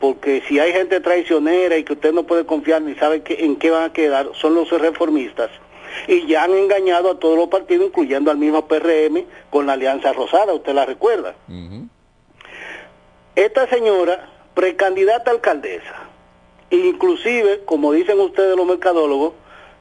porque 0.01 0.43
si 0.49 0.59
hay 0.59 0.73
gente 0.73 1.01
traicionera 1.01 1.77
y 1.77 1.85
que 1.85 1.95
usted 1.95 2.13
no 2.13 2.25
puede 2.25 2.47
confiar 2.47 2.83
ni 2.83 2.95
sabe 2.95 3.23
que- 3.23 3.45
en 3.45 3.57
qué 3.57 3.71
van 3.71 3.85
a 3.85 3.93
quedar, 3.93 4.29
son 4.35 4.55
los 4.55 4.71
reformistas. 4.71 5.51
Y 6.09 6.27
ya 6.27 6.45
han 6.45 6.53
engañado 6.53 7.11
a 7.11 7.19
todos 7.19 7.37
los 7.37 7.49
partidos, 7.49 7.87
incluyendo 7.87 8.31
al 8.31 8.39
mismo 8.39 8.67
PRM, 8.67 9.27
con 9.51 9.67
la 9.67 9.73
Alianza 9.75 10.13
Rosada, 10.13 10.53
usted 10.53 10.73
la 10.75 10.85
recuerda. 10.85 11.35
Esta 13.35 13.69
señora, 13.69 14.29
precandidata 14.55 15.31
a 15.31 15.35
alcaldesa, 15.35 15.95
inclusive, 16.71 17.63
como 17.65 17.93
dicen 17.93 18.19
ustedes 18.21 18.57
los 18.57 18.67
mercadólogos, 18.67 19.35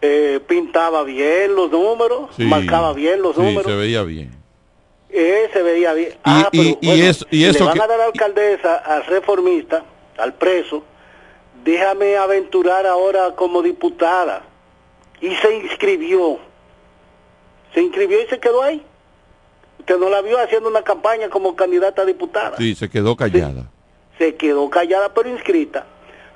eh, 0.07 0.39
pintaba 0.47 1.03
bien 1.03 1.55
los 1.55 1.71
números, 1.71 2.29
Sí. 2.35 2.43
marcaba 2.43 2.93
bien 2.93 3.21
los 3.21 3.35
Sí, 3.35 3.41
números. 3.41 3.65
se 3.65 3.75
veía 3.75 4.03
bien. 4.03 4.31
Eh, 5.09 5.49
se 5.53 5.63
veía 5.63 5.93
bien. 5.93 6.13
ah, 6.23 6.49
y- 6.51 6.57
pero 6.73 6.77
y 6.81 6.87
bueno, 6.87 7.03
eso- 7.05 7.25
y 7.31 7.37
si 7.37 7.45
eso 7.45 7.59
le 7.59 7.65
van 7.65 7.73
que- 7.77 7.83
a 7.83 7.87
dar 7.87 8.01
alcaldesa 8.01 8.75
al 8.77 9.05
reformista, 9.05 9.83
al 10.17 10.33
preso, 10.33 10.83
déjame 11.63 12.17
aventurar 12.17 12.85
ahora 12.85 13.31
como 13.35 13.61
diputada. 13.61 14.43
Y 15.21 15.33
se 15.35 15.55
inscribió. 15.55 16.37
Se 17.73 17.81
inscribió 17.81 18.21
y 18.21 18.27
se 18.27 18.39
quedó 18.39 18.61
ahí. 18.61 18.83
Usted 19.79 19.97
no 19.97 20.09
la 20.09 20.21
vio 20.21 20.37
haciendo 20.39 20.69
una 20.69 20.81
campaña 20.81 21.29
como 21.29 21.55
candidata 21.55 22.01
a 22.01 22.05
diputada. 22.05 22.57
Sí, 22.57 22.75
se 22.75 22.89
quedó 22.89 23.15
callada. 23.15 23.69
Se 24.17 24.35
quedó 24.35 24.69
callada 24.69 25.13
pero 25.13 25.29
inscrita. 25.29 25.85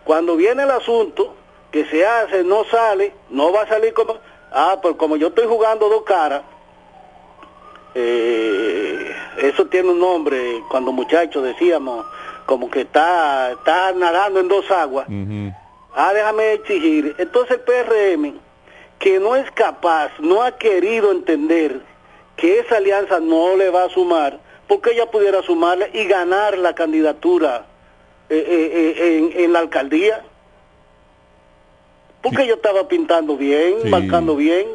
Cuando 0.05 0.35
viene 0.35 0.63
el 0.63 0.71
asunto, 0.71 1.35
que 1.71 1.85
se 1.85 2.05
hace, 2.05 2.43
no 2.43 2.63
sale, 2.65 3.13
no 3.29 3.51
va 3.51 3.63
a 3.63 3.67
salir 3.67 3.93
como... 3.93 4.17
Ah, 4.51 4.79
pues 4.81 4.95
como 4.95 5.15
yo 5.15 5.27
estoy 5.27 5.45
jugando 5.45 5.89
dos 5.89 6.03
caras, 6.03 6.41
eh, 7.93 9.15
eso 9.37 9.67
tiene 9.67 9.91
un 9.91 9.99
nombre, 9.99 10.63
cuando 10.69 10.91
muchachos 10.91 11.43
decíamos, 11.43 12.05
como 12.45 12.69
que 12.69 12.81
está, 12.81 13.51
está 13.51 13.91
nadando 13.91 14.39
en 14.39 14.47
dos 14.47 14.69
aguas. 14.71 15.07
Ah, 15.93 16.13
déjame 16.13 16.53
exigir. 16.53 17.15
Entonces 17.19 17.57
el 17.57 17.61
PRM, 17.61 18.39
que 18.97 19.19
no 19.19 19.35
es 19.35 19.49
capaz, 19.51 20.11
no 20.19 20.41
ha 20.41 20.57
querido 20.57 21.11
entender 21.11 21.81
que 22.35 22.59
esa 22.59 22.77
alianza 22.77 23.19
no 23.19 23.55
le 23.55 23.69
va 23.69 23.83
a 23.83 23.89
sumar, 23.89 24.39
porque 24.67 24.91
ella 24.91 25.11
pudiera 25.11 25.43
sumarle 25.43 25.89
y 25.93 26.05
ganar 26.05 26.57
la 26.57 26.73
candidatura 26.73 27.65
eh, 28.29 28.45
eh, 28.47 28.95
eh, 28.97 29.17
en, 29.17 29.43
en 29.43 29.53
la 29.53 29.59
alcaldía. 29.59 30.23
Porque 32.21 32.45
yo 32.47 32.55
estaba 32.55 32.87
pintando 32.87 33.37
bien, 33.37 33.75
Sí. 33.83 33.89
marcando 33.89 34.35
bien. 34.35 34.67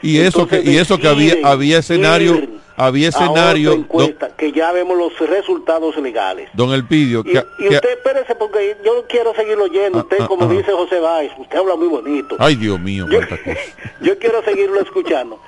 Y 0.00 0.18
eso 0.20 0.46
que 0.46 0.56
Entonces 0.56 0.74
y 0.74 0.78
eso 0.78 0.98
que 0.98 1.08
había 1.08 1.78
escenario 1.78 2.40
había 2.76 3.08
escenario 3.08 3.84
don, 3.92 4.14
que 4.36 4.52
ya 4.52 4.70
vemos 4.70 4.96
los 4.96 5.18
resultados 5.28 5.96
legales. 5.96 6.48
don 6.52 6.72
Elpidio 6.72 7.20
Y, 7.26 7.32
que, 7.32 7.44
y 7.58 7.68
que- 7.68 7.74
usted 7.74 7.90
espérese 7.90 8.36
porque 8.36 8.76
yo 8.84 9.04
quiero 9.08 9.34
seguirlo 9.34 9.64
oyendo. 9.64 9.98
Usted, 9.98 10.18
ah, 10.20 10.28
como 10.28 10.44
ajá. 10.44 10.52
dice 10.54 10.70
José 10.70 11.00
Báez, 11.00 11.32
usted 11.36 11.58
habla 11.58 11.74
muy 11.74 11.88
bonito. 11.88 12.36
ay 12.38 12.54
Dios 12.54 12.78
mío 12.78 13.06
Yo- 13.10 13.18
cuántas 13.18 13.40
cosas. 13.40 13.58
Yo 14.00 14.16
quiero 14.20 14.44
seguirlo 14.44 14.80
escuchando. 14.80 15.40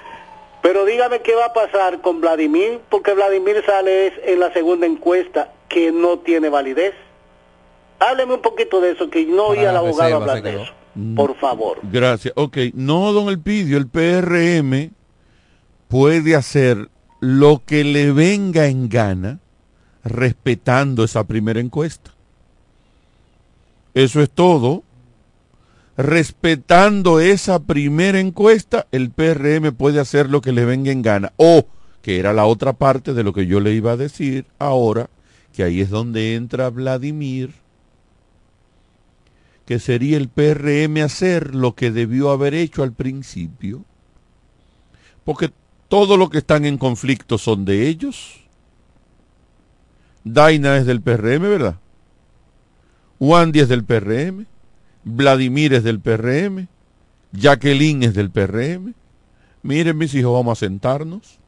Pero 0.63 0.85
dígame 0.85 1.21
qué 1.21 1.35
va 1.37 1.47
a 1.47 1.53
pasar 1.53 2.01
con 2.03 2.21
Vladimir, 2.21 2.81
porque 2.91 3.15
Vladimir 3.15 3.63
sale 3.65 4.09
es 4.09 4.13
en 4.25 4.41
la 4.41 4.53
segunda 4.53 4.87
encuesta 4.87 5.53
que 5.69 5.93
no 5.93 6.19
tiene 6.19 6.49
validez. 6.49 6.93
Hábleme 8.01 8.35
un 8.35 8.43
poquito 8.43 8.81
de 8.81 8.91
eso, 8.93 9.09
que 9.09 9.25
no 9.25 9.47
oí 9.47 9.65
al 9.65 9.77
abogado 9.77 10.17
hablar 10.17 10.43
de 10.43 10.63
eso. 10.63 10.73
Por 11.17 11.37
favor. 11.37 11.79
Gracias. 11.91 12.35
Ok, 12.37 12.59
no, 12.75 13.13
don 13.13 13.29
Elpidio, 13.29 13.79
el 13.79 13.87
PRM 13.87 14.93
puede 15.89 16.35
hacer 16.37 16.91
lo 17.21 17.63
que 17.65 17.85
le 17.85 18.13
venga 18.13 18.67
en 18.67 18.89
gana 18.89 19.41
respetando 20.05 21.05
esa 21.05 21.25
primera 21.25 21.61
encuesta. 21.61 22.13
Eso 23.95 24.23
es 24.23 24.31
todo. 24.31 24.85
Respetando 25.97 27.21
esa 27.21 27.59
primera 27.59 28.21
encuesta, 28.21 28.87
el 28.91 29.11
PRM 29.11 29.73
puede 29.73 30.01
hacer 30.01 30.31
lo 30.31 30.41
que 30.41 30.53
le 30.53 30.65
venga 30.65 30.93
en 30.93 31.03
gana. 31.03 31.33
O 31.37 31.67
que 32.03 32.19
era 32.19 32.33
la 32.33 32.47
otra 32.47 32.73
parte 32.73 33.13
de 33.13 33.23
lo 33.23 33.33
que 33.33 33.47
yo 33.47 33.61
le 33.61 33.73
iba 33.73 33.93
a 33.93 33.97
decir 33.97 34.47
ahora, 34.59 35.11
que 35.53 35.63
ahí 35.63 35.81
es 35.81 35.91
donde 35.91 36.35
entra 36.35 36.71
Vladimir, 36.71 37.53
que 39.71 39.79
sería 39.79 40.17
el 40.17 40.29
PRM 40.29 41.01
hacer 41.01 41.55
lo 41.55 41.77
que 41.77 41.93
debió 41.93 42.33
haber 42.33 42.55
hecho 42.55 42.83
al 42.83 42.93
principio, 42.93 43.85
porque 45.23 45.53
todo 45.87 46.17
lo 46.17 46.29
que 46.29 46.39
están 46.39 46.65
en 46.65 46.77
conflicto 46.77 47.39
son 47.39 47.65
de 47.65 47.87
ellos. 47.87 48.41
Daina 50.25 50.77
es 50.77 50.87
del 50.87 51.01
PRM, 51.01 51.43
¿verdad? 51.43 51.77
Wandy 53.21 53.61
es 53.61 53.69
del 53.69 53.85
PRM, 53.85 54.47
Vladimir 55.05 55.75
es 55.75 55.85
del 55.85 56.01
PRM, 56.01 56.67
Jacqueline 57.31 58.03
es 58.03 58.15
del 58.15 58.33
PRM. 58.33 58.95
Miren 59.63 59.97
mis 59.97 60.13
hijos, 60.17 60.33
vamos 60.33 60.59
a 60.59 60.67
sentarnos. 60.67 61.39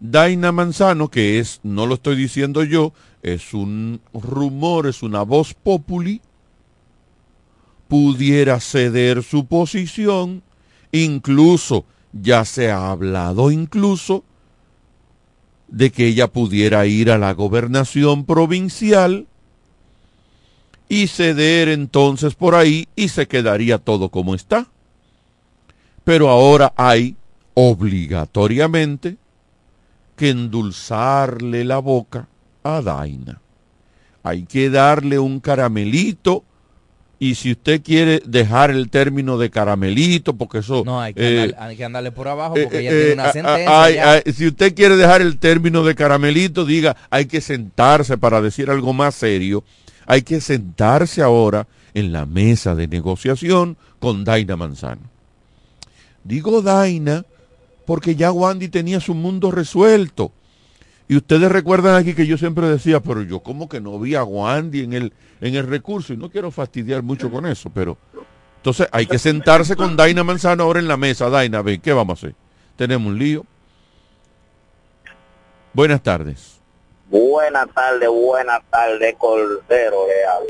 Daina 0.00 0.50
Manzano, 0.50 1.06
que 1.10 1.38
es, 1.38 1.60
no 1.62 1.86
lo 1.86 1.94
estoy 1.94 2.16
diciendo 2.16 2.64
yo, 2.64 2.92
es 3.22 3.54
un 3.54 4.00
rumor, 4.12 4.86
es 4.86 5.02
una 5.02 5.22
voz 5.22 5.54
populi, 5.54 6.20
pudiera 7.88 8.60
ceder 8.60 9.22
su 9.22 9.46
posición, 9.46 10.42
incluso 10.92 11.84
ya 12.12 12.44
se 12.44 12.70
ha 12.70 12.90
hablado 12.90 13.50
incluso 13.50 14.24
de 15.68 15.90
que 15.90 16.06
ella 16.06 16.28
pudiera 16.28 16.86
ir 16.86 17.10
a 17.10 17.18
la 17.18 17.32
gobernación 17.32 18.24
provincial 18.24 19.26
y 20.88 21.08
ceder 21.08 21.68
entonces 21.68 22.34
por 22.34 22.54
ahí 22.54 22.88
y 22.96 23.08
se 23.08 23.28
quedaría 23.28 23.78
todo 23.78 24.08
como 24.08 24.34
está. 24.34 24.68
Pero 26.04 26.30
ahora 26.30 26.72
hay 26.76 27.16
obligatoriamente 27.52 29.18
que 30.16 30.30
endulzarle 30.30 31.64
la 31.64 31.78
boca 31.78 32.28
a 32.62 32.82
Daina. 32.82 33.40
Hay 34.22 34.44
que 34.44 34.70
darle 34.70 35.18
un 35.18 35.40
caramelito 35.40 36.44
y 37.20 37.34
si 37.34 37.52
usted 37.52 37.82
quiere 37.82 38.22
dejar 38.24 38.70
el 38.70 38.90
término 38.90 39.38
de 39.38 39.50
caramelito, 39.50 40.36
porque 40.36 40.58
eso... 40.58 40.84
No, 40.84 41.00
hay 41.00 41.14
que, 41.14 41.44
eh, 41.46 41.84
andarle 41.84 42.12
por 42.12 42.28
abajo 42.28 42.54
porque 42.54 42.78
ella 42.78 42.90
tiene 42.90 43.12
una 43.14 43.32
sentencia. 43.32 44.22
si 44.32 44.46
usted 44.46 44.74
quiere 44.74 44.96
dejar 44.96 45.20
el 45.20 45.38
término 45.38 45.82
de 45.82 45.96
caramelito, 45.96 46.64
diga, 46.64 46.96
hay 47.10 47.26
que 47.26 47.40
sentarse 47.40 48.18
para 48.18 48.40
decir 48.40 48.70
algo 48.70 48.92
más 48.92 49.16
serio. 49.16 49.64
Hay 50.06 50.22
que 50.22 50.40
sentarse 50.40 51.20
ahora 51.20 51.66
en 51.92 52.12
la 52.12 52.24
mesa 52.24 52.76
de 52.76 52.86
negociación 52.86 53.76
con 53.98 54.24
Daina 54.24 54.56
Manzano. 54.56 55.02
Digo 56.22 56.62
Daina 56.62 57.24
porque 57.84 58.14
ya 58.14 58.30
Wandy 58.30 58.68
tenía 58.68 59.00
su 59.00 59.14
mundo 59.14 59.50
resuelto. 59.50 60.30
Y 61.08 61.16
ustedes 61.16 61.50
recuerdan 61.50 61.94
aquí 61.94 62.14
que 62.14 62.26
yo 62.26 62.36
siempre 62.36 62.68
decía, 62.68 63.00
pero 63.00 63.22
yo 63.22 63.40
como 63.40 63.66
que 63.66 63.80
no 63.80 63.98
vi 63.98 64.14
a 64.14 64.24
Wandy 64.24 64.84
en 64.84 64.92
el, 64.92 65.14
en 65.40 65.54
el 65.54 65.66
recurso 65.66 66.12
y 66.12 66.18
no 66.18 66.30
quiero 66.30 66.50
fastidiar 66.50 67.02
mucho 67.02 67.30
con 67.30 67.46
eso, 67.46 67.70
pero 67.70 67.96
entonces 68.56 68.86
hay 68.92 69.06
que 69.06 69.18
sentarse 69.18 69.74
con 69.74 69.96
Daina 69.96 70.22
Manzano 70.22 70.64
ahora 70.64 70.80
en 70.80 70.86
la 70.86 70.98
mesa. 70.98 71.30
Daina, 71.30 71.62
ven, 71.62 71.80
¿qué 71.80 71.94
vamos 71.94 72.18
a 72.18 72.26
hacer? 72.26 72.34
Tenemos 72.76 73.10
un 73.10 73.18
lío. 73.18 73.46
Buenas 75.72 76.02
tardes. 76.02 76.60
Buenas 77.08 77.68
tardes, 77.72 78.08
buenas 78.10 78.60
tardes, 78.70 79.14
Cordero 79.16 80.00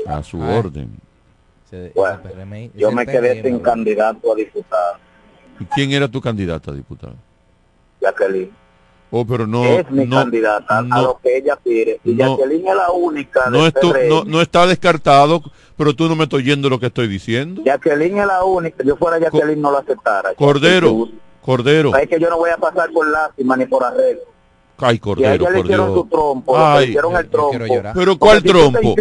A 0.07 0.21
su 0.23 0.41
orden. 0.41 0.91
Bueno, 1.95 2.19
yo 2.75 2.91
me 2.91 3.05
quedé 3.05 3.41
sin 3.41 3.59
candidato 3.59 4.33
a 4.33 4.35
diputado. 4.35 4.97
¿Y 5.57 5.65
quién 5.65 5.91
era 5.91 6.09
tu 6.09 6.19
candidata 6.19 6.71
a 6.71 6.73
diputado? 6.73 7.15
Jacqueline. 8.01 8.58
Oh, 9.11 9.25
pero 9.25 9.47
no, 9.47 9.65
es 9.65 9.89
mi 9.89 10.07
candidata 10.07 10.79
a 10.79 11.01
lo 11.01 11.19
que 11.21 11.37
ella 11.37 11.55
pide. 11.55 11.99
Y 12.03 12.15
Jacqueline 12.15 12.67
es 12.67 12.75
la 12.75 12.91
única. 12.91 13.49
No, 13.49 13.67
no, 14.07 14.23
no, 14.23 14.41
está 14.41 14.67
descartado, 14.67 15.41
pero 15.75 15.95
tú 15.95 16.07
no 16.07 16.15
me 16.15 16.25
estoy 16.25 16.43
oyendo 16.43 16.69
lo 16.69 16.79
que 16.79 16.87
estoy 16.87 17.07
diciendo. 17.07 17.63
Jacqueline 17.65 18.19
es 18.19 18.27
la 18.27 18.43
única. 18.43 18.83
Yo 18.83 18.95
fuera 18.97 19.17
Jacqueline 19.17 19.59
no 19.59 19.71
lo 19.71 19.79
aceptara. 19.79 20.35
Cordero, 20.35 21.09
Cordero. 21.41 21.95
Es 21.95 22.07
que 22.07 22.19
yo 22.19 22.29
no 22.29 22.37
voy 22.37 22.51
a 22.51 22.57
pasar 22.57 22.91
por 22.91 23.07
lástima 23.09 23.57
ni 23.57 23.65
por 23.65 23.83
arreglo. 23.83 24.21
Ay, 24.81 24.99
Cordero, 24.99 25.33
ella 25.33 25.49
le 25.49 25.59
hicieron 25.59 25.93
su 25.93 26.05
trompo, 26.05 26.57
Ay, 26.57 26.85
le 26.85 26.89
hicieron 26.91 27.15
el 27.15 27.29
trompo. 27.29 27.65
Pero 27.93 28.17
¿cuál 28.17 28.43
trompo? 28.43 28.95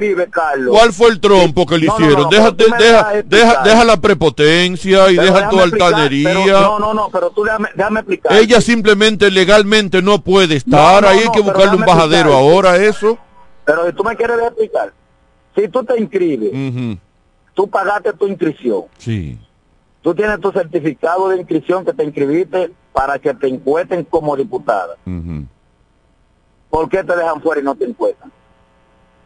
¿Cuál 0.70 0.92
fue 0.92 1.10
el 1.10 1.20
trompo 1.20 1.66
que 1.66 1.78
le 1.78 1.86
hicieron? 1.86 2.28
deja, 2.28 2.50
deja, 2.50 3.12
deja, 3.24 3.62
deja, 3.62 3.84
la 3.84 3.96
prepotencia 4.00 5.10
y 5.10 5.16
deja 5.16 5.48
tu 5.48 5.60
altanería. 5.60 6.60
no, 6.60 6.78
no, 6.78 6.94
no, 6.94 7.08
pero 7.10 7.30
tú 7.30 7.44
déjame, 7.44 7.68
déjame, 7.74 8.00
explicar. 8.00 8.32
Ella 8.32 8.60
simplemente 8.60 9.30
legalmente 9.30 10.02
no 10.02 10.22
puede 10.22 10.56
estar, 10.56 11.04
ahí 11.04 11.20
hay 11.20 11.30
que 11.30 11.40
buscarle 11.40 11.76
un 11.76 11.84
bajadero 11.84 12.32
ahora 12.34 12.76
eso. 12.76 13.18
Pero 13.64 13.86
si 13.86 13.92
tú 13.92 14.02
me 14.02 14.16
quieres 14.16 14.38
explicar, 14.40 14.92
si 15.54 15.68
tú 15.68 15.84
te 15.84 15.98
inscribes, 15.98 16.52
tú 17.54 17.68
pagaste 17.68 18.12
tu 18.12 18.26
inscripción. 18.26 18.84
Sí. 18.96 19.38
Tú 20.00 20.14
tienes 20.14 20.40
tu 20.40 20.50
certificado 20.52 21.28
de 21.28 21.38
inscripción 21.38 21.84
que 21.84 21.92
te 21.92 22.04
inscribiste 22.04 22.70
para 22.92 23.18
que 23.18 23.34
te 23.34 23.48
encuesten 23.48 24.04
como 24.04 24.36
diputada. 24.36 24.96
¿Por 26.70 26.88
qué 26.88 27.02
te 27.04 27.16
dejan 27.16 27.40
fuera 27.40 27.60
y 27.60 27.64
no 27.64 27.74
te 27.74 27.84
encuentran? 27.84 28.32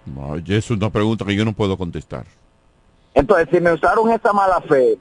No, 0.07 0.36
es 0.36 0.70
una 0.70 0.90
pregunta 0.90 1.24
que 1.24 1.34
yo 1.34 1.45
no 1.45 1.53
puedo 1.53 1.76
contestar. 1.76 2.24
Entonces, 3.14 3.49
si 3.53 3.61
me 3.61 3.72
usaron 3.72 4.11
esa 4.11 4.32
mala 4.32 4.61
fe 4.62 4.99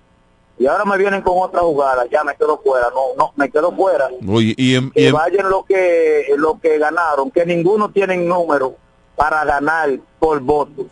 y 0.59 0.67
ahora 0.67 0.85
me 0.85 0.97
vienen 0.97 1.21
con 1.21 1.41
otra 1.41 1.61
jugada, 1.61 2.05
ya 2.11 2.23
me 2.23 2.35
quedo 2.35 2.59
fuera, 2.63 2.87
no, 2.93 3.15
no, 3.17 3.31
me 3.35 3.49
quedo 3.49 3.71
fuera. 3.75 4.09
y, 4.21 4.53
y, 4.57 5.11
vayan 5.11 5.49
lo 5.49 5.63
que, 5.63 6.33
lo 6.37 6.59
que 6.59 6.77
ganaron, 6.77 7.31
que 7.31 7.45
ninguno 7.45 7.89
tiene 7.89 8.17
número 8.17 8.75
para 9.15 9.43
ganar 9.45 9.89
por 10.19 10.39
voto. 10.39 10.85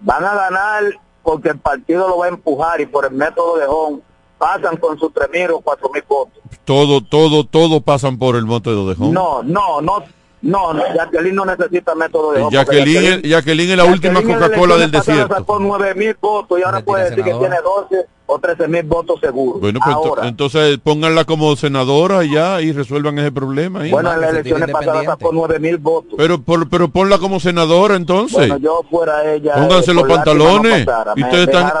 Van 0.00 0.24
a 0.24 0.34
ganar 0.34 0.84
porque 1.22 1.50
el 1.50 1.58
partido 1.58 2.08
lo 2.08 2.18
va 2.18 2.26
a 2.26 2.30
empujar 2.30 2.80
y 2.80 2.86
por 2.86 3.04
el 3.04 3.12
método 3.12 3.56
de 3.56 3.66
Home 3.66 4.00
pasan 4.38 4.76
con 4.76 4.98
sus 4.98 5.12
tres 5.12 5.28
mil 5.32 5.50
o 5.52 5.60
cuatro 5.60 5.88
mil 5.92 6.02
votos. 6.08 6.40
Todo, 6.64 7.00
todo, 7.00 7.44
todo 7.44 7.80
pasan 7.80 8.18
por 8.18 8.36
el 8.36 8.44
método 8.44 8.88
de 8.88 9.00
Home. 9.00 9.12
No, 9.12 9.42
no, 9.42 9.80
no, 9.80 10.02
no, 10.42 10.74
Jacqueline 10.94 11.34
no 11.36 11.44
necesita 11.44 11.94
método 11.94 12.32
de 12.32 12.44
Jacqueline, 12.50 13.22
Jacqueline, 13.22 13.70
es 13.70 13.76
la 13.76 13.84
última 13.84 14.22
Coca-Cola 14.22 14.76
del 14.76 14.90
desierto. 14.90 15.34
Sacó 15.34 15.58
9 15.60 15.94
mil 15.94 16.16
votos 16.20 16.58
y 16.58 16.62
ahora 16.64 16.80
puede 16.80 17.10
decir 17.10 17.22
que 17.22 17.32
tiene 17.32 17.56
12 17.62 18.06
o 18.26 18.38
13 18.40 18.66
mil 18.66 18.82
votos 18.82 19.20
seguros. 19.20 19.60
Bueno, 19.60 19.78
pues 19.84 20.26
entonces 20.26 20.78
pónganla 20.82 21.24
como 21.24 21.54
senadora 21.54 22.24
ya 22.24 22.60
y 22.60 22.72
resuelvan 22.72 23.20
ese 23.20 23.30
problema. 23.30 23.82
Ahí. 23.82 23.92
Bueno, 23.92 24.12
en 24.12 24.20
las 24.20 24.30
elecciones 24.30 24.70
pasadas 24.70 25.04
sacó 25.04 25.30
9 25.32 25.60
mil 25.60 25.78
votos. 25.78 26.14
Pero, 26.16 26.42
por, 26.42 26.68
pero 26.68 26.88
ponla 26.88 27.18
como 27.18 27.38
senadora 27.38 27.94
entonces. 27.94 28.48
Bueno, 28.48 28.58
yo 28.58 28.80
fuera 28.90 29.32
ella. 29.32 29.54
Pónganse 29.54 29.92
eh, 29.92 29.94
los 29.94 30.08
pantalones. 30.08 30.86
y 31.14 31.22
ustedes 31.22 31.48
están, 31.48 31.72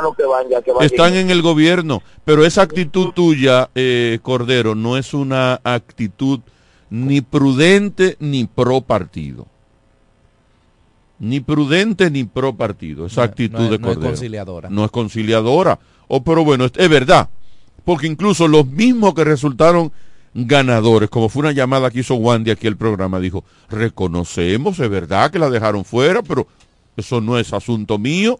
están 0.80 1.14
en 1.14 1.30
el 1.30 1.42
gobierno. 1.42 2.00
Pero 2.24 2.44
esa 2.44 2.62
actitud 2.62 3.12
tuya, 3.12 3.70
eh, 3.74 4.20
Cordero, 4.22 4.76
no 4.76 4.96
es 4.96 5.14
una 5.14 5.60
actitud 5.64 6.40
ni 6.92 7.22
prudente 7.22 8.18
ni 8.20 8.44
pro 8.44 8.82
partido. 8.82 9.46
Ni 11.18 11.40
prudente 11.40 12.10
ni 12.10 12.24
pro 12.24 12.54
partido. 12.54 13.06
Esa 13.06 13.22
actitud 13.22 13.70
de 13.70 13.78
Cordero. 13.78 14.00
No 14.00 14.02
es 14.02 14.10
conciliadora. 14.10 14.68
No 14.68 14.84
es 14.84 14.90
conciliadora. 14.90 15.78
Oh, 16.08 16.22
pero 16.22 16.44
bueno, 16.44 16.66
es, 16.66 16.88
verdad. 16.90 17.30
Porque 17.86 18.06
incluso 18.06 18.46
los 18.46 18.66
mismos 18.66 19.14
que 19.14 19.24
resultaron 19.24 19.90
ganadores, 20.34 21.08
como 21.08 21.30
fue 21.30 21.40
una 21.40 21.52
llamada 21.52 21.90
que 21.90 22.00
hizo 22.00 22.14
Wandy 22.16 22.50
aquí 22.50 22.66
el 22.66 22.76
programa, 22.76 23.20
dijo, 23.20 23.42
reconocemos, 23.70 24.78
es 24.78 24.90
verdad 24.90 25.30
que 25.30 25.38
la 25.38 25.48
dejaron 25.48 25.86
fuera, 25.86 26.22
pero 26.22 26.46
eso 26.94 27.22
no 27.22 27.38
es 27.38 27.54
asunto 27.54 27.96
mío. 27.96 28.38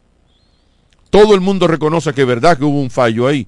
Todo 1.09 1.34
el 1.34 1.40
mundo 1.40 1.66
reconoce 1.68 2.12
que 2.12 2.20
es 2.20 2.26
verdad 2.26 2.59
que 2.59 2.64
hubo 2.64 2.82
un 2.82 2.90
fallo 2.90 3.26
ahí. 3.26 3.46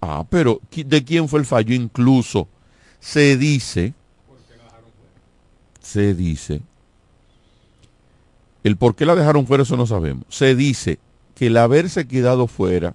Ah, 0.00 0.24
pero 0.30 0.62
¿de 0.74 1.04
quién 1.04 1.28
fue 1.28 1.40
el 1.40 1.46
fallo? 1.46 1.74
Incluso 1.74 2.48
se 2.98 3.36
dice 3.36 3.92
se 5.88 6.14
dice, 6.14 6.60
el 8.62 8.76
por 8.76 8.94
qué 8.94 9.06
la 9.06 9.14
dejaron 9.14 9.46
fuera 9.46 9.62
eso 9.62 9.74
no 9.78 9.86
sabemos, 9.86 10.26
se 10.28 10.54
dice 10.54 10.98
que 11.34 11.46
el 11.46 11.56
haberse 11.56 12.06
quedado 12.06 12.46
fuera 12.46 12.94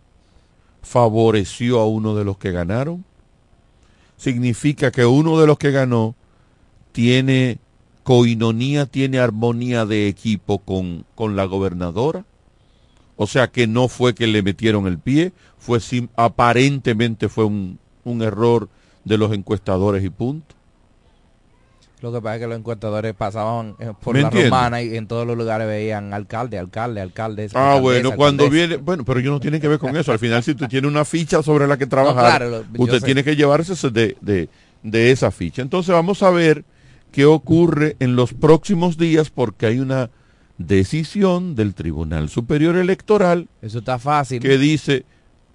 favoreció 0.83 1.79
a 1.79 1.87
uno 1.87 2.13
de 2.13 2.23
los 2.23 2.37
que 2.37 2.51
ganaron, 2.51 3.03
significa 4.15 4.91
que 4.91 5.07
uno 5.07 5.39
de 5.39 5.47
los 5.47 5.57
que 5.57 5.71
ganó 5.71 6.13
tiene 6.91 7.57
coinonía, 8.03 8.85
tiene 8.85 9.17
armonía 9.17 9.87
de 9.87 10.07
equipo 10.07 10.59
con, 10.59 11.03
con 11.15 11.35
la 11.35 11.45
gobernadora. 11.45 12.25
O 13.15 13.25
sea 13.25 13.47
que 13.47 13.65
no 13.65 13.87
fue 13.87 14.13
que 14.13 14.27
le 14.27 14.43
metieron 14.43 14.85
el 14.85 14.99
pie, 14.99 15.33
fue 15.57 15.79
aparentemente 16.15 17.27
fue 17.27 17.45
un, 17.45 17.79
un 18.03 18.21
error 18.21 18.69
de 19.03 19.17
los 19.17 19.33
encuestadores 19.33 20.03
y 20.03 20.11
punto. 20.11 20.53
Lo 22.03 22.11
que 22.11 22.19
pasa 22.19 22.35
es 22.35 22.41
que 22.41 22.47
los 22.47 22.57
encuestadores 22.57 23.13
pasaban 23.13 23.77
eh, 23.79 23.93
por 24.03 24.17
la 24.17 24.29
romana 24.29 24.81
y 24.81 24.97
en 24.97 25.07
todos 25.07 25.25
los 25.25 25.37
lugares 25.37 25.65
veían 25.65 26.13
alcalde, 26.13 26.59
alcalde, 26.59 26.99
alcalde. 26.99 27.47
Ah, 27.53 27.79
bueno, 27.81 28.11
cuando 28.17 28.49
viene, 28.49 28.75
bueno, 28.75 29.05
pero 29.05 29.21
yo 29.21 29.31
no 29.31 29.39
tiene 29.39 29.61
que 29.61 29.69
ver 29.69 29.79
con 29.79 29.95
eso. 29.95 30.11
Al 30.11 30.19
final, 30.19 30.43
si 30.43 30.53
tú 30.53 30.67
tienes 30.67 30.91
una 30.91 31.05
ficha 31.05 31.41
sobre 31.41 31.65
la 31.65 31.77
que 31.77 31.87
trabajar, 31.87 32.45
usted 32.77 33.01
tiene 33.01 33.23
que 33.23 33.37
llevarse 33.37 33.89
de, 33.89 34.17
de, 34.19 34.49
de 34.81 35.11
esa 35.11 35.31
ficha. 35.31 35.61
Entonces 35.61 35.95
vamos 35.95 36.21
a 36.23 36.29
ver 36.29 36.65
qué 37.13 37.23
ocurre 37.23 37.95
en 38.01 38.17
los 38.17 38.33
próximos 38.33 38.97
días 38.97 39.29
porque 39.29 39.67
hay 39.67 39.79
una 39.79 40.09
decisión 40.57 41.55
del 41.55 41.73
Tribunal 41.73 42.27
Superior 42.27 42.75
Electoral. 42.75 43.47
Eso 43.61 43.79
está 43.79 43.97
fácil. 43.97 44.41
Que 44.41 44.57
dice, 44.57 45.05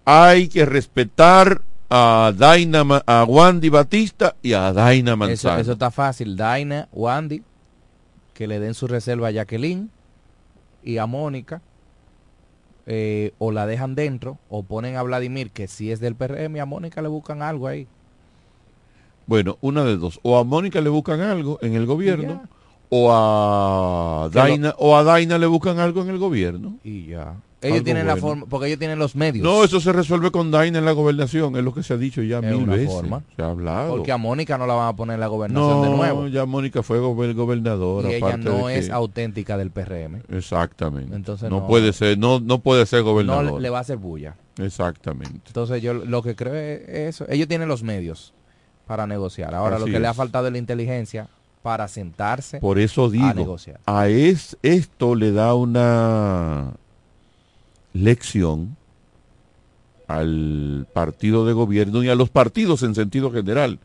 hay 0.07 0.49
que 0.49 0.65
respetar 0.65 1.61
a 1.91 2.33
Daina, 2.37 2.85
a 3.07 3.25
Wandy 3.25 3.69
Batista 3.69 4.37
y 4.43 4.53
a 4.53 4.73
Daina 4.73 5.17
Manzano. 5.17 5.61
Eso, 5.61 5.73
está 5.73 5.91
fácil. 5.91 6.37
Daina, 6.37 6.89
Wandy, 6.93 7.43
que 8.35 8.47
le 8.47 8.61
den 8.61 8.75
su 8.75 8.87
reserva 8.87 9.29
a 9.29 9.31
Jacqueline 9.31 9.91
y 10.83 10.99
a 10.99 11.07
Mónica, 11.07 11.63
eh, 12.87 13.33
o 13.39 13.53
la 13.53 13.67
dejan 13.67 13.95
dentro, 13.95 14.39
o 14.49 14.63
ponen 14.63 14.97
a 14.97 15.03
Vladimir, 15.03 15.51
que 15.51 15.69
si 15.69 15.91
es 15.93 16.01
del 16.01 16.15
PRM, 16.15 16.57
y 16.57 16.61
a 16.61 16.67
Mónica 16.67 17.03
le 17.03 17.09
buscan 17.09 17.43
algo 17.43 17.67
ahí. 17.67 17.87
Bueno, 19.27 19.59
una 19.61 19.85
de 19.85 19.97
dos. 19.97 20.21
O 20.23 20.39
a 20.39 20.45
Mónica 20.45 20.81
le 20.81 20.89
buscan 20.89 21.21
algo 21.21 21.59
en 21.61 21.75
el 21.75 21.85
gobierno, 21.85 22.43
o 22.89 23.13
a 23.13 24.31
Daina, 24.33 24.75
o 24.79 24.97
a 24.97 25.05
Daina 25.05 25.37
le 25.37 25.47
buscan 25.47 25.79
algo 25.79 26.03
en 26.03 26.09
el 26.09 26.19
gobierno. 26.19 26.77
Y 26.83 27.07
ya. 27.09 27.35
Ellos 27.61 27.83
tienen 27.83 28.07
la 28.07 28.17
forma, 28.17 28.47
porque 28.47 28.69
ellos 28.69 28.79
tienen 28.79 28.99
los 28.99 29.17
medios. 29.17 29.45
No, 29.45 29.65
eso 29.65 29.81
se 29.81 29.93
resuelve 29.93 30.31
con 30.31 30.51
Daina 30.51 30.79
en 30.79 30.85
la 30.85 30.93
gobernación, 30.93 31.57
es 31.57 31.65
lo 31.65 31.75
que 31.75 31.83
se 31.83 31.95
ha 31.95 31.97
dicho 31.97 32.23
ya 32.23 32.41
mil 32.41 32.67
veces. 32.67 33.03
Se 33.37 33.43
ha 33.43 33.51
hablado. 33.51 33.97
Porque 33.97 34.13
a 34.13 34.17
Mónica 34.17 34.57
no 34.59 34.67
la 34.67 34.75
van 34.75 34.89
a 34.89 34.97
poner 34.97 35.15
en 35.15 35.21
la 35.21 35.27
gobernación 35.27 35.83
de 35.83 35.91
nuevo. 35.91 36.29
ya 36.29 36.47
Mónica 36.47 36.83
fue 36.83 36.99
gobernadora. 37.01 38.11
Y 38.11 38.15
ella 38.15 38.37
no 38.37 38.69
es 38.69 38.91
auténtica 38.91 39.57
del 39.57 39.71
PRM. 39.71 40.23
Exactamente. 40.29 41.15
Entonces 41.15 41.51
no, 41.51 41.67
puede 41.67 41.93
ser, 41.93 42.19
no, 42.19 42.41
no 42.41 42.61
puede 42.61 42.87
ser 42.87 43.03
gobernadora. 43.03 43.51
No 43.51 43.59
le 43.59 43.71
va 43.71 43.79
a 43.79 43.81
hacer 43.81 43.97
bulla. 43.97 44.37
Exactamente. 44.59 45.43
Entonces 45.47 45.83
yo 45.83 45.95
lo 45.95 46.23
que 46.23 46.35
creo 46.35 46.55
es 46.55 46.89
eso. 46.89 47.27
Ellos 47.29 47.49
tienen 47.49 47.69
los 47.69 47.83
medios 47.83 48.35
para 48.87 49.07
negociar. 49.07 49.55
Ahora 49.55 49.79
lo 49.79 49.87
que 49.87 49.99
le 49.99 50.07
ha 50.07 50.15
faltado 50.15 50.47
es 50.47 50.53
la 50.53 50.59
inteligencia 50.59 51.29
para 51.63 51.89
sentarse 51.89 52.61
Por 52.61 52.79
eso 52.79 53.11
digo, 53.11 53.27
a 53.27 53.35
negociar. 53.35 53.81
A 53.85 54.09
es, 54.09 54.57
esto 54.63 55.15
le 55.15 55.33
da 55.33 55.55
una 55.55 56.73
lección 57.93 58.77
al 60.07 60.87
partido 60.93 61.45
de 61.47 61.53
gobierno 61.53 62.03
y 62.03 62.09
a 62.09 62.15
los 62.15 62.31
partidos 62.31 62.83
en 62.83 62.95
sentido 62.95 63.31
general. 63.31 63.79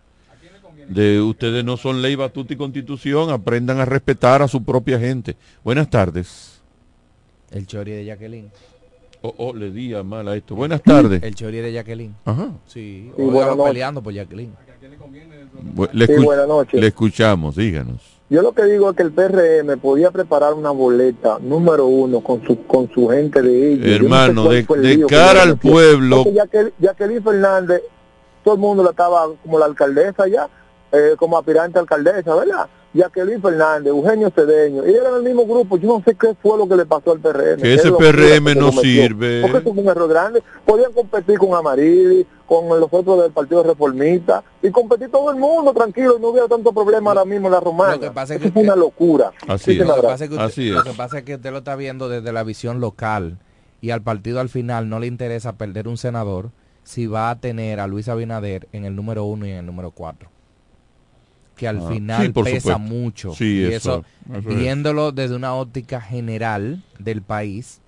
De 0.87 1.21
ustedes 1.21 1.63
no 1.63 1.77
son 1.77 2.01
ley, 2.01 2.15
batuta 2.15 2.53
y 2.53 2.57
constitución, 2.57 3.29
aprendan 3.29 3.79
a 3.79 3.85
respetar 3.85 4.41
a 4.41 4.47
su 4.47 4.63
propia 4.63 4.99
gente. 4.99 5.35
Buenas 5.63 5.89
tardes. 5.89 6.61
El 7.51 7.67
chori 7.67 7.91
de 7.91 8.05
Jacqueline. 8.05 8.49
Oh, 9.21 9.33
oh, 9.37 9.53
le 9.53 9.71
di 9.71 9.93
a 9.93 10.03
mal 10.03 10.27
a 10.27 10.35
esto. 10.35 10.55
Buenas 10.55 10.81
tardes. 10.81 11.23
El 11.23 11.35
chori 11.35 11.57
de 11.57 11.71
Jacqueline. 11.71 12.13
Ajá. 12.25 12.51
Sí, 12.67 13.09
sí 13.15 13.23
peleando 13.65 14.01
por 14.03 14.13
Jacqueline. 14.13 14.53
Le, 15.93 16.07
le 16.73 16.87
escuchamos, 16.87 17.55
díganos. 17.55 18.12
Yo 18.33 18.41
lo 18.41 18.51
que 18.51 18.63
digo 18.63 18.89
es 18.89 18.95
que 18.95 19.03
el 19.03 19.11
PRM 19.11 19.79
podía 19.79 20.09
preparar 20.09 20.55
una 20.55 20.71
boleta 20.71 21.37
número 21.39 21.85
uno 21.85 22.21
con 22.21 22.43
su 22.43 22.65
con 22.65 22.91
su 22.91 23.07
gente 23.09 23.43
de 23.43 23.73
ellos. 23.73 23.85
Hermano, 23.85 24.49
de, 24.49 24.65
cara 25.07 25.43
al 25.43 25.59
pueblo. 25.59 26.23
Jacqueline 26.79 27.23
Fernández, 27.23 27.83
todo 28.43 28.55
el 28.55 28.59
mundo 28.59 28.81
la 28.81 28.89
estaba 28.89 29.27
como 29.43 29.59
la 29.59 29.65
alcaldesa 29.65 30.27
ya, 30.27 30.49
eh, 30.91 31.13
como 31.15 31.37
aspirante 31.37 31.77
a 31.77 31.81
alcaldesa, 31.81 32.33
¿verdad? 32.33 32.67
Jacqueline 32.93 33.41
Fernández, 33.41 33.87
Eugenio 33.87 34.29
Cedeño, 34.29 34.87
y 34.87 34.93
eran 34.93 35.15
el 35.15 35.23
mismo 35.23 35.45
grupo, 35.45 35.77
yo 35.77 35.97
no 35.97 36.03
sé 36.05 36.15
qué 36.15 36.35
fue 36.39 36.57
lo 36.57 36.67
que 36.67 36.75
le 36.75 36.85
pasó 36.85 37.11
al 37.11 37.19
PRM. 37.19 37.59
Que 37.59 37.73
ese 37.73 37.91
PRM 37.91 38.55
no 38.55 38.71
sirve. 38.71 39.41
Porque 39.41 39.57
es 39.57 39.65
un 39.65 39.87
error 39.87 40.07
grande. 40.07 40.43
Podían 40.63 40.93
competir 40.93 41.39
con 41.39 41.55
Amarili, 41.55 42.25
con 42.45 42.67
los 42.79 42.87
otros 42.91 43.23
del 43.23 43.31
Partido 43.31 43.63
Reformista, 43.63 44.43
y 44.61 44.69
competir 44.69 45.09
todo 45.09 45.31
el 45.31 45.37
mundo 45.37 45.73
tranquilo, 45.73 46.17
y 46.17 46.21
no 46.21 46.29
hubiera 46.29 46.47
tanto 46.47 46.71
problema 46.71 47.11
ahora 47.11 47.25
mismo 47.25 47.47
en 47.47 47.53
la 47.53 47.59
romana. 47.59 47.95
Lo 47.95 47.99
que 47.99 48.11
pasa 48.11 48.35
es 48.35 48.41
que, 48.41 48.47
es 48.49 48.55
una 48.55 48.75
locura. 48.75 49.31
Así, 49.47 49.79
es. 49.79 49.87
Lo, 49.87 49.95
que 49.95 50.01
pasa 50.03 50.25
es 50.25 50.29
que 50.29 50.35
usted, 50.35 50.73
lo 50.73 50.83
que 50.83 50.93
pasa 50.93 51.17
es 51.17 51.23
que 51.23 51.35
usted 51.35 51.51
lo 51.51 51.57
está 51.59 51.75
viendo 51.75 52.09
desde 52.09 52.31
la 52.31 52.43
visión 52.43 52.79
local, 52.79 53.39
y 53.81 53.89
al 53.89 54.03
partido 54.03 54.39
al 54.39 54.49
final 54.49 54.87
no 54.87 54.99
le 54.99 55.07
interesa 55.07 55.53
perder 55.53 55.87
un 55.87 55.97
senador 55.97 56.51
si 56.83 57.07
va 57.07 57.31
a 57.31 57.39
tener 57.39 57.79
a 57.79 57.87
Luis 57.87 58.07
Abinader 58.07 58.67
en 58.71 58.85
el 58.85 58.95
número 58.95 59.23
uno 59.23 59.47
y 59.47 59.51
en 59.51 59.57
el 59.57 59.65
número 59.65 59.91
cuatro 59.91 60.32
que 61.55 61.67
al 61.67 61.79
ah, 61.79 61.89
final 61.89 62.33
pesa 62.33 62.77
mucho. 62.77 63.33
y 63.39 63.63
eso, 63.63 64.03
viéndolo 64.25 65.11
desde 65.11 65.35
una 65.35 65.53
óptica 65.53 66.01
general 66.01 66.83
del 66.99 67.21
país, 67.21 67.81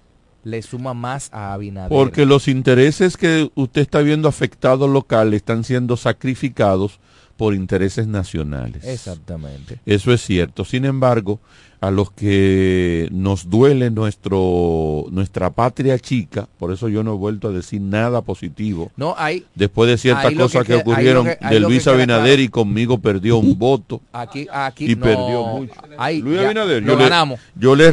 le 0.44 0.62
suma 0.62 0.94
más 0.94 1.30
a 1.34 1.54
Abinader. 1.54 1.90
Porque 1.90 2.26
los 2.26 2.48
intereses 2.48 3.18
que 3.18 3.52
usted 3.56 3.82
está 3.82 4.00
viendo 4.02 4.30
afectados 4.30 4.90
locales 4.90 5.38
están 5.38 5.64
siendo 5.64 5.98
sacrificados 5.98 7.00
por 7.36 7.54
intereses 7.54 8.08
nacionales. 8.08 8.86
Exactamente. 8.86 9.80
Eso 9.86 10.14
es 10.14 10.22
cierto. 10.22 10.64
Sin 10.64 10.86
embargo, 10.86 11.40
a 11.82 11.92
los 11.92 12.12
que 12.12 13.08
nos 13.12 13.50
duele 13.50 13.92
nuestro 13.92 15.06
nuestra 15.12 15.52
patria 15.52 16.00
chica, 16.00 16.48
por 16.58 16.72
eso 16.72 16.90
yo 16.90 17.04
no 17.04 17.14
he 17.14 17.18
vuelto 17.18 17.50
a 17.50 17.52
decir 17.52 17.82
nada 17.82 18.22
positivo. 18.22 18.92
No 18.98 19.16
hay 19.18 19.46
después 19.56 19.90
de 19.90 19.98
ciertas 19.98 20.34
cosas 20.34 20.66
que, 20.66 20.76
ocurrieron 20.76 21.26
de 21.26 21.60
Luis 21.60 21.88
Abinader 21.88 22.40
y 22.40 22.50
conmigo 22.50 23.00
perdió 23.00 23.38
un 23.38 23.58
voto. 23.58 24.02
Aquí 24.14 24.48
aquí 24.52 24.92
y 24.92 24.96
perdió 24.96 25.46
mucho. 25.46 25.74
Luis 26.22 26.40
Abinader, 26.40 26.84
lo 26.84 26.94
yo 26.94 26.98
ganamos. 26.98 27.40
Le, 27.56 27.62
yo 27.62 27.76
le 27.76 27.92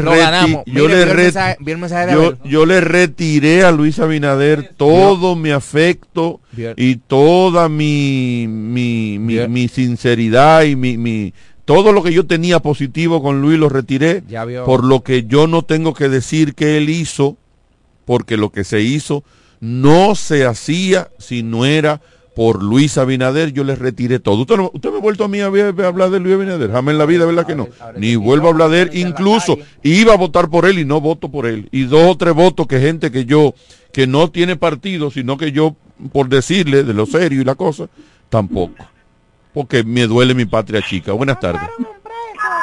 yo 0.66 0.89
le 0.89 2.33
yo, 2.45 2.66
le 2.66 2.80
retiré 2.80 3.64
a 3.64 3.72
Luis 3.72 3.99
Abinader 3.99 4.74
todo 4.76 5.37
mi 5.37 5.51
afecto 5.51 6.41
y 6.76 6.97
toda 6.97 7.68
mi 7.68 8.47
mi, 8.49 9.18
mi, 9.18 9.49
mi 9.49 9.68
sinceridad 9.68 10.62
y 10.62 10.76
mi, 10.76 10.99
mi 10.99 11.33
todo 11.75 11.93
lo 11.93 12.03
que 12.03 12.12
yo 12.12 12.27
tenía 12.27 12.61
positivo 12.61 13.23
con 13.23 13.41
Luis 13.41 13.59
lo 13.59 13.70
retiré, 13.70 14.23
por 14.66 14.85
lo 14.85 15.03
que 15.03 15.25
yo 15.25 15.47
no 15.47 15.62
tengo 15.62 15.95
que 15.95 16.11
decir 16.11 16.55
que 16.55 16.77
él 16.77 16.91
hizo, 16.91 17.39
porque 18.05 18.37
lo 18.37 18.51
que 18.51 18.62
se 18.62 18.83
hizo 18.83 19.25
no 19.61 20.14
se 20.14 20.45
hacía 20.45 21.09
si 21.18 21.43
no 21.43 21.64
era 21.64 22.03
por 22.37 22.62
Luis 22.62 22.99
Abinader, 22.99 23.55
yo 23.55 23.64
le 23.64 23.75
retiré 23.75 24.18
todo. 24.18 24.43
Usted, 24.43 24.57
usted 24.70 24.91
me 24.91 24.99
ha 24.99 25.01
vuelto 25.01 25.25
a 25.25 25.29
mí 25.29 25.41
a, 25.41 25.47
hablar 25.47 26.11
de 26.11 26.20
Luis 26.20 26.35
Abinader, 26.35 26.70
jamás 26.70 26.93
en 26.93 26.99
la 26.99 27.07
vida, 27.07 27.25
¿verdad 27.25 27.47
que 27.47 27.55
no? 27.55 27.68
Ni 27.97 28.16
vuelvo 28.16 28.49
a 28.49 28.51
hablar 28.51 28.68
de 28.68 28.83
él, 28.83 28.91
incluso 28.93 29.57
iba 29.83 30.12
a 30.12 30.18
votar 30.18 30.51
por 30.51 30.66
él 30.66 30.79
y 30.79 30.85
no 30.85 31.01
voto 31.01 31.31
por 31.31 31.47
él. 31.47 31.70
Y 31.73 31.85
dos 31.85 32.07
o 32.07 32.16
tres 32.18 32.35
votos 32.35 32.66
que 32.66 32.81
gente 32.81 33.11
que 33.11 33.25
yo, 33.25 33.55
que 33.95 34.07
no 34.07 34.31
tiene 34.31 34.57
partido, 34.57 35.11
sino 35.11 35.39
que 35.39 35.53
yo, 35.53 35.75
por 36.12 36.29
decirle 36.29 36.85
de 36.85 36.93
lo 36.93 37.07
serio 37.07 37.41
y 37.41 37.45
la 37.45 37.55
cosa, 37.55 37.89
tampoco 38.29 38.91
porque 39.53 39.85
me 39.85 40.07
duele 40.07 40.35
mi 40.35 40.45
patria 40.45 40.83
chica. 40.83 41.13
Buenas 41.13 41.41
tardes. 41.41 41.63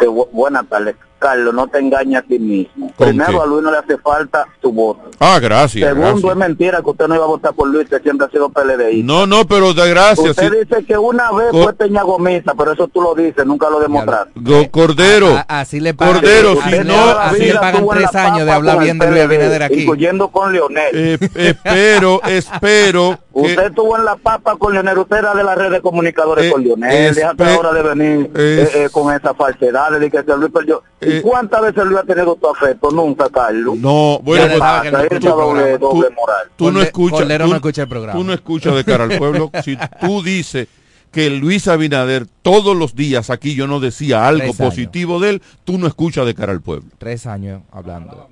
Eh, 0.02 0.08
buenas 0.32 0.68
tardes. 0.68 0.96
Carlos, 1.20 1.54
no 1.54 1.68
te 1.68 1.80
engañes 1.80 2.20
a 2.20 2.22
ti 2.22 2.40
mismo. 2.40 2.92
Primero, 2.98 3.44
a 3.44 3.46
Luis 3.46 3.62
no 3.62 3.72
le 3.72 3.78
hace 3.78 3.98
falta 3.98 4.48
tu 4.62 4.72
voto. 4.72 5.12
Ah, 5.20 5.38
gracias. 5.40 5.88
Segundo, 5.88 6.32
es 6.32 6.38
mentira 6.38 6.82
que 6.82 6.90
usted 6.90 7.08
no 7.10 7.16
iba 7.16 7.26
a 7.26 7.28
votar 7.28 7.54
por 7.54 7.68
Luis, 7.68 7.90
que 7.90 8.00
siempre 8.00 8.26
ha 8.26 8.30
sido 8.30 8.50
PLDI. 8.50 9.04
No, 9.04 9.28
no, 9.28 9.46
pero 9.46 9.74
de 9.74 9.90
gracias. 9.90 10.30
Usted 10.30 10.66
dice 10.66 10.86
que 10.86 10.98
una 10.98 11.30
vez 11.34 11.50
fue 11.52 11.74
Peña 11.74 12.04
Gomita, 12.04 12.54
pero 12.56 12.72
eso 12.72 12.88
tú 12.88 13.02
lo 13.02 13.14
dices, 13.16 13.46
nunca 13.46 13.70
lo 13.70 13.82
demostraste. 13.82 14.32
Cordero. 14.72 15.44
así 15.50 15.82
le 15.82 15.94
pagan. 15.94 16.16
Cordero, 16.16 16.56
si 16.64 16.80
no. 16.86 16.96
Así 16.96 17.46
le 17.46 17.56
pagan 17.56 17.86
tres 17.90 18.16
años 18.16 18.46
de 18.46 18.52
hablar 18.52 18.80
bien 18.80 18.98
de 18.98 19.12
Luis 19.12 19.22
Abinader 19.22 19.64
aquí. 19.64 19.82
Incluyendo 19.82 20.30
con 20.30 20.54
Leonel. 20.54 20.90
Eh, 20.94 21.18
espero, 21.36 22.22
espero. 22.24 23.20
Usted 23.42 23.66
estuvo 23.68 23.98
en 23.98 24.06
la 24.06 24.16
papa 24.16 24.56
con 24.58 24.74
Leonel, 24.74 24.98
usted 24.98 25.18
era 25.18 25.34
de 25.34 25.44
la 25.44 25.56
red 25.56 25.72
de 25.72 25.82
comunicadores 25.82 26.46
eh, 26.46 26.52
con 26.52 26.64
Leonel. 26.64 27.16
Déjate 27.16 27.44
ahora 27.44 27.74
de 27.74 27.84
venir 27.84 28.32
eh, 28.36 28.90
con 28.92 29.14
esa 29.14 29.34
falsedad 29.34 29.92
de 30.00 30.10
que 30.10 30.24
Luis 30.38 30.52
perdió. 30.52 30.84
¿Y 31.02 31.22
cuántas 31.22 31.62
veces 31.62 31.86
Luis 31.86 32.00
ha 32.00 32.04
tenido 32.04 32.36
tu 32.36 32.50
afecto? 32.50 32.92
Nunca, 32.92 33.30
Carlos. 33.30 33.78
No, 33.78 34.20
bueno, 34.24 34.46
pues, 34.58 35.22
no 35.22 35.36
doble, 35.36 35.78
doble 35.78 36.10
moral. 36.10 36.48
Tú 36.56 36.72
no 36.72 36.82
escuchas. 36.82 37.28
Tú, 37.28 37.48
no 37.48 37.56
escucha 37.56 37.82
el 37.84 37.90
programa. 37.90 38.20
Tú 38.20 38.24
no 38.26 38.34
escuchas 38.34 38.76
de 38.76 38.84
cara 38.84 39.04
al 39.06 39.18
pueblo. 39.18 39.52
si 39.64 39.78
tú 40.00 40.22
dices 40.22 40.68
que 41.12 41.30
Luis 41.30 41.68
Abinader 41.68 42.28
todos 42.42 42.76
los 42.76 42.96
días 42.96 43.30
aquí 43.30 43.56
yo 43.56 43.68
no 43.68 43.80
decía 43.80 44.28
algo 44.28 44.54
positivo 44.54 45.20
de 45.20 45.32
él, 45.32 45.42
tú 45.64 45.78
no 45.78 45.88
escuchas 45.88 46.26
de 46.26 46.36
cara 46.36 46.52
al 46.52 46.62
pueblo. 46.62 46.90
Tres 46.98 47.26
años 47.26 47.62
hablando. 47.72 48.30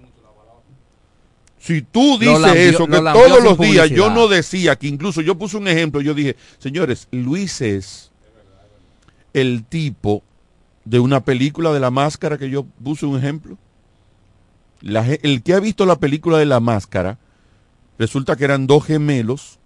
Si 1.60 1.82
tú 1.82 2.18
dices 2.20 2.55
eso, 2.55 2.88
que 2.88 2.97
todos 2.97 3.43
los 3.43 3.58
días 3.58 3.89
yo 3.89 4.10
no 4.10 4.28
decía, 4.28 4.76
que 4.76 4.88
incluso 4.88 5.22
yo 5.22 5.38
puse 5.38 5.58
un 5.58 5.68
ejemplo, 5.68 6.01
yo 6.01 6.14
dije, 6.14 6.36
señores, 6.60 7.08
Luis 7.12 7.62
es 7.62 8.12
el 9.34 9.64
tipo 9.64 10.24
de 10.86 10.99
una 10.99 11.22
película 11.22 11.74
de 11.74 11.80
la 11.80 11.91
máscara 11.91 12.38
que 12.38 12.49
yo 12.49 12.66
puse 12.84 13.05
un 13.05 13.18
ejemplo. 13.18 13.58
el 14.82 15.43
que 15.43 15.53
ha 15.53 15.60
visto 15.60 15.86
la 15.86 15.99
película 15.99 16.38
de 16.38 16.45
la 16.45 16.60
máscara, 16.60 17.18
resulta 17.97 18.36
que 18.36 18.45
eran 18.45 18.68
dos 18.68 18.86
gemelos 18.86 19.60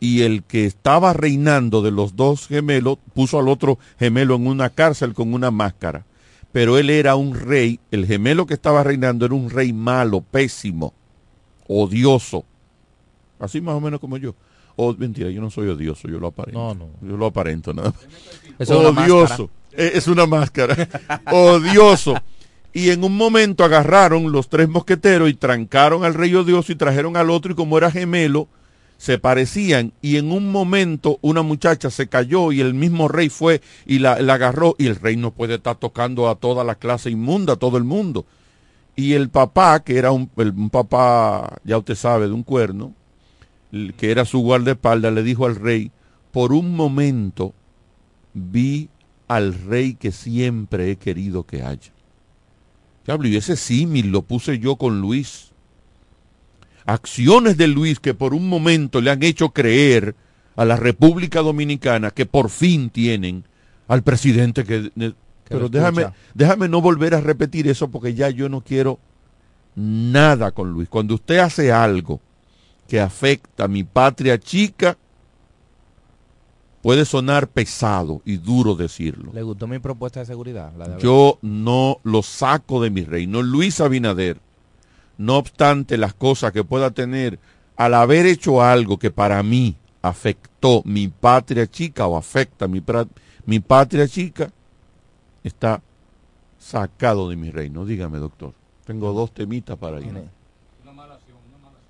y 0.00 0.22
el 0.22 0.42
que 0.42 0.64
estaba 0.64 1.12
reinando 1.12 1.82
de 1.82 1.90
los 1.90 2.16
dos 2.16 2.48
gemelos 2.48 2.98
puso 3.14 3.38
al 3.38 3.48
otro 3.48 3.78
gemelo 3.98 4.34
en 4.34 4.46
una 4.46 4.70
cárcel 4.70 5.14
con 5.14 5.34
una 5.34 5.50
máscara. 5.50 6.04
Pero 6.52 6.78
él 6.78 6.90
era 6.90 7.14
un 7.14 7.34
rey, 7.38 7.78
el 7.90 8.06
gemelo 8.06 8.46
que 8.46 8.54
estaba 8.54 8.82
reinando 8.82 9.24
era 9.24 9.34
un 9.34 9.50
rey 9.50 9.72
malo, 9.72 10.20
pésimo, 10.20 10.92
odioso. 11.68 12.44
Así 13.38 13.60
más 13.60 13.74
o 13.74 13.80
menos 13.80 14.00
como 14.00 14.16
yo. 14.16 14.34
Oh, 14.76 14.94
mentira, 14.94 15.30
yo 15.30 15.40
no 15.40 15.50
soy 15.50 15.68
odioso, 15.68 16.08
yo 16.08 16.18
lo 16.18 16.28
aparento. 16.28 16.58
No, 16.58 16.74
no. 16.74 16.88
Yo 17.08 17.16
lo 17.16 17.26
aparento 17.26 17.72
nada 17.72 17.90
más. 17.90 18.06
Odioso. 18.70 19.50
Eh, 19.72 19.92
Es 19.94 20.08
una 20.08 20.26
máscara. 20.26 20.88
odioso. 21.30 22.14
Y 22.72 22.90
en 22.90 23.02
un 23.04 23.16
momento 23.16 23.64
agarraron 23.64 24.30
los 24.32 24.48
tres 24.48 24.68
mosqueteros 24.68 25.28
y 25.28 25.34
trancaron 25.34 26.04
al 26.04 26.14
rey 26.14 26.34
odioso 26.34 26.72
y 26.72 26.76
trajeron 26.76 27.16
al 27.16 27.30
otro 27.30 27.52
y 27.52 27.54
como 27.54 27.76
era 27.78 27.90
gemelo, 27.90 28.48
se 29.00 29.16
parecían 29.16 29.94
y 30.02 30.18
en 30.18 30.30
un 30.30 30.52
momento 30.52 31.18
una 31.22 31.40
muchacha 31.40 31.88
se 31.88 32.08
cayó 32.08 32.52
y 32.52 32.60
el 32.60 32.74
mismo 32.74 33.08
rey 33.08 33.30
fue 33.30 33.62
y 33.86 33.98
la, 33.98 34.20
la 34.20 34.34
agarró 34.34 34.74
y 34.76 34.88
el 34.88 34.96
rey 34.96 35.16
no 35.16 35.30
puede 35.30 35.54
estar 35.54 35.76
tocando 35.76 36.28
a 36.28 36.34
toda 36.34 36.64
la 36.64 36.74
clase 36.74 37.08
inmunda, 37.08 37.54
a 37.54 37.56
todo 37.56 37.78
el 37.78 37.84
mundo. 37.84 38.26
Y 38.96 39.14
el 39.14 39.30
papá, 39.30 39.80
que 39.82 39.96
era 39.96 40.12
un, 40.12 40.28
el- 40.36 40.52
papá, 40.70 41.60
ya 41.64 41.78
usted 41.78 41.94
sabe, 41.94 42.26
de 42.26 42.34
un 42.34 42.42
cuerno, 42.42 42.92
que 43.96 44.10
era 44.10 44.26
su 44.26 44.40
guardaespaldas, 44.40 45.14
le 45.14 45.22
dijo 45.22 45.46
al 45.46 45.56
rey, 45.56 45.92
por 46.30 46.52
un 46.52 46.76
momento 46.76 47.54
vi 48.34 48.90
al 49.28 49.54
rey 49.54 49.94
que 49.94 50.12
siempre 50.12 50.90
he 50.90 50.96
querido 50.96 51.44
que 51.44 51.62
haya. 51.62 51.90
Diablo, 53.06 53.28
y 53.28 53.36
ese 53.36 53.56
símil 53.56 54.10
lo 54.12 54.20
puse 54.20 54.58
yo 54.58 54.76
con 54.76 55.00
Luis. 55.00 55.49
Acciones 56.92 57.56
de 57.56 57.66
Luis 57.68 58.00
que 58.00 58.14
por 58.14 58.34
un 58.34 58.48
momento 58.48 59.00
le 59.00 59.10
han 59.10 59.22
hecho 59.22 59.50
creer 59.50 60.14
a 60.56 60.64
la 60.64 60.76
República 60.76 61.40
Dominicana 61.40 62.10
que 62.10 62.26
por 62.26 62.50
fin 62.50 62.90
tienen 62.90 63.44
al 63.88 64.02
presidente 64.02 64.64
que... 64.64 64.90
Pero 65.48 65.68
déjame, 65.68 66.02
escucha. 66.02 66.18
déjame 66.34 66.68
no 66.68 66.80
volver 66.80 67.14
a 67.14 67.20
repetir 67.20 67.66
eso 67.68 67.88
porque 67.88 68.14
ya 68.14 68.30
yo 68.30 68.48
no 68.48 68.60
quiero 68.60 68.98
nada 69.74 70.52
con 70.52 70.70
Luis. 70.72 70.88
Cuando 70.88 71.14
usted 71.14 71.38
hace 71.38 71.72
algo 71.72 72.20
que 72.86 73.00
afecta 73.00 73.64
a 73.64 73.68
mi 73.68 73.82
patria 73.84 74.38
chica, 74.38 74.96
puede 76.82 77.04
sonar 77.04 77.48
pesado 77.48 78.22
y 78.24 78.36
duro 78.36 78.74
decirlo. 78.74 79.32
¿Le 79.34 79.42
gustó 79.42 79.66
mi 79.66 79.78
propuesta 79.78 80.20
de 80.20 80.26
seguridad? 80.26 80.72
La 80.78 80.88
de- 80.88 81.02
Yo 81.02 81.38
no 81.42 81.98
lo 82.04 82.22
saco 82.22 82.82
de 82.82 82.90
mi 82.90 83.02
reino. 83.04 83.42
Luis 83.42 83.80
Abinader, 83.80 84.40
no 85.20 85.36
obstante 85.36 85.98
las 85.98 86.14
cosas 86.14 86.50
que 86.52 86.64
pueda 86.64 86.90
tener, 86.92 87.38
al 87.76 87.92
haber 87.94 88.24
hecho 88.26 88.62
algo 88.62 88.98
que 88.98 89.10
para 89.10 89.42
mí 89.42 89.76
afectó 90.00 90.82
mi 90.86 91.08
patria 91.08 91.66
chica 91.66 92.06
o 92.06 92.16
afecta 92.16 92.66
mi, 92.66 92.82
mi 93.44 93.60
patria 93.60 94.08
chica, 94.08 94.50
está 95.44 95.82
sacado 96.58 97.28
de 97.28 97.36
mi 97.36 97.50
reino. 97.50 97.84
Dígame, 97.84 98.18
doctor. 98.18 98.54
Tengo 98.86 99.12
dos 99.12 99.32
temitas 99.32 99.76
para 99.76 100.00
ir. 100.00 100.12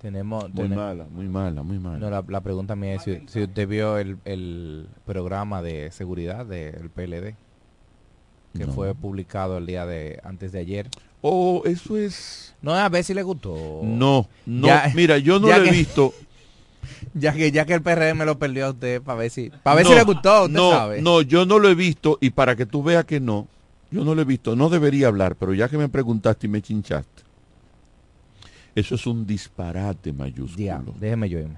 Tenemos, 0.01 0.45
Muy 0.51 0.63
tene- 0.63 0.75
mala, 0.75 1.05
muy 1.11 1.27
mala, 1.27 1.61
muy 1.63 1.77
mala. 1.77 1.99
No, 1.99 2.09
la, 2.09 2.23
la 2.27 2.41
pregunta 2.41 2.75
mía 2.75 2.95
es 2.95 3.03
si, 3.03 3.21
si 3.27 3.43
usted 3.43 3.67
vio 3.67 3.97
el, 3.99 4.17
el 4.25 4.87
programa 5.05 5.61
de 5.61 5.91
seguridad 5.91 6.43
del 6.45 6.89
PLD 6.89 7.35
que 8.57 8.65
No. 8.65 8.73
fue 8.73 8.95
publicado 8.95 9.57
el 9.59 9.65
día 9.67 9.85
de 9.85 10.19
antes 10.23 10.51
de 10.51 10.59
ayer. 10.59 10.89
Oh, 11.21 11.61
eso 11.65 11.97
es... 11.97 12.53
No, 12.61 12.73
a 12.75 12.89
ver 12.89 13.03
si 13.03 13.13
le 13.13 13.23
gustó. 13.23 13.79
No, 13.83 14.27
no, 14.45 14.67
Ya- 14.67 14.91
mira, 14.95 15.17
yo 15.17 15.39
no 15.39 15.47
lo 15.47 15.55
he 15.55 15.71
visto. 15.71 16.13
Ya 17.13 17.33
que 17.33 17.51
ya 17.51 17.65
que 17.65 17.73
el 17.73 17.81
PRM 17.81 18.25
lo 18.25 18.39
perdió 18.39 18.67
a 18.67 18.69
usted 18.71 19.01
para 19.01 19.17
ver 19.19 19.29
si 19.31 19.49
para 19.63 19.75
ver 19.75 19.85
No, 19.85 19.91
si 19.91 19.95
le 19.97 20.03
gustó, 20.03 20.43
usted 20.43 20.55
no, 20.55 20.69
sabe. 20.71 21.01
No, 21.01 21.21
yo 21.21 21.45
no 21.45 21.59
lo 21.59 21.69
he 21.69 21.75
visto 21.75 22.17
y 22.21 22.29
para 22.29 22.55
que 22.55 22.65
tú 22.65 22.83
veas 22.83 23.05
que 23.05 23.19
no, 23.19 23.47
yo 23.91 24.03
no 24.05 24.15
lo 24.15 24.21
he 24.21 24.25
visto, 24.25 24.55
no 24.55 24.69
debería 24.69 25.07
hablar, 25.07 25.35
pero 25.35 25.53
ya 25.53 25.67
que 25.67 25.77
me 25.77 25.89
preguntaste 25.89 26.47
y 26.47 26.49
me 26.49 26.61
chinchaste, 26.61 27.23
eso 28.75 28.95
es 28.95 29.05
un 29.05 29.25
disparate 29.25 30.13
mayúsculo. 30.13 30.65
Ya, 30.65 30.81
déjeme 30.99 31.27
yo 31.29 31.39
irme. 31.39 31.57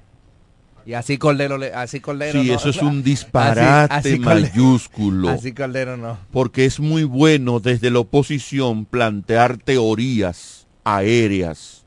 Y 0.85 0.93
así 0.93 1.17
Cordero, 1.17 1.57
así 1.75 1.99
Cordero 2.01 2.41
Sí, 2.41 2.49
no. 2.49 2.55
eso 2.55 2.69
es 2.69 2.77
un 2.81 3.03
disparate 3.03 3.61
Así- 3.93 4.09
así 4.09 4.19
Cordero- 4.19 4.49
mayúsculo. 4.53 5.29
Así 5.31 5.53
Cordero 5.53 5.95
no. 5.97 6.17
Porque 6.31 6.65
es 6.65 6.79
muy 6.79 7.03
bueno 7.05 7.59
desde 7.59 7.89
la 7.89 7.99
oposición 7.99 8.85
plantear 8.85 9.57
teorías 9.57 10.67
aéreas 10.83 11.85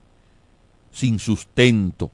sin 0.93 1.18
sustento. 1.18 2.10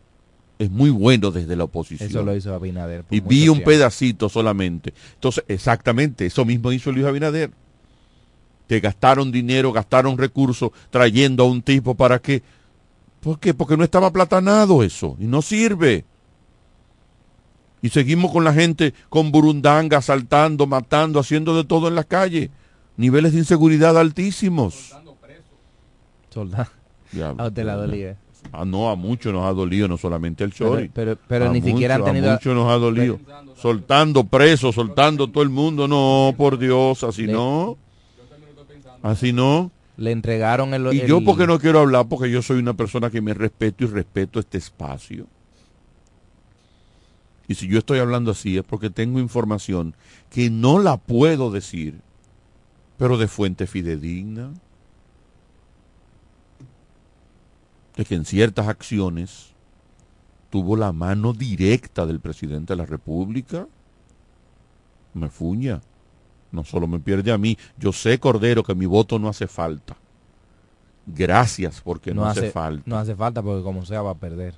Es 0.58 0.70
muy 0.70 0.90
bueno 0.90 1.30
desde 1.30 1.56
la 1.56 1.64
oposición. 1.64 2.08
Eso 2.08 2.22
lo 2.22 2.36
hizo 2.36 2.54
Abinader. 2.54 3.04
Y 3.10 3.20
vi 3.20 3.48
un 3.48 3.56
tiempo. 3.58 3.70
pedacito 3.70 4.28
solamente. 4.28 4.92
Entonces, 5.14 5.44
exactamente, 5.48 6.26
eso 6.26 6.44
mismo 6.44 6.70
hizo 6.72 6.92
Luis 6.92 7.06
Abinader. 7.06 7.50
Que 8.68 8.78
gastaron 8.80 9.32
dinero, 9.32 9.72
gastaron 9.72 10.16
recursos 10.16 10.70
trayendo 10.90 11.44
a 11.44 11.46
un 11.48 11.62
tipo 11.62 11.94
para 11.96 12.20
que... 12.20 12.42
¿Por 13.20 13.38
qué? 13.38 13.54
Porque 13.54 13.76
no 13.76 13.84
estaba 13.84 14.12
platanado 14.12 14.82
eso 14.82 15.16
y 15.20 15.24
no 15.24 15.42
sirve. 15.42 16.04
Y 17.82 17.88
seguimos 17.90 18.30
con 18.32 18.44
la 18.44 18.52
gente 18.54 18.94
con 19.08 19.32
burundanga, 19.32 19.98
asaltando, 19.98 20.66
matando, 20.66 21.18
haciendo 21.18 21.56
de 21.56 21.64
todo 21.64 21.88
en 21.88 21.96
la 21.96 22.04
calle. 22.04 22.50
Niveles 22.96 23.32
de 23.32 23.38
inseguridad 23.40 23.98
altísimos. 23.98 24.94
Soldado. 26.30 26.70
Diablo, 27.10 27.42
A 27.42 27.46
usted 27.48 27.64
la 27.64 27.74
dolía. 27.76 28.16
Ah, 28.52 28.64
no, 28.64 28.90
a 28.90 28.96
muchos 28.96 29.32
nos 29.32 29.44
ha 29.46 29.52
dolido, 29.52 29.86
no 29.86 29.98
solamente 29.98 30.42
el 30.44 30.52
Chori. 30.52 30.90
Pero- 30.92 31.16
pero- 31.28 31.52
ni 31.52 31.60
siquiera 31.62 31.96
han 31.96 32.04
tenido- 32.04 32.30
A 32.30 32.34
muchos 32.34 32.54
nos 32.54 32.70
ha 32.70 32.76
dolido. 32.78 33.20
Soltando 33.56 34.24
presos, 34.24 34.74
soltando 34.74 35.28
todo 35.28 35.42
el 35.42 35.50
mundo. 35.50 35.86
No, 35.86 36.34
por 36.36 36.58
Dios, 36.58 37.04
así 37.04 37.26
Le- 37.26 37.32
no. 37.34 37.76
Así 39.02 39.32
no. 39.32 39.70
Le 39.96 40.10
entregaron 40.12 40.72
el... 40.74 40.92
Y 40.94 41.00
el- 41.00 41.06
yo 41.06 41.22
porque 41.24 41.46
no 41.46 41.58
quiero 41.58 41.80
hablar, 41.80 42.06
porque 42.08 42.30
yo 42.30 42.40
soy 42.42 42.58
una 42.58 42.72
persona 42.74 43.10
que 43.10 43.20
me 43.20 43.34
respeto 43.34 43.84
y 43.84 43.88
respeto 43.88 44.40
este 44.40 44.58
espacio. 44.58 45.26
Y 47.52 47.54
si 47.54 47.68
yo 47.68 47.80
estoy 47.80 47.98
hablando 47.98 48.30
así 48.30 48.56
es 48.56 48.64
porque 48.64 48.88
tengo 48.88 49.20
información 49.20 49.94
que 50.30 50.48
no 50.48 50.78
la 50.78 50.96
puedo 50.96 51.50
decir, 51.50 52.00
pero 52.96 53.18
de 53.18 53.28
fuente 53.28 53.66
fidedigna. 53.66 54.54
De 57.94 58.06
que 58.06 58.14
en 58.14 58.24
ciertas 58.24 58.68
acciones 58.68 59.52
tuvo 60.48 60.78
la 60.78 60.92
mano 60.92 61.34
directa 61.34 62.06
del 62.06 62.20
presidente 62.20 62.72
de 62.72 62.78
la 62.78 62.86
República. 62.86 63.68
Me 65.12 65.28
fuña. 65.28 65.82
No 66.52 66.64
solo 66.64 66.86
me 66.86 67.00
pierde 67.00 67.32
a 67.32 67.38
mí. 67.38 67.58
Yo 67.76 67.92
sé, 67.92 68.18
Cordero, 68.18 68.62
que 68.62 68.74
mi 68.74 68.86
voto 68.86 69.18
no 69.18 69.28
hace 69.28 69.46
falta. 69.46 69.94
Gracias 71.04 71.82
porque 71.82 72.14
no, 72.14 72.24
hace, 72.24 72.50
falta. 72.50 72.82
No 72.86 72.96
hace 72.96 73.14
falta 73.14 73.42
porque 73.42 73.62
como 73.62 73.84
sea 73.84 74.00
va 74.00 74.12
a 74.12 74.18
perder. 74.18 74.54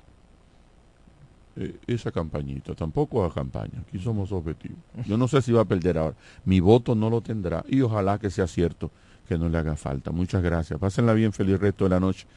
Eh, 1.57 1.77
esa 1.87 2.11
campañita, 2.11 2.75
tampoco 2.75 3.23
haga 3.23 3.33
campaña. 3.33 3.81
Aquí 3.87 3.97
somos 3.99 4.31
objetivos. 4.33 4.77
Yo 5.05 5.17
no 5.17 5.27
sé 5.27 5.41
si 5.41 5.53
va 5.53 5.61
a 5.61 5.65
perder 5.65 5.97
ahora. 5.97 6.15
Mi 6.43 6.59
voto 6.59 6.95
no 6.95 7.09
lo 7.09 7.21
tendrá 7.21 7.63
y 7.69 7.81
ojalá 7.81 8.19
que 8.19 8.29
sea 8.29 8.45
cierto 8.45 8.91
que 9.27 9.37
no 9.37 9.47
le 9.47 9.57
haga 9.57 9.75
falta. 9.77 10.11
Muchas 10.11 10.43
gracias. 10.43 10.77
Pásenla 10.79 11.13
bien, 11.13 11.31
feliz 11.31 11.57
resto 11.59 11.85
de 11.85 11.91
la 11.91 11.99
noche. 11.99 12.27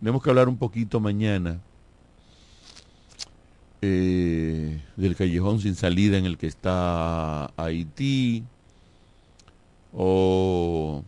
Tenemos 0.00 0.22
que 0.22 0.28
hablar 0.30 0.48
un 0.48 0.58
poquito 0.58 1.00
mañana 1.00 1.60
eh, 3.80 4.82
del 4.96 5.16
callejón 5.16 5.60
sin 5.60 5.74
salida 5.74 6.18
en 6.18 6.26
el 6.26 6.36
que 6.36 6.46
está 6.46 7.50
Haití 7.56 8.44
o 9.94 11.02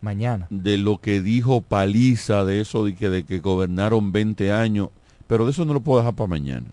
Mañana. 0.00 0.46
de 0.50 0.76
lo 0.76 0.98
que 0.98 1.22
dijo 1.22 1.62
Paliza, 1.62 2.44
de 2.44 2.60
eso 2.60 2.84
de 2.84 2.94
que, 2.94 3.08
de 3.08 3.24
que 3.24 3.38
gobernaron 3.38 4.12
20 4.12 4.52
años, 4.52 4.90
pero 5.34 5.46
de 5.46 5.50
eso 5.50 5.64
no 5.64 5.74
lo 5.74 5.80
puedo 5.80 5.98
dejar 5.98 6.14
para 6.14 6.28
mañana. 6.28 6.66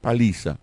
Paliza, 0.00 0.58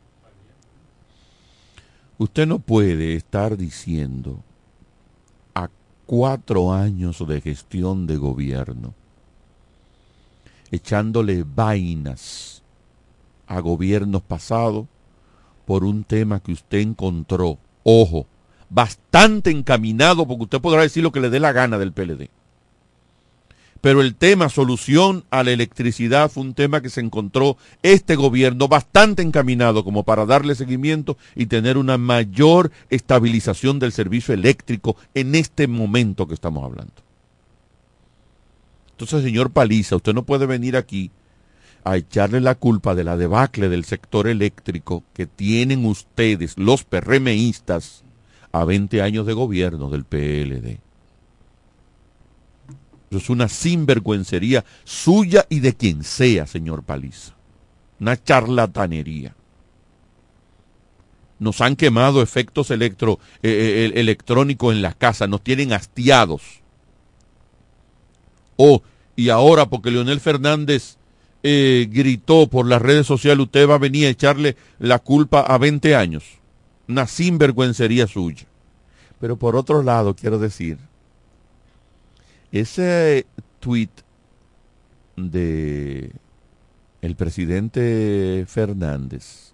usted 2.18 2.45
no 2.45 2.60
puede 2.60 3.15
estar 3.15 3.56
diciendo 3.56 4.44
a 5.56 5.69
cuatro 6.06 6.74
años 6.74 7.26
de 7.26 7.40
gestión 7.40 8.06
de 8.06 8.18
gobierno, 8.18 8.94
echándole 10.72 11.45
vainas 11.48 12.64
a 13.48 13.61
gobiernos 13.61 14.24
pasados 14.24 14.88
por 15.65 15.86
un 15.86 16.03
tema 16.03 16.41
que 16.41 16.52
usted 16.52 16.80
encontró, 16.80 17.60
ojo, 17.84 18.28
bastante 18.69 19.52
encaminado, 19.52 20.28
porque 20.28 20.44
usted 20.44 20.60
podrá 20.60 20.82
decir 20.82 21.02
lo 21.02 21.14
que 21.14 21.22
le 21.22 21.30
dé 21.30 21.40
la 21.40 21.53
gana 21.53 21.78
del 21.78 21.94
PLD. 21.94 22.30
Pero 23.88 24.01
el 24.01 24.15
tema 24.15 24.49
solución 24.49 25.23
a 25.30 25.45
la 25.45 25.51
electricidad 25.51 26.30
fue 26.30 26.43
un 26.43 26.53
tema 26.53 26.81
que 26.81 26.89
se 26.89 26.99
encontró 26.99 27.55
este 27.84 28.18
gobierno 28.18 28.68
bastante 28.68 29.22
encaminado 29.22 29.85
como 29.85 30.03
para 30.03 30.26
darle 30.26 30.55
seguimiento 30.55 31.18
y 31.35 31.45
tener 31.45 31.77
una 31.77 31.97
mayor 31.97 32.69
estabilización 32.89 33.80
del 33.80 33.93
servicio 33.93 34.34
eléctrico 34.34 34.97
en 35.14 35.35
este 35.35 35.69
momento 35.69 36.27
que 36.27 36.34
estamos 36.34 36.65
hablando. 36.65 36.91
Entonces, 38.91 39.23
señor 39.23 39.51
Paliza, 39.51 39.95
usted 39.95 40.14
no 40.14 40.23
puede 40.23 40.47
venir 40.47 40.76
aquí 40.76 41.09
a 41.85 41.95
echarle 41.95 42.41
la 42.41 42.55
culpa 42.55 42.93
de 42.93 43.05
la 43.05 43.15
debacle 43.15 43.69
del 43.69 43.85
sector 43.85 44.27
eléctrico 44.27 45.05
que 45.14 45.27
tienen 45.27 45.85
ustedes, 45.85 46.57
los 46.57 46.84
PRMistas, 46.84 48.03
a 48.51 48.65
20 48.65 49.01
años 49.01 49.26
de 49.26 49.31
gobierno 49.31 49.89
del 49.89 50.03
PLD. 50.03 50.86
Es 53.10 53.30
una 53.30 53.48
sinvergüencería 53.48 54.66
suya 54.84 55.46
y 55.50 55.60
de 55.60 55.76
quien 55.76 56.04
sea, 56.04 56.46
señor 56.46 56.84
Paliza. 56.84 57.34
Una 58.00 58.22
charlatanería. 58.22 59.36
Nos 61.40 61.62
han 61.62 61.76
quemado 61.76 62.22
efectos 62.22 62.72
eh, 62.72 62.78
eh, 63.44 63.92
electrónicos 63.96 64.74
en 64.74 64.82
las 64.82 64.96
casas, 64.96 65.30
nos 65.30 65.44
tienen 65.44 65.72
hastiados. 65.72 66.42
Oh, 68.56 68.82
y 69.16 69.30
ahora 69.30 69.68
porque 69.68 69.92
Leonel 69.92 70.20
Fernández 70.20 70.98
eh, 71.44 71.88
gritó 71.90 72.48
por 72.48 72.68
las 72.68 72.82
redes 72.82 73.06
sociales, 73.06 73.46
usted 73.46 73.70
va 73.70 73.76
a 73.76 73.80
venir 73.80 74.08
a 74.08 74.10
echarle 74.10 74.58
la 74.80 75.00
culpa 75.00 75.42
a 75.42 75.58
20 75.58 75.96
años. 75.96 76.24
Una 76.88 77.08
sinvergüencería 77.08 78.08
suya. 78.08 78.48
Pero 79.20 79.38
por 79.38 79.56
otro 79.56 79.84
lado, 79.84 80.16
quiero 80.16 80.40
decir, 80.40 80.78
ese 82.52 83.26
tweet 83.60 83.90
de 85.15 86.11
el 87.02 87.15
presidente 87.15 88.45
Fernández 88.48 89.53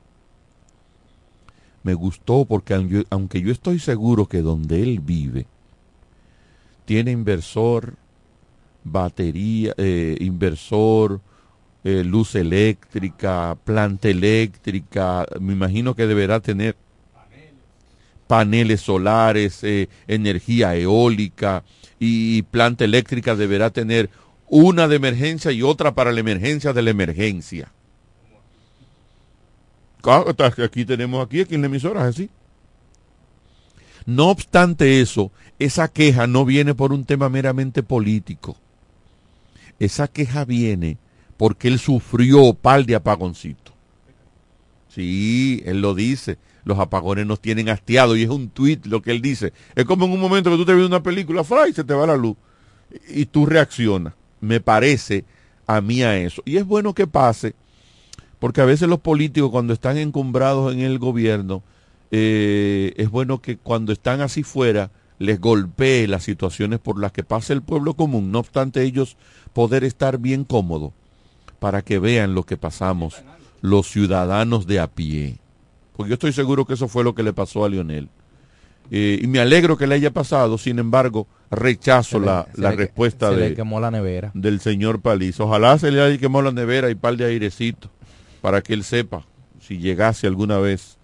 me 1.83 1.93
gustó 1.93 2.45
porque 2.45 3.05
aunque 3.09 3.41
yo 3.41 3.51
estoy 3.51 3.79
seguro 3.79 4.27
que 4.27 4.41
donde 4.41 4.81
él 4.81 4.99
vive 4.99 5.45
tiene 6.85 7.11
inversor, 7.11 7.95
batería, 8.83 9.73
eh, 9.77 10.17
inversor, 10.19 11.21
eh, 11.83 12.03
luz 12.03 12.35
eléctrica, 12.35 13.57
planta 13.63 14.09
eléctrica, 14.09 15.25
me 15.39 15.53
imagino 15.53 15.95
que 15.95 16.07
deberá 16.07 16.39
tener 16.39 16.75
paneles 18.27 18.81
solares, 18.81 19.63
eh, 19.63 19.89
energía 20.07 20.75
eólica 20.75 21.63
y 22.05 22.41
planta 22.41 22.83
eléctrica 22.83 23.33
deberá 23.33 23.69
tener 23.69 24.09
una 24.49 24.89
de 24.89 24.97
emergencia 24.97 25.53
y 25.53 25.61
otra 25.61 25.95
para 25.95 26.11
la 26.11 26.19
emergencia 26.19 26.73
de 26.73 26.81
la 26.81 26.89
emergencia. 26.89 27.71
Aquí 30.61 30.83
tenemos 30.83 31.25
aquí, 31.25 31.39
aquí 31.39 31.55
en 31.55 31.61
la 31.61 31.67
emisora, 31.67 32.05
así. 32.05 32.29
No 34.05 34.29
obstante 34.29 34.99
eso, 34.99 35.31
esa 35.59 35.87
queja 35.87 36.27
no 36.27 36.43
viene 36.43 36.75
por 36.75 36.91
un 36.91 37.05
tema 37.05 37.29
meramente 37.29 37.83
político. 37.83 38.57
Esa 39.79 40.09
queja 40.09 40.43
viene 40.43 40.97
porque 41.37 41.69
él 41.69 41.79
sufrió 41.79 42.53
par 42.53 42.85
de 42.85 42.95
apagoncito. 42.95 43.71
Sí, 44.89 45.63
él 45.65 45.79
lo 45.79 45.95
dice 45.95 46.37
los 46.65 46.79
apagones 46.79 47.25
nos 47.25 47.39
tienen 47.39 47.69
hastiados 47.69 48.17
y 48.17 48.23
es 48.23 48.29
un 48.29 48.49
tuit 48.49 48.85
lo 48.85 49.01
que 49.01 49.11
él 49.11 49.21
dice. 49.21 49.53
Es 49.75 49.85
como 49.85 50.05
en 50.05 50.11
un 50.11 50.19
momento 50.19 50.49
que 50.49 50.57
tú 50.57 50.65
te 50.65 50.73
ves 50.73 50.85
una 50.85 51.03
película, 51.03 51.43
y 51.69 51.73
se 51.73 51.83
te 51.83 51.93
va 51.93 52.07
la 52.07 52.17
luz 52.17 52.35
y 53.09 53.25
tú 53.25 53.45
reaccionas. 53.45 54.13
Me 54.41 54.59
parece 54.59 55.25
a 55.67 55.81
mí 55.81 56.03
a 56.03 56.17
eso. 56.17 56.41
Y 56.45 56.57
es 56.57 56.65
bueno 56.65 56.93
que 56.93 57.07
pase, 57.07 57.55
porque 58.39 58.61
a 58.61 58.65
veces 58.65 58.87
los 58.87 58.99
políticos 58.99 59.51
cuando 59.51 59.73
están 59.73 59.97
encumbrados 59.97 60.73
en 60.73 60.81
el 60.81 60.99
gobierno, 60.99 61.63
eh, 62.11 62.93
es 62.97 63.09
bueno 63.09 63.41
que 63.41 63.57
cuando 63.57 63.91
están 63.91 64.21
así 64.21 64.43
fuera 64.43 64.91
les 65.19 65.39
golpee 65.39 66.07
las 66.07 66.23
situaciones 66.23 66.79
por 66.79 66.99
las 66.99 67.11
que 67.11 67.23
pasa 67.23 67.53
el 67.53 67.61
pueblo 67.61 67.93
común, 67.93 68.31
no 68.31 68.39
obstante 68.39 68.83
ellos 68.83 69.15
poder 69.53 69.83
estar 69.83 70.17
bien 70.17 70.43
cómodos 70.43 70.91
para 71.59 71.81
que 71.81 71.99
vean 71.99 72.35
lo 72.35 72.43
que 72.43 72.57
pasamos 72.57 73.23
los 73.61 73.87
ciudadanos 73.87 74.67
de 74.67 74.81
a 74.81 74.87
pie 74.87 75.37
porque 75.95 76.09
yo 76.09 76.13
estoy 76.15 76.33
seguro 76.33 76.65
que 76.65 76.73
eso 76.73 76.87
fue 76.87 77.03
lo 77.03 77.15
que 77.15 77.23
le 77.23 77.33
pasó 77.33 77.63
a 77.65 77.69
Lionel. 77.69 78.09
Eh, 78.91 79.19
y 79.21 79.27
me 79.27 79.39
alegro 79.39 79.77
que 79.77 79.87
le 79.87 79.95
haya 79.95 80.11
pasado, 80.11 80.57
sin 80.57 80.77
embargo, 80.77 81.27
rechazo 81.49 82.19
la, 82.19 82.47
respuesta 82.53 83.31
de, 83.31 83.53
quemó 83.53 83.79
la 83.79 83.91
nevera. 83.91 84.31
del 84.33 84.59
señor 84.59 85.01
Palizo. 85.01 85.45
Ojalá 85.45 85.77
se 85.79 85.91
le 85.91 86.01
haya 86.01 86.17
quemado 86.17 86.43
la 86.43 86.51
nevera 86.51 86.89
y 86.89 86.95
par 86.95 87.15
de 87.15 87.25
airecito 87.25 87.89
para 88.41 88.61
que 88.61 88.73
él 88.73 88.83
sepa 88.83 89.25
si 89.61 89.77
llegase 89.77 90.27
alguna 90.27 90.57
vez 90.57 90.97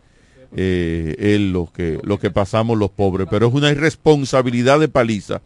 eh, 0.56 1.16
él 1.20 1.54
lo 1.54 1.72
que, 1.72 2.00
lo 2.04 2.20
que 2.20 2.32
pasamos 2.32 2.78
los 2.78 2.90
pobres. 2.90 3.28
Pero 3.30 3.48
es 3.48 3.54
una 3.54 3.70
irresponsabilidad 3.70 4.80
de 4.80 4.90
Paliza 4.90 5.42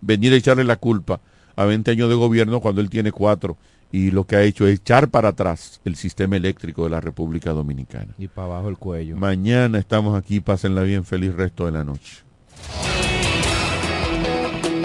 venir 0.00 0.32
a 0.32 0.36
echarle 0.36 0.64
la 0.64 0.76
culpa 0.76 1.20
a 1.54 1.64
20 1.64 1.90
años 1.90 2.08
de 2.08 2.14
gobierno 2.14 2.60
cuando 2.60 2.80
él 2.80 2.90
tiene 2.90 3.12
cuatro 3.12 3.56
y 3.90 4.10
lo 4.10 4.24
que 4.24 4.36
ha 4.36 4.42
hecho 4.42 4.66
es 4.66 4.80
echar 4.80 5.08
para 5.08 5.30
atrás 5.30 5.80
el 5.84 5.96
sistema 5.96 6.36
eléctrico 6.36 6.84
de 6.84 6.90
la 6.90 7.00
República 7.00 7.52
Dominicana. 7.52 8.14
Y 8.18 8.28
para 8.28 8.48
abajo 8.48 8.68
el 8.68 8.76
cuello. 8.76 9.16
Mañana 9.16 9.78
estamos 9.78 10.14
aquí, 10.18 10.40
pásenla 10.40 10.82
bien, 10.82 11.04
feliz 11.04 11.34
resto 11.34 11.64
de 11.66 11.72
la 11.72 11.84
noche. 11.84 12.18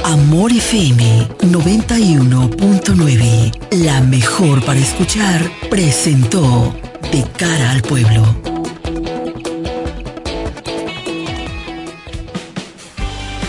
Amor 0.06 0.52
FM 0.52 1.30
91.9, 1.40 3.84
la 3.84 4.02
mejor 4.02 4.64
para 4.66 4.80
escuchar, 4.80 5.42
presentó 5.70 6.76
De 7.12 7.24
cara 7.38 7.72
al 7.72 7.82
pueblo. 7.82 8.22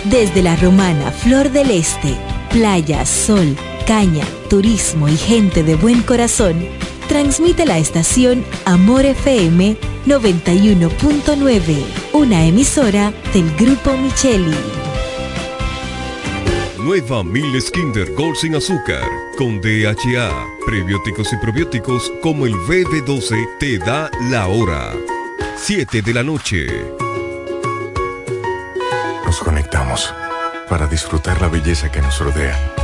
Desde 0.04 0.42
la 0.42 0.54
romana 0.56 1.10
Flor 1.10 1.50
del 1.50 1.72
Este, 1.72 2.14
playa, 2.50 3.04
sol, 3.04 3.56
caña, 3.84 4.24
turismo 4.48 5.08
y 5.08 5.16
gente 5.16 5.62
de 5.62 5.76
buen 5.76 6.02
corazón, 6.02 6.66
transmite 7.08 7.66
la 7.66 7.78
estación 7.78 8.44
Amor 8.64 9.04
FM 9.04 9.76
91.9, 10.06 11.84
una 12.12 12.44
emisora 12.44 13.12
del 13.32 13.54
Grupo 13.56 13.96
Micheli. 13.96 14.56
Nueva 16.78 17.24
Miles 17.24 17.70
Kinder 17.70 18.12
Gold 18.14 18.36
sin 18.36 18.54
azúcar, 18.54 19.08
con 19.38 19.60
DHA, 19.60 20.30
prebióticos 20.66 21.32
y 21.32 21.36
probióticos 21.36 22.12
como 22.22 22.46
el 22.46 22.54
BB12 22.54 23.58
te 23.58 23.78
da 23.78 24.10
la 24.30 24.48
hora. 24.48 24.92
7 25.56 26.02
de 26.02 26.14
la 26.14 26.22
noche. 26.22 26.66
Nos 29.24 29.38
conectamos 29.38 30.12
para 30.68 30.86
disfrutar 30.86 31.40
la 31.40 31.48
belleza 31.48 31.90
que 31.90 32.02
nos 32.02 32.18
rodea 32.18 32.83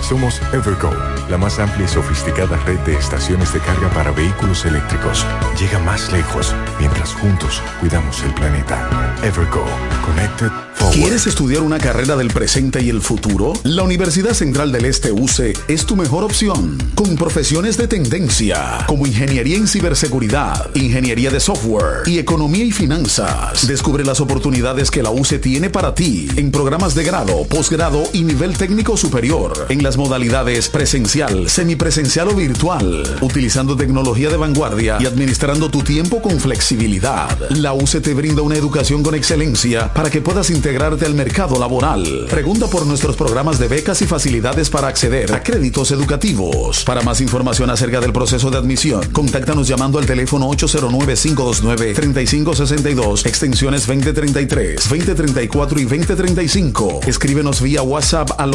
Somos 0.00 0.40
Evergo, 0.52 0.90
la 1.28 1.38
más 1.38 1.58
amplia 1.58 1.84
y 1.84 1.88
sofisticada 1.88 2.56
red 2.64 2.78
de 2.80 2.94
estaciones 2.94 3.52
de 3.52 3.60
carga 3.60 3.88
para 3.90 4.10
vehículos 4.10 4.64
eléctricos. 4.64 5.26
Llega 5.58 5.78
más 5.80 6.10
lejos 6.12 6.54
mientras 6.78 7.12
juntos 7.14 7.62
cuidamos 7.80 8.22
el 8.22 8.32
planeta. 8.34 9.16
Evergo, 9.22 9.64
Connected 10.04 10.50
¿Quieres 10.92 11.26
estudiar 11.26 11.62
una 11.62 11.78
carrera 11.78 12.16
del 12.16 12.28
presente 12.28 12.82
y 12.82 12.88
el 12.88 13.00
futuro? 13.00 13.52
La 13.62 13.82
Universidad 13.82 14.32
Central 14.32 14.72
del 14.72 14.84
Este 14.84 15.12
UCE 15.12 15.52
es 15.68 15.84
tu 15.84 15.96
mejor 15.96 16.24
opción, 16.24 16.78
con 16.94 17.14
profesiones 17.16 17.76
de 17.76 17.86
tendencia, 17.88 18.84
como 18.86 19.06
ingeniería 19.06 19.56
en 19.56 19.68
ciberseguridad, 19.68 20.74
ingeniería 20.74 21.30
de 21.30 21.40
software 21.40 22.02
y 22.06 22.18
economía 22.18 22.64
y 22.64 22.72
finanzas. 22.72 23.66
Descubre 23.66 24.04
las 24.04 24.20
oportunidades 24.20 24.90
que 24.90 25.02
la 25.02 25.10
UCE 25.10 25.38
tiene 25.38 25.68
para 25.68 25.94
ti 25.94 26.28
en 26.36 26.50
programas 26.50 26.94
de 26.94 27.04
grado, 27.04 27.44
posgrado 27.44 28.04
y 28.12 28.22
nivel 28.22 28.56
técnico 28.56 28.96
superior, 28.96 29.66
modalidades 29.96 30.68
presencial, 30.68 31.50
semipresencial 31.50 32.28
o 32.28 32.34
virtual, 32.34 33.18
utilizando 33.20 33.76
tecnología 33.76 34.30
de 34.30 34.36
vanguardia 34.36 34.98
y 35.00 35.06
administrando 35.06 35.70
tu 35.70 35.82
tiempo 35.82 36.22
con 36.22 36.38
flexibilidad. 36.38 37.28
La 37.50 37.72
UCE 37.72 38.00
te 38.00 38.14
brinda 38.14 38.42
una 38.42 38.56
educación 38.56 39.02
con 39.02 39.14
excelencia 39.14 39.92
para 39.92 40.10
que 40.10 40.20
puedas 40.20 40.50
integrar 40.50 40.68
integrarte 40.68 41.06
al 41.06 41.14
mercado 41.14 41.58
laboral. 41.58 42.26
Pregunta 42.28 42.66
por 42.66 42.86
nuestros 42.86 43.16
programas 43.16 43.58
de 43.58 43.68
becas 43.68 44.02
y 44.02 44.06
facilidades 44.06 44.68
para 44.68 44.88
acceder 44.88 45.32
a 45.32 45.42
créditos 45.42 45.90
educativos. 45.92 46.84
Para 46.84 47.00
más 47.00 47.22
información 47.22 47.70
acerca 47.70 48.00
del 48.00 48.12
proceso 48.12 48.50
de 48.50 48.58
admisión, 48.58 49.00
contáctanos 49.12 49.66
llamando 49.66 49.98
al 49.98 50.04
teléfono 50.04 50.50
809-529-3562, 50.50 53.24
extensiones 53.24 53.86
2033, 53.86 54.90
2034 54.90 55.80
y 55.80 55.84
2035. 55.84 57.00
Escríbenos 57.06 57.62
vía 57.62 57.80
WhatsApp 57.80 58.38
al 58.38 58.52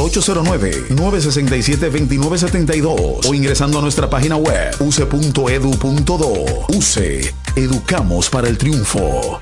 809-967-2972 1.29 3.27
o 3.27 3.33
ingresando 3.33 3.79
a 3.79 3.81
nuestra 3.81 4.09
página 4.09 4.35
web 4.35 4.75
use.edu.do. 4.79 6.33
UCE, 6.75 7.33
educamos 7.55 8.29
para 8.29 8.47
el 8.47 8.57
triunfo. 8.57 9.41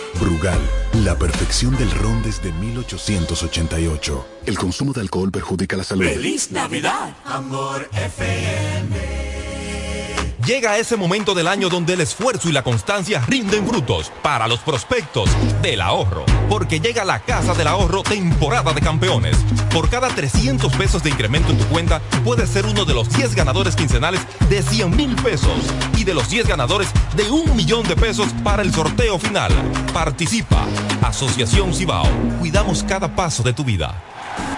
Brugal, 0.21 0.59
la 1.03 1.17
perfección 1.17 1.75
del 1.77 1.89
ron 1.89 2.21
desde 2.21 2.51
1888. 2.53 4.27
El 4.45 4.55
consumo 4.55 4.93
de 4.93 5.01
alcohol 5.01 5.31
perjudica 5.31 5.75
la 5.75 5.83
salud. 5.83 6.05
¡Feliz 6.05 6.51
Navidad! 6.51 7.15
Amor 7.25 7.89
FM. 7.91 9.31
Llega 10.45 10.77
ese 10.77 10.95
momento 10.95 11.33
del 11.33 11.47
año 11.47 11.69
donde 11.69 11.93
el 11.93 12.01
esfuerzo 12.01 12.49
y 12.49 12.51
la 12.51 12.63
constancia 12.63 13.23
rinden 13.27 13.67
frutos 13.67 14.11
para 14.21 14.47
los 14.47 14.59
prospectos 14.59 15.29
del 15.63 15.81
ahorro. 15.81 16.25
Porque 16.49 16.79
llega 16.79 17.03
la 17.03 17.19
Casa 17.19 17.55
del 17.55 17.67
Ahorro 17.67 18.03
temporada 18.03 18.73
de 18.73 18.81
campeones. 18.81 19.37
Por 19.73 19.89
cada 19.89 20.09
300 20.09 20.71
pesos 20.73 21.01
de 21.01 21.09
incremento 21.09 21.51
en 21.51 21.57
tu 21.57 21.65
cuenta, 21.65 21.99
puedes 22.23 22.49
ser 22.49 22.65
uno 22.67 22.85
de 22.85 22.93
los 22.93 23.09
10 23.09 23.33
ganadores 23.33 23.75
quincenales 23.75 24.21
de 24.49 24.61
100 24.61 24.95
mil 24.95 25.15
pesos 25.15 25.61
y 26.01 26.03
de 26.03 26.13
los 26.15 26.29
10 26.29 26.47
ganadores 26.47 26.89
de 27.15 27.29
un 27.29 27.55
millón 27.55 27.87
de 27.87 27.95
pesos 27.95 28.27
para 28.43 28.63
el 28.63 28.73
sorteo 28.73 29.19
final. 29.19 29.51
Participa. 29.93 30.65
Asociación 31.01 31.73
Cibao. 31.73 32.07
Cuidamos 32.39 32.83
cada 32.83 33.15
paso 33.15 33.43
de 33.43 33.53
tu 33.53 33.63
vida. 33.63 33.93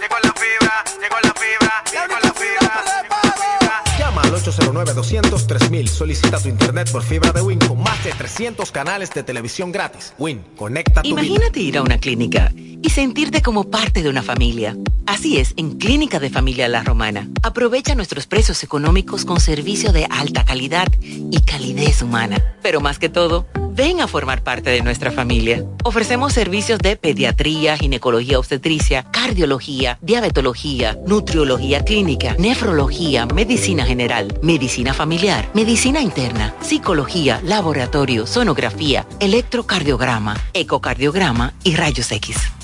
Llegó 0.00 0.16
la 0.22 0.32
fibra, 0.32 0.84
llegó 1.00 1.16
la 1.22 1.32
fibra, 1.34 1.82
llegó 1.90 2.18
la 2.20 2.32
fibra. 2.32 3.82
Llama 3.98 4.22
al 4.22 4.32
809-200-3000. 4.74 5.86
Solicita 5.86 6.38
tu 6.40 6.48
internet 6.48 6.90
por 6.90 7.02
fibra 7.02 7.32
de 7.32 7.42
Win 7.42 7.58
con 7.58 7.82
más 7.82 8.02
de 8.04 8.12
300 8.12 8.70
canales 8.72 9.10
de 9.10 9.22
televisión 9.22 9.72
gratis. 9.72 10.14
Win, 10.18 10.44
conecta 10.56 11.02
tu 11.02 11.08
Imagínate 11.08 11.60
ir 11.60 11.78
a 11.78 11.82
una 11.82 11.98
clínica 11.98 12.52
y 12.54 12.90
sentirte 12.90 13.42
como 13.42 13.70
parte 13.70 14.02
de 14.02 14.10
una 14.10 14.22
familia. 14.22 14.76
Así 15.06 15.38
es, 15.38 15.54
en 15.56 15.78
Clínica 15.78 16.18
de 16.18 16.30
Familia 16.30 16.68
La 16.68 16.82
Romana. 16.82 17.28
Aprovecha 17.42 17.94
nuestros 17.94 18.26
precios 18.26 18.62
económicos 18.62 19.24
con 19.24 19.40
servicio 19.40 19.92
de 19.92 20.06
alta 20.10 20.44
calidad 20.44 20.88
y 21.00 21.40
calidez 21.42 22.02
humana. 22.02 22.42
Pero 22.62 22.80
más 22.80 22.98
que 22.98 23.08
todo, 23.08 23.46
ven 23.74 24.00
a 24.00 24.08
formar 24.08 24.42
parte 24.42 24.70
de 24.70 24.82
nuestra 24.82 25.10
familia. 25.10 25.64
Ofrecemos 25.82 26.32
servicios 26.32 26.78
de 26.78 26.96
pediatría, 26.96 27.76
ginecología 27.76 28.38
obstetricia, 28.38 29.02
cardiología, 29.10 29.98
diabetología, 30.00 30.98
nutriología 31.06 31.84
clínica, 31.84 32.34
nefrología, 32.38 33.26
medicina 33.26 33.84
general, 33.84 34.38
medicina 34.42 34.63
familiar, 34.94 35.50
medicina 35.54 36.00
interna, 36.00 36.54
psicología, 36.60 37.40
laboratorio, 37.44 38.26
sonografía, 38.26 39.06
electrocardiograma, 39.20 40.36
ecocardiograma 40.54 41.52
y 41.62 41.76
rayos 41.76 42.10
X. 42.10 42.63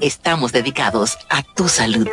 estamos 0.00 0.52
dedicados 0.52 1.18
a 1.28 1.42
tu 1.42 1.68
salud. 1.68 2.08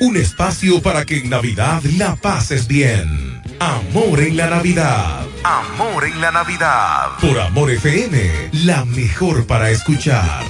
Un 0.00 0.16
espacio 0.16 0.82
para 0.82 1.04
que 1.04 1.18
en 1.18 1.30
Navidad 1.30 1.82
la 1.96 2.16
pases 2.16 2.66
bien. 2.66 3.42
Amor 3.58 4.20
en 4.20 4.36
la 4.36 4.48
Navidad. 4.48 5.26
Amor 5.42 6.04
en 6.04 6.20
la 6.20 6.30
Navidad. 6.30 7.12
Por 7.20 7.38
Amor 7.38 7.70
FM, 7.70 8.50
la 8.64 8.84
mejor 8.84 9.46
para 9.46 9.70
escuchar. 9.70 10.44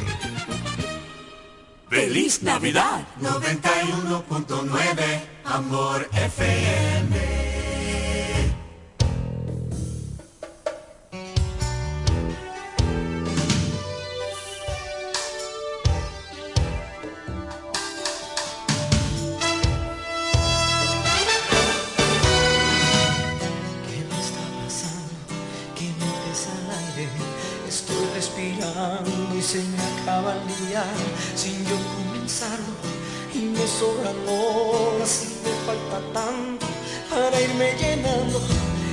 Feliz 1.89 2.43
Navidad 2.43 3.07
91.9 3.21 5.21
Amor 5.45 6.09
FM. 6.13 7.45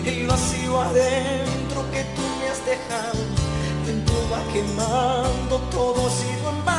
El 0.05 0.27
vacío 0.27 0.81
adentro 0.81 1.85
que 1.91 2.03
tú 2.15 2.21
me 2.39 2.49
has 2.49 2.65
dejado 2.65 3.19
dentro 3.85 4.15
va 4.31 4.41
quemando 4.51 5.57
todo 5.71 6.09
sido 6.09 6.49
en 6.49 6.65
vano 6.65 6.72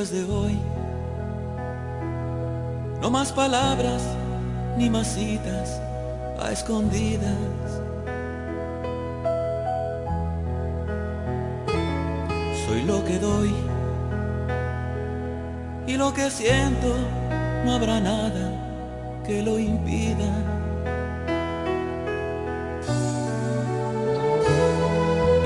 De 0.00 0.24
hoy, 0.24 0.58
no 3.02 3.10
más 3.10 3.30
palabras 3.32 4.02
ni 4.78 4.88
más 4.88 5.06
citas 5.08 5.78
a 6.40 6.50
escondidas. 6.50 7.36
Soy 12.66 12.82
lo 12.84 13.04
que 13.04 13.18
doy 13.18 13.54
y 15.86 15.98
lo 15.98 16.14
que 16.14 16.30
siento, 16.30 16.96
no 17.66 17.74
habrá 17.74 18.00
nada 18.00 18.52
que 19.26 19.42
lo 19.42 19.58
impida. 19.58 20.32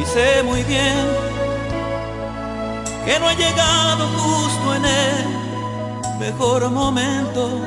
Y 0.01 0.05
sé 0.05 0.45
muy 0.45 0.63
bien 0.63 1.14
que 3.05 3.19
no 3.21 3.31
he 3.31 3.37
llegado 3.37 4.07
justo 4.17 4.75
en 4.75 4.85
el 4.85 6.19
mejor 6.19 6.71
momento. 6.71 7.61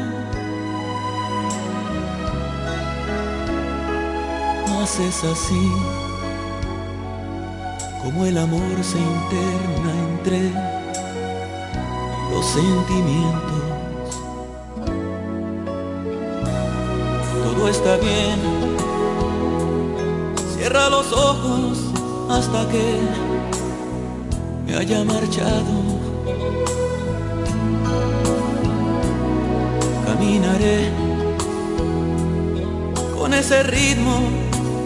Mas 4.68 5.00
es 5.00 5.24
así 5.24 5.72
como 8.04 8.26
el 8.26 8.38
amor 8.38 8.84
se 8.84 8.98
interna 8.98 9.92
entre 10.10 10.52
los 12.32 12.46
sentimientos. 12.46 13.64
Todo 17.44 17.70
está 17.70 17.98
bien, 17.98 18.40
cierra 20.56 20.90
los 20.90 21.12
ojos 21.12 21.80
hasta 22.30 22.68
que 22.70 23.57
me 24.68 24.76
haya 24.76 25.04
marchado. 25.06 25.76
Caminaré 30.06 30.92
con 33.18 33.34
ese 33.34 33.64
ritmo 33.64 34.20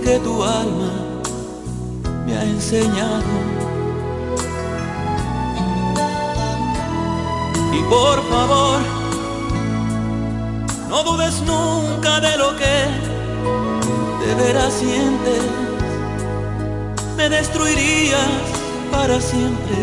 que 0.03 0.19
tu 0.19 0.43
alma 0.43 0.91
me 2.25 2.37
ha 2.37 2.43
enseñado. 2.43 3.33
Y 7.73 7.81
por 7.89 8.21
favor, 8.29 8.79
no 10.89 11.03
dudes 11.03 11.41
nunca 11.41 12.19
de 12.19 12.37
lo 12.37 12.55
que 12.55 12.77
de 14.25 14.35
veras 14.35 14.73
sientes. 14.73 15.43
Me 17.17 17.29
destruirías 17.29 18.50
para 18.91 19.19
siempre 19.19 19.77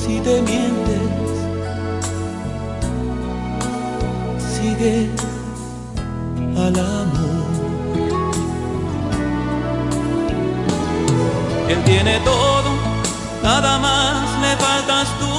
si 0.00 0.18
te 0.20 0.42
mientes. 0.42 1.08
Sigue 4.54 5.10
al 6.56 6.78
amor. 6.78 7.48
Él 11.68 11.84
tiene 11.84 12.18
todo, 12.20 12.70
nada 13.42 13.78
más 13.78 14.40
le 14.40 14.56
faltas 14.56 15.08
tú. 15.20 15.34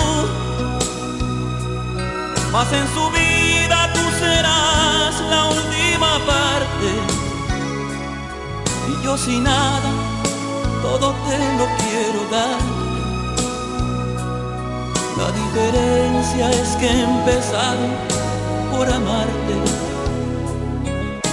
Mas 2.53 2.71
en 2.73 2.87
su 2.95 3.05
vida 3.11 3.93
tú 3.93 4.03
serás 4.19 5.13
la 5.29 5.45
última 5.45 6.11
parte. 6.31 6.89
Y 8.89 9.03
yo 9.03 9.17
sin 9.17 9.43
nada 9.43 10.08
todo 10.89 11.13
te 11.27 11.37
lo 11.59 11.65
quiero 11.81 12.21
dar. 12.35 12.61
La 15.19 15.29
diferencia 15.41 16.45
es 16.61 16.69
que 16.79 16.87
he 16.87 17.03
empezado 17.03 17.87
por 18.71 18.85
amarte. 18.99 19.55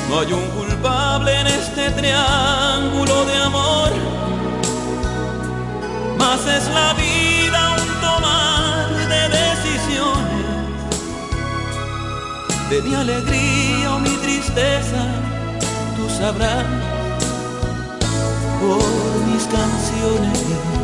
No 0.09 0.21
hay 0.21 0.33
un 0.33 0.47
culpable 0.59 1.41
en 1.41 1.47
este 1.47 1.91
triángulo 1.91 3.25
de 3.31 3.37
amor. 3.49 3.91
Más 6.19 6.41
es 6.57 6.65
la 6.79 6.91
vida 7.05 7.61
un 7.83 7.91
tomar 8.07 8.89
de 9.13 9.23
decisiones. 9.41 10.47
De 12.71 12.83
mi 12.83 12.95
alegría 12.95 13.95
o 13.95 13.99
mi 14.01 14.15
tristeza, 14.25 15.03
tú 15.97 16.05
sabrás 16.19 16.86
por 18.67 19.27
mis 19.27 19.45
canciones. 19.47 20.76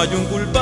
Hay 0.00 0.14
un 0.14 0.24
culpable 0.24 0.59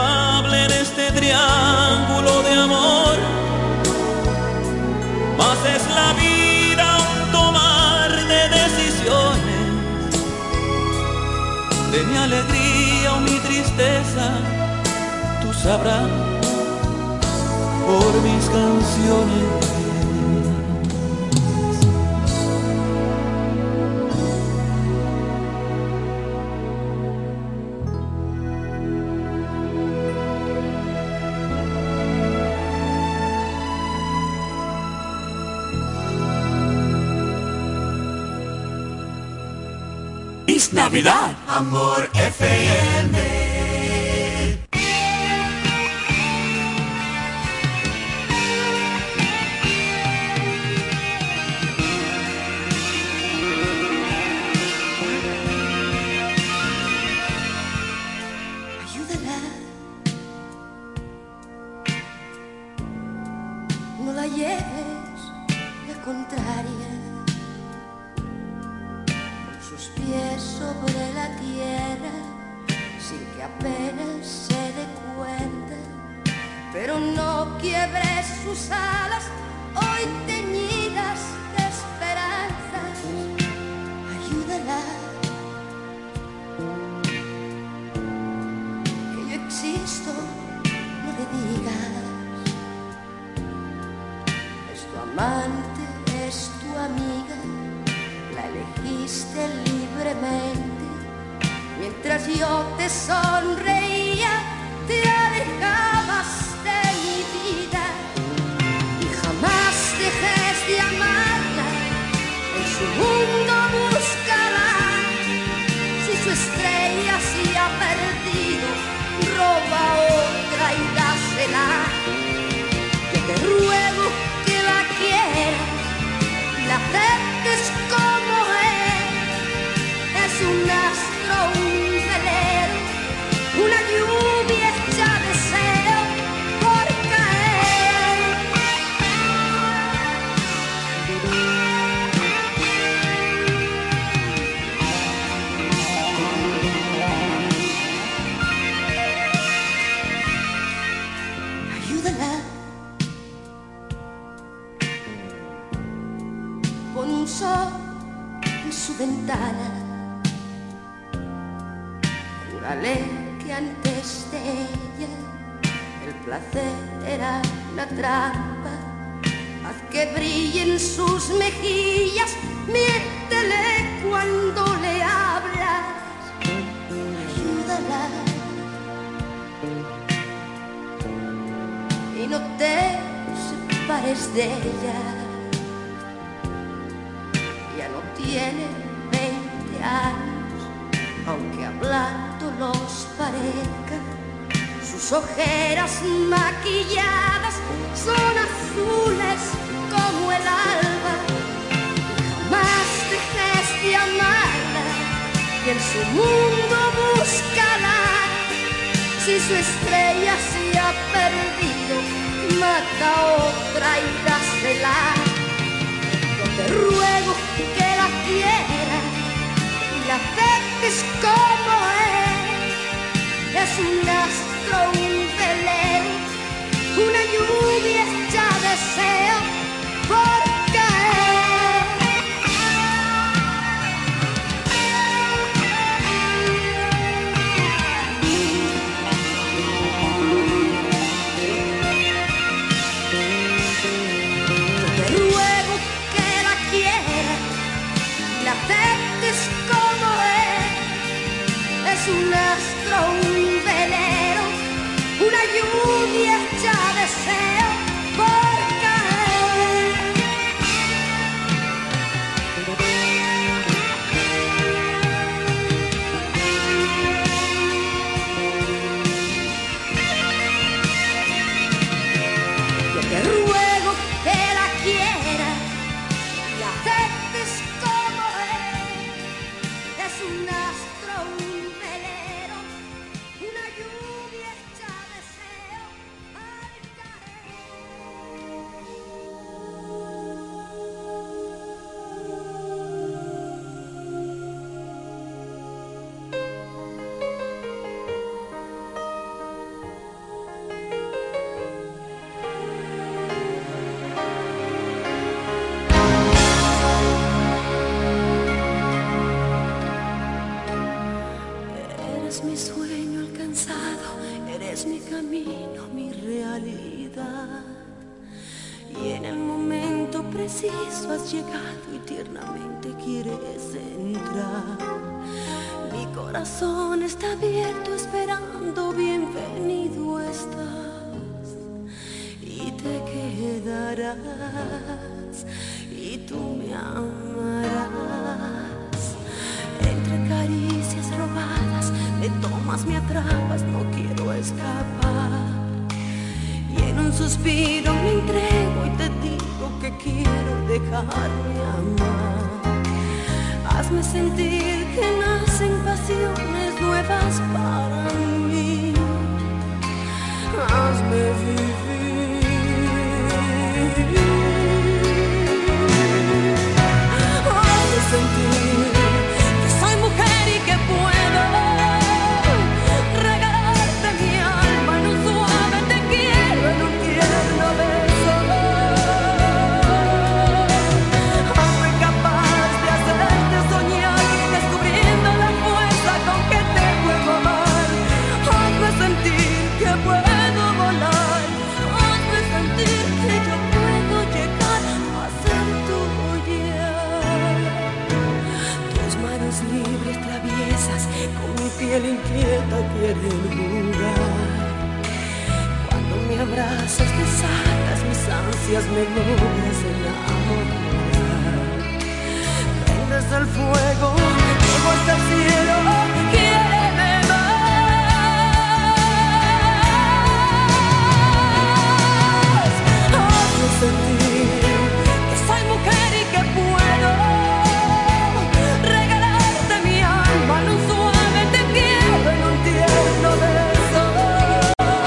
Navidad. 40.88 41.36
Amor 41.48 42.08
FM. 42.14 43.37